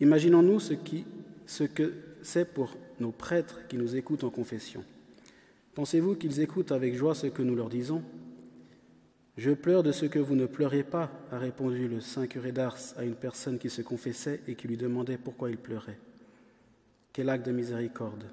Imaginons-nous 0.00 0.60
ce, 0.60 1.64
que 1.64 1.92
c'est 2.22 2.46
pour 2.46 2.74
nos 2.98 3.12
prêtres 3.12 3.66
qui 3.68 3.76
nous 3.76 3.96
écoutent 3.96 4.24
en 4.24 4.30
confession. 4.30 4.82
Pensez-vous 5.74 6.16
qu'ils 6.16 6.40
écoutent 6.40 6.72
avec 6.72 6.96
joie 6.96 7.14
ce 7.14 7.26
que 7.26 7.42
nous 7.42 7.54
leur 7.54 7.68
disons? 7.68 8.02
Je 9.36 9.52
pleure 9.52 9.82
de 9.82 9.92
ce 9.92 10.06
que 10.06 10.18
vous 10.18 10.34
ne 10.34 10.46
pleurez 10.46 10.82
pas, 10.82 11.10
a 11.30 11.38
répondu 11.38 11.86
le 11.86 12.00
saint 12.00 12.26
curé 12.26 12.52
d'Ars 12.52 12.78
à 12.96 13.04
une 13.04 13.14
personne 13.14 13.58
qui 13.58 13.70
se 13.70 13.82
confessait 13.82 14.40
et 14.48 14.54
qui 14.54 14.68
lui 14.68 14.76
demandait 14.76 15.18
pourquoi 15.18 15.50
il 15.50 15.56
pleurait. 15.56 15.98
Quel 17.12 17.28
acte 17.28 17.46
de 17.46 17.52
miséricorde 17.52 18.24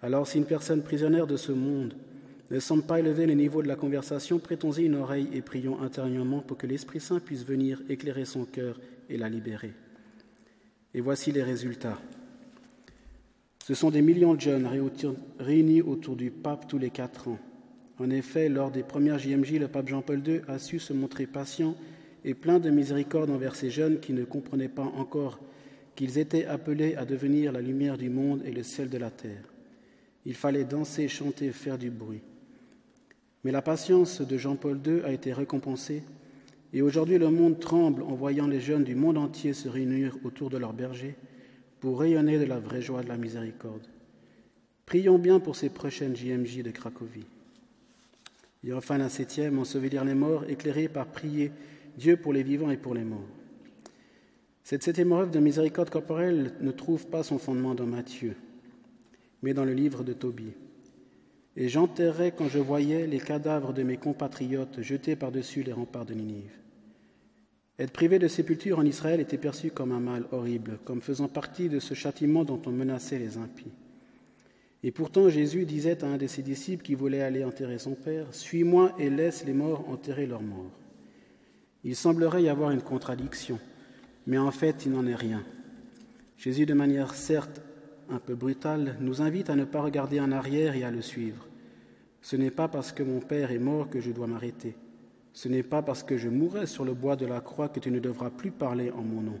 Alors 0.00 0.26
si 0.26 0.38
une 0.38 0.46
personne 0.46 0.82
prisonnière 0.82 1.26
de 1.26 1.36
ce 1.36 1.52
monde 1.52 1.94
ne 2.52 2.60
semble 2.60 2.82
pas 2.82 3.00
élever 3.00 3.24
le 3.24 3.32
niveau 3.32 3.62
de 3.62 3.68
la 3.68 3.76
conversation, 3.76 4.38
prêtons-y 4.38 4.84
une 4.84 4.96
oreille 4.96 5.28
et 5.32 5.40
prions 5.40 5.80
intérieurement 5.80 6.40
pour 6.40 6.58
que 6.58 6.66
l'Esprit 6.66 7.00
Saint 7.00 7.18
puisse 7.18 7.46
venir 7.46 7.80
éclairer 7.88 8.26
son 8.26 8.44
cœur 8.44 8.78
et 9.08 9.16
la 9.16 9.30
libérer. 9.30 9.72
Et 10.92 11.00
voici 11.00 11.32
les 11.32 11.42
résultats. 11.42 11.98
Ce 13.64 13.72
sont 13.72 13.90
des 13.90 14.02
millions 14.02 14.34
de 14.34 14.40
jeunes 14.42 14.68
réunis 15.38 15.80
autour 15.80 16.14
du 16.14 16.30
pape 16.30 16.68
tous 16.68 16.76
les 16.76 16.90
quatre 16.90 17.28
ans. 17.28 17.38
En 17.98 18.10
effet, 18.10 18.50
lors 18.50 18.70
des 18.70 18.82
premières 18.82 19.18
JMJ, 19.18 19.52
le 19.52 19.68
pape 19.68 19.88
Jean-Paul 19.88 20.20
II 20.26 20.40
a 20.46 20.58
su 20.58 20.78
se 20.78 20.92
montrer 20.92 21.26
patient 21.26 21.74
et 22.22 22.34
plein 22.34 22.58
de 22.58 22.68
miséricorde 22.68 23.30
envers 23.30 23.54
ces 23.54 23.70
jeunes 23.70 23.98
qui 23.98 24.12
ne 24.12 24.24
comprenaient 24.24 24.68
pas 24.68 24.82
encore 24.82 25.40
qu'ils 25.94 26.18
étaient 26.18 26.44
appelés 26.44 26.96
à 26.96 27.06
devenir 27.06 27.50
la 27.50 27.62
lumière 27.62 27.96
du 27.96 28.10
monde 28.10 28.42
et 28.44 28.52
le 28.52 28.62
sel 28.62 28.90
de 28.90 28.98
la 28.98 29.10
terre. 29.10 29.44
Il 30.26 30.34
fallait 30.34 30.64
danser, 30.64 31.08
chanter, 31.08 31.50
faire 31.50 31.78
du 31.78 31.90
bruit. 31.90 32.20
Mais 33.44 33.50
la 33.52 33.62
patience 33.62 34.20
de 34.20 34.36
Jean-Paul 34.36 34.80
II 34.86 35.02
a 35.04 35.12
été 35.12 35.32
récompensée, 35.32 36.02
et 36.72 36.82
aujourd'hui 36.82 37.18
le 37.18 37.30
monde 37.30 37.58
tremble 37.58 38.02
en 38.02 38.14
voyant 38.14 38.46
les 38.46 38.60
jeunes 38.60 38.84
du 38.84 38.94
monde 38.94 39.18
entier 39.18 39.52
se 39.52 39.68
réunir 39.68 40.16
autour 40.24 40.48
de 40.48 40.58
leur 40.58 40.72
berger 40.72 41.16
pour 41.80 42.00
rayonner 42.00 42.38
de 42.38 42.44
la 42.44 42.60
vraie 42.60 42.80
joie 42.82 43.02
de 43.02 43.08
la 43.08 43.16
miséricorde. 43.16 43.86
Prions 44.86 45.18
bien 45.18 45.40
pour 45.40 45.56
ces 45.56 45.68
prochaines 45.68 46.16
JMJ 46.16 46.62
de 46.62 46.70
Cracovie. 46.70 47.26
Et 48.64 48.72
enfin 48.72 48.98
la 48.98 49.08
septième, 49.08 49.58
ensevelir 49.58 50.04
les 50.04 50.14
morts, 50.14 50.44
éclairée 50.48 50.88
par 50.88 51.06
prier 51.06 51.50
Dieu 51.98 52.16
pour 52.16 52.32
les 52.32 52.42
vivants 52.42 52.70
et 52.70 52.76
pour 52.76 52.94
les 52.94 53.04
morts. 53.04 53.28
Cette 54.64 54.84
septième 54.84 55.12
œuvre 55.12 55.30
de 55.30 55.40
miséricorde 55.40 55.90
corporelle 55.90 56.52
ne 56.60 56.70
trouve 56.70 57.06
pas 57.08 57.24
son 57.24 57.38
fondement 57.38 57.74
dans 57.74 57.86
Matthieu, 57.86 58.36
mais 59.42 59.54
dans 59.54 59.64
le 59.64 59.74
livre 59.74 60.04
de 60.04 60.12
Tobie. 60.12 60.54
Et 61.56 61.68
j'enterrais 61.68 62.32
quand 62.32 62.48
je 62.48 62.58
voyais 62.58 63.06
les 63.06 63.20
cadavres 63.20 63.72
de 63.72 63.82
mes 63.82 63.98
compatriotes 63.98 64.80
jetés 64.80 65.16
par-dessus 65.16 65.62
les 65.62 65.72
remparts 65.72 66.06
de 66.06 66.14
Ninive. 66.14 66.52
Être 67.78 67.92
privé 67.92 68.18
de 68.18 68.28
sépulture 68.28 68.78
en 68.78 68.84
Israël 68.84 69.20
était 69.20 69.38
perçu 69.38 69.70
comme 69.70 69.92
un 69.92 70.00
mal 70.00 70.24
horrible, 70.30 70.78
comme 70.84 71.00
faisant 71.00 71.28
partie 71.28 71.68
de 71.68 71.78
ce 71.78 71.94
châtiment 71.94 72.44
dont 72.44 72.60
on 72.66 72.70
menaçait 72.70 73.18
les 73.18 73.38
impies. 73.38 73.72
Et 74.82 74.90
pourtant 74.90 75.28
Jésus 75.28 75.64
disait 75.64 76.02
à 76.04 76.08
un 76.08 76.16
de 76.16 76.26
ses 76.26 76.42
disciples 76.42 76.84
qui 76.84 76.94
voulait 76.94 77.22
aller 77.22 77.44
enterrer 77.44 77.78
son 77.78 77.94
Père, 77.94 78.26
Suis-moi 78.34 78.92
et 78.98 79.10
laisse 79.10 79.44
les 79.44 79.52
morts 79.52 79.88
enterrer 79.88 80.26
leurs 80.26 80.42
morts. 80.42 80.72
Il 81.84 81.96
semblerait 81.96 82.42
y 82.42 82.48
avoir 82.48 82.70
une 82.70 82.82
contradiction, 82.82 83.58
mais 84.26 84.38
en 84.38 84.50
fait 84.50 84.84
il 84.86 84.92
n'en 84.92 85.06
est 85.06 85.14
rien. 85.14 85.44
Jésus, 86.36 86.66
de 86.66 86.74
manière 86.74 87.14
certes 87.14 87.61
un 88.12 88.18
peu 88.18 88.34
brutale, 88.34 88.96
nous 89.00 89.22
invite 89.22 89.50
à 89.50 89.56
ne 89.56 89.64
pas 89.64 89.80
regarder 89.80 90.20
en 90.20 90.32
arrière 90.32 90.76
et 90.76 90.84
à 90.84 90.90
le 90.90 91.00
suivre. 91.00 91.48
Ce 92.20 92.36
n'est 92.36 92.50
pas 92.50 92.68
parce 92.68 92.92
que 92.92 93.02
mon 93.02 93.20
Père 93.20 93.50
est 93.50 93.58
mort 93.58 93.88
que 93.88 94.00
je 94.00 94.12
dois 94.12 94.26
m'arrêter. 94.26 94.76
Ce 95.32 95.48
n'est 95.48 95.62
pas 95.62 95.82
parce 95.82 96.02
que 96.02 96.18
je 96.18 96.28
mourrai 96.28 96.66
sur 96.66 96.84
le 96.84 96.94
bois 96.94 97.16
de 97.16 97.26
la 97.26 97.40
croix 97.40 97.68
que 97.68 97.80
tu 97.80 97.90
ne 97.90 97.98
devras 97.98 98.30
plus 98.30 98.50
parler 98.50 98.90
en 98.90 99.02
mon 99.02 99.22
nom. 99.22 99.40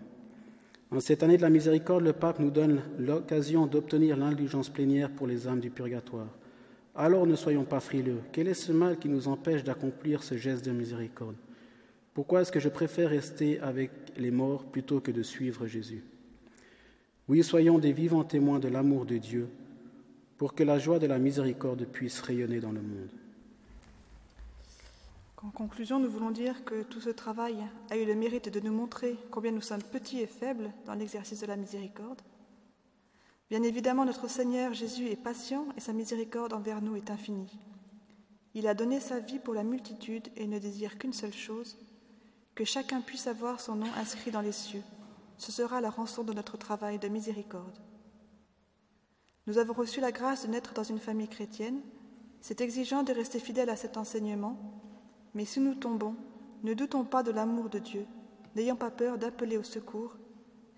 En 0.90 1.00
cette 1.00 1.22
année 1.22 1.36
de 1.36 1.42
la 1.42 1.50
miséricorde, 1.50 2.02
le 2.02 2.12
pape 2.12 2.38
nous 2.38 2.50
donne 2.50 2.80
l'occasion 2.98 3.66
d'obtenir 3.66 4.16
l'indulgence 4.16 4.68
plénière 4.68 5.10
pour 5.10 5.26
les 5.26 5.46
âmes 5.46 5.60
du 5.60 5.70
purgatoire. 5.70 6.28
Alors 6.94 7.26
ne 7.26 7.36
soyons 7.36 7.64
pas 7.64 7.80
frileux. 7.80 8.20
Quel 8.32 8.48
est 8.48 8.54
ce 8.54 8.72
mal 8.72 8.98
qui 8.98 9.08
nous 9.08 9.28
empêche 9.28 9.64
d'accomplir 9.64 10.22
ce 10.22 10.36
geste 10.36 10.64
de 10.64 10.72
miséricorde? 10.72 11.36
Pourquoi 12.14 12.42
est-ce 12.42 12.52
que 12.52 12.60
je 12.60 12.68
préfère 12.68 13.10
rester 13.10 13.58
avec 13.60 13.90
les 14.18 14.30
morts 14.30 14.64
plutôt 14.64 15.00
que 15.00 15.10
de 15.10 15.22
suivre 15.22 15.66
Jésus? 15.66 16.04
Oui, 17.28 17.42
soyons 17.44 17.78
des 17.78 17.92
vivants 17.92 18.24
témoins 18.24 18.58
de 18.58 18.68
l'amour 18.68 19.04
de 19.04 19.16
Dieu 19.16 19.48
pour 20.38 20.54
que 20.54 20.64
la 20.64 20.78
joie 20.78 20.98
de 20.98 21.06
la 21.06 21.18
miséricorde 21.18 21.84
puisse 21.84 22.20
rayonner 22.20 22.58
dans 22.58 22.72
le 22.72 22.80
monde. 22.80 23.10
En 25.44 25.50
conclusion, 25.50 25.98
nous 25.98 26.10
voulons 26.10 26.30
dire 26.30 26.64
que 26.64 26.82
tout 26.84 27.00
ce 27.00 27.10
travail 27.10 27.56
a 27.90 27.96
eu 27.96 28.04
le 28.04 28.14
mérite 28.14 28.48
de 28.48 28.60
nous 28.60 28.72
montrer 28.72 29.16
combien 29.30 29.50
nous 29.50 29.60
sommes 29.60 29.82
petits 29.82 30.20
et 30.20 30.26
faibles 30.26 30.72
dans 30.86 30.94
l'exercice 30.94 31.40
de 31.40 31.46
la 31.46 31.56
miséricorde. 31.56 32.20
Bien 33.50 33.62
évidemment, 33.64 34.04
notre 34.04 34.28
Seigneur 34.28 34.72
Jésus 34.72 35.08
est 35.08 35.16
patient 35.16 35.66
et 35.76 35.80
sa 35.80 35.92
miséricorde 35.92 36.52
envers 36.52 36.80
nous 36.80 36.96
est 36.96 37.10
infinie. 37.10 37.58
Il 38.54 38.66
a 38.66 38.74
donné 38.74 39.00
sa 39.00 39.18
vie 39.18 39.38
pour 39.38 39.54
la 39.54 39.64
multitude 39.64 40.28
et 40.36 40.46
ne 40.46 40.58
désire 40.58 40.96
qu'une 40.96 41.12
seule 41.12 41.32
chose, 41.32 41.76
que 42.54 42.64
chacun 42.64 43.00
puisse 43.00 43.26
avoir 43.26 43.60
son 43.60 43.76
nom 43.76 43.88
inscrit 43.96 44.30
dans 44.30 44.40
les 44.40 44.52
cieux. 44.52 44.82
Ce 45.42 45.50
sera 45.50 45.80
la 45.80 45.90
rançon 45.90 46.22
de 46.22 46.32
notre 46.32 46.56
travail 46.56 47.00
de 47.00 47.08
miséricorde. 47.08 47.76
Nous 49.48 49.58
avons 49.58 49.72
reçu 49.72 50.00
la 50.00 50.12
grâce 50.12 50.46
de 50.46 50.48
naître 50.52 50.72
dans 50.72 50.84
une 50.84 51.00
famille 51.00 51.26
chrétienne. 51.26 51.80
C'est 52.40 52.60
exigeant 52.60 53.02
de 53.02 53.12
rester 53.12 53.40
fidèle 53.40 53.68
à 53.68 53.74
cet 53.74 53.96
enseignement, 53.96 54.56
mais 55.34 55.44
si 55.44 55.58
nous 55.58 55.74
tombons, 55.74 56.14
ne 56.62 56.74
doutons 56.74 57.04
pas 57.04 57.24
de 57.24 57.32
l'amour 57.32 57.70
de 57.70 57.80
Dieu, 57.80 58.06
n'ayant 58.54 58.76
pas 58.76 58.92
peur 58.92 59.18
d'appeler 59.18 59.56
au 59.56 59.64
secours. 59.64 60.16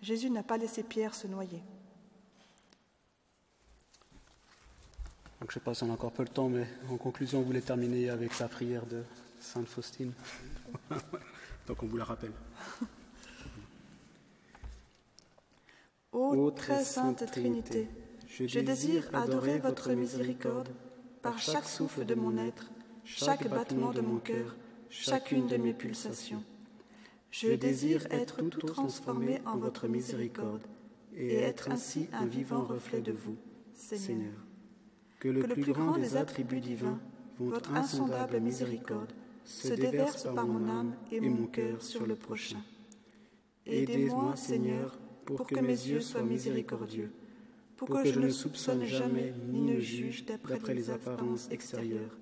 Jésus 0.01 0.31
n'a 0.31 0.43
pas 0.43 0.57
laissé 0.57 0.83
Pierre 0.83 1.15
se 1.15 1.27
noyer. 1.27 1.63
je 5.41 5.47
ne 5.47 5.53
sais 5.53 5.61
pas 5.61 5.75
si 5.75 5.83
on 5.83 5.91
a 5.91 5.93
encore 5.93 6.13
peu 6.13 6.25
de 6.25 6.31
temps, 6.31 6.49
mais 6.49 6.67
en 6.89 6.97
conclusion, 6.97 7.41
on 7.41 7.43
voulait 7.43 7.61
terminer 7.61 8.09
avec 8.09 8.33
sa 8.33 8.49
prière 8.49 8.87
de 8.87 9.05
Sainte 9.41 9.69
Faustine? 9.69 10.15
Donc 11.69 11.83
on 11.83 11.87
vous 11.87 11.99
la 11.99 12.05
rappelle. 12.05 12.33
Ô 16.15 16.49
très 16.53 16.85
sainte 16.85 17.27
Trinité, 17.27 17.89
je 18.29 18.61
désire 18.61 19.11
adorer 19.13 19.59
votre 19.59 19.91
miséricorde 19.95 20.69
par 21.23 21.41
chaque 21.41 21.65
souffle 21.65 22.05
de 22.05 22.15
mon 22.15 22.39
être, 22.39 22.71
chaque 23.05 23.49
battement 23.49 23.91
de 23.91 24.01
mon 24.01 24.19
cœur, 24.19 24.55
chacune 24.91 25.49
de 25.49 25.57
mes 25.57 25.75
pulsations. 25.75 26.45
Je 27.33 27.55
désire 27.55 28.07
être 28.13 28.41
tout 28.43 28.65
transformé 28.65 29.41
en 29.45 29.57
votre 29.57 29.89
miséricorde 29.89 30.63
et 31.17 31.35
être 31.35 31.73
ainsi 31.73 32.07
un 32.13 32.27
vivant 32.27 32.63
reflet 32.63 33.01
de 33.01 33.11
vous, 33.11 33.37
Seigneur. 33.75 34.39
Que 35.19 35.27
le 35.29 35.43
plus 35.49 35.73
grand 35.73 35.99
des 35.99 36.17
attributs 36.17 36.61
divins, 36.61 37.01
votre 37.41 37.75
insondable 37.75 38.39
miséricorde, 38.39 39.13
se 39.45 39.73
déverse 39.73 40.29
par 40.33 40.47
mon 40.47 40.69
âme 40.69 40.95
et 41.11 41.19
mon 41.19 41.47
cœur 41.47 41.83
sur 41.83 42.07
le 42.07 42.15
prochain. 42.15 42.63
Aidez-moi, 43.67 44.37
Seigneur, 44.37 44.97
pour 45.25 45.47
que 45.47 45.61
mes 45.61 45.69
yeux 45.69 46.01
soient 46.01 46.23
miséricordieux, 46.23 47.11
pour 47.77 47.89
que 47.89 48.05
je 48.05 48.19
ne 48.19 48.31
soupçonne 48.31 48.85
jamais 48.85 49.35
ni 49.49 49.61
ne 49.61 49.81
juge 49.81 50.25
d'après 50.25 50.75
les 50.75 50.91
apparences 50.91 51.49
extérieures, 51.51 52.17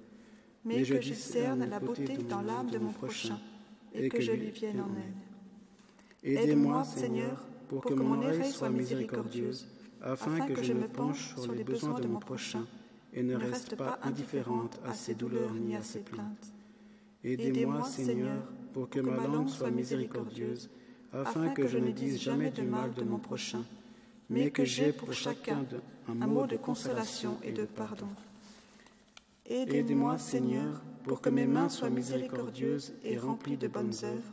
mais 0.65 0.79
que 0.79 0.85
je 0.85 0.95
discerne 0.95 1.69
la 1.69 1.81
beauté 1.81 2.17
dans 2.17 2.43
l'âme 2.43 2.71
de 2.71 2.79
mon 2.79 2.93
prochain 2.93 3.39
et 3.95 4.09
que 4.09 4.21
je 4.21 4.33
lui 4.33 4.51
vienne 4.51 4.81
en 4.81 4.91
aide. 4.97 6.39
Aidez-moi, 6.39 6.85
Seigneur, 6.85 7.45
pour 7.69 7.83
que 7.85 7.95
mon 7.95 8.23
oreille 8.23 8.51
soit 8.51 8.71
miséricordieuse, 8.71 9.67
afin 10.01 10.47
que 10.47 10.63
je 10.63 10.73
me 10.73 10.89
penche 10.89 11.35
sur 11.37 11.53
les 11.53 11.65
besoins 11.65 12.01
de 12.01 12.09
mon 12.09 12.19
prochain 12.19 12.67
et 13.13 13.23
ne 13.23 13.37
reste 13.37 13.77
pas 13.77 13.99
indifférente 14.03 14.81
à 14.85 14.95
ses 14.95 15.15
douleurs 15.15 15.53
ni 15.53 15.77
à 15.77 15.83
ses 15.83 16.01
plaintes. 16.01 16.53
Aidez-moi, 17.25 17.85
Seigneur, 17.85 18.43
pour 18.73 18.89
que 18.89 19.01
ma 19.01 19.27
langue 19.27 19.49
soit 19.49 19.71
miséricordieuse, 19.71 20.71
afin 21.13 21.49
que 21.51 21.67
je 21.67 21.79
ne 21.79 21.91
dise 21.91 22.21
jamais 22.21 22.51
du 22.51 22.63
mal 22.63 22.93
de 22.95 23.03
mon 23.03 23.19
prochain, 23.19 23.65
mais 24.31 24.51
que 24.51 24.65
j'ai 24.65 24.93
pour 24.93 25.13
chacun 25.13 25.65
un 26.09 26.27
mot 26.27 26.47
de 26.47 26.57
consolation 26.57 27.39
et 27.43 27.53
de 27.53 27.65
pardon. 27.65 28.09
Aidez-moi, 29.47 30.19
Seigneur, 30.19 30.81
pour 31.05 31.21
que 31.21 31.29
mes 31.29 31.47
mains 31.47 31.69
soient 31.69 31.91
miséricordieuses 31.91 32.95
et 33.05 33.19
remplies 33.19 33.57
de 33.57 33.69
bonnes 33.69 33.95
œuvres, 34.05 34.33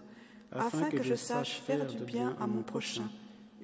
afin 0.52 0.90
que 0.90 1.04
je 1.04 1.16
sache 1.16 1.62
faire 1.62 1.86
du 1.86 2.04
bien 2.04 2.36
à 2.40 2.48
mon 2.48 2.64
prochain 2.64 3.10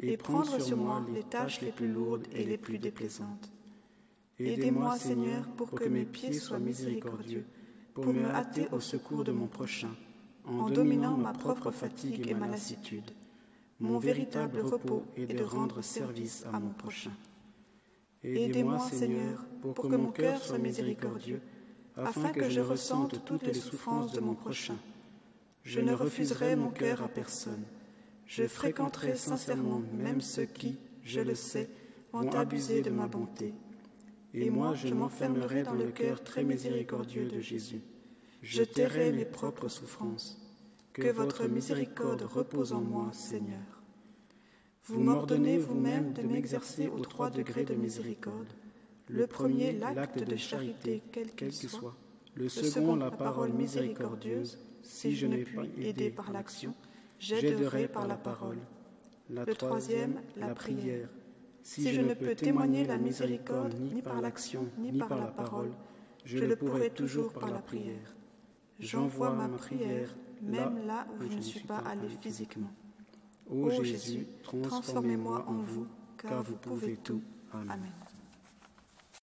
et 0.02 0.18
prendre 0.18 0.60
sur 0.60 0.78
moi 0.78 1.04
les 1.14 1.24
tâches 1.24 1.62
les 1.62 1.72
plus 1.72 1.88
lourdes 1.88 2.28
et 2.34 2.44
les 2.44 2.58
plus 2.58 2.78
déplaisantes. 2.78 3.50
Aidez-moi, 4.40 4.98
Seigneur, 4.98 5.46
pour 5.56 5.72
que 5.72 5.86
mes 5.86 6.04
pieds 6.04 6.34
soient 6.34 6.60
miséricordieux 6.60 7.46
pour 7.94 8.08
me 8.08 8.26
hâter 8.26 8.68
au 8.74 8.82
secours 8.82 9.24
de 9.24 9.32
mon 9.32 9.48
prochain, 9.48 9.96
en 10.48 10.70
dominant 10.70 11.18
ma 11.18 11.34
propre 11.34 11.72
fatigue 11.72 12.28
et 12.28 12.34
ma 12.34 12.48
lassitude. 12.48 13.12
Mon 13.80 14.00
véritable 14.00 14.62
repos 14.62 15.04
est 15.18 15.26
de 15.26 15.44
rendre 15.44 15.82
service 15.82 16.46
à 16.52 16.60
mon 16.60 16.70
prochain. 16.70 17.12
Aidez-moi, 18.24 18.80
Seigneur, 18.80 19.46
pour 19.62 19.76
que 19.76 19.96
mon 19.96 20.12
cœur 20.12 20.42
soit 20.42 20.58
miséricordieux, 20.58 21.42
afin 21.98 22.30
que 22.30 22.50
je 22.50 22.62
ressente 22.62 23.24
toutes 23.26 23.44
les 23.44 23.54
souffrances 23.54 24.12
de 24.12 24.20
mon 24.20 24.34
prochain. 24.34 24.78
Je 25.64 25.80
ne 25.80 25.94
refuserai 25.94 26.56
mon 26.56 26.70
cœur 26.70 27.04
à 27.04 27.08
personne. 27.08 27.64
Je 28.26 28.48
fréquenterai 28.48 29.16
sincèrement 29.16 29.82
même 29.94 30.22
ceux 30.22 30.46
qui, 30.46 30.78
je 31.04 31.22
le 31.22 31.36
sais, 31.36 31.70
ont 32.14 32.30
abusé 32.30 32.82
de 32.82 32.90
ma 32.90 33.08
bonté 33.08 33.54
et 34.36 34.50
moi 34.50 34.74
je 34.76 34.94
m'enfermerai 34.94 35.64
dans 35.64 35.74
le 35.74 35.86
cœur 35.86 36.24
très 36.24 36.44
miséricordieux 36.44 37.26
de 37.26 37.40
Jésus. 37.40 37.82
Je 38.46 38.62
tairai 38.62 39.12
mes 39.12 39.26
propres 39.26 39.70
souffrances. 39.70 40.38
Que 40.94 41.10
votre 41.12 41.48
miséricorde 41.48 42.22
repose 42.22 42.74
en 42.74 42.82
moi, 42.82 43.10
Seigneur. 43.12 43.82
Vous 44.84 45.00
m'ordonnez 45.00 45.58
vous-même 45.58 46.14
de 46.14 46.22
m'exercer 46.22 46.88
aux 46.88 47.00
trois 47.00 47.32
degrés 47.32 47.66
de 47.66 47.74
miséricorde. 47.74 48.54
Le 49.10 49.26
premier, 49.26 49.72
l'acte 49.72 50.24
de 50.24 50.36
charité, 50.36 51.02
quel 51.12 51.32
qu'il 51.32 51.54
soit. 51.54 51.96
Le 52.36 52.48
second, 52.48 52.96
la 52.96 53.10
parole 53.10 53.52
miséricordieuse. 53.52 54.60
Si 54.84 55.16
je 55.16 55.26
n'ai 55.26 55.44
pu 55.44 55.58
aider 55.80 56.12
par 56.12 56.32
l'action, 56.32 56.76
j'aiderai 57.18 57.88
par 57.88 58.08
la 58.08 58.16
parole. 58.16 58.60
Le 59.28 59.56
troisième, 59.56 60.22
la 60.38 60.54
prière. 60.54 61.10
Si 61.64 61.92
je 61.92 62.02
ne 62.02 62.14
peux 62.14 62.36
témoigner 62.36 62.86
la 62.86 63.00
miséricorde 63.00 63.74
ni 63.80 64.04
par 64.04 64.22
l'action, 64.22 64.70
ni 64.78 65.00
par 65.00 65.18
la 65.18 65.32
parole, 65.32 65.72
je 66.26 66.38
le 66.38 66.56
pourrai 66.56 66.92
toujours 66.92 67.34
par 67.34 67.50
la 67.50 67.60
prière. 67.60 68.16
J'envoie 68.80 69.32
ma 69.32 69.48
prière 69.48 70.16
même 70.42 70.86
là 70.86 71.08
où 71.14 71.30
je 71.30 71.36
ne 71.36 71.42
suis 71.42 71.62
pas 71.62 71.78
allé 71.78 72.10
physiquement. 72.22 72.72
Ô 73.50 73.70
Jésus, 73.70 74.28
transformez-moi 74.44 75.46
en 75.48 75.62
vous, 75.62 75.88
car 76.18 76.44
vous 76.44 76.56
pouvez 76.56 76.98
tout. 76.98 77.22
Amen. 77.54 77.92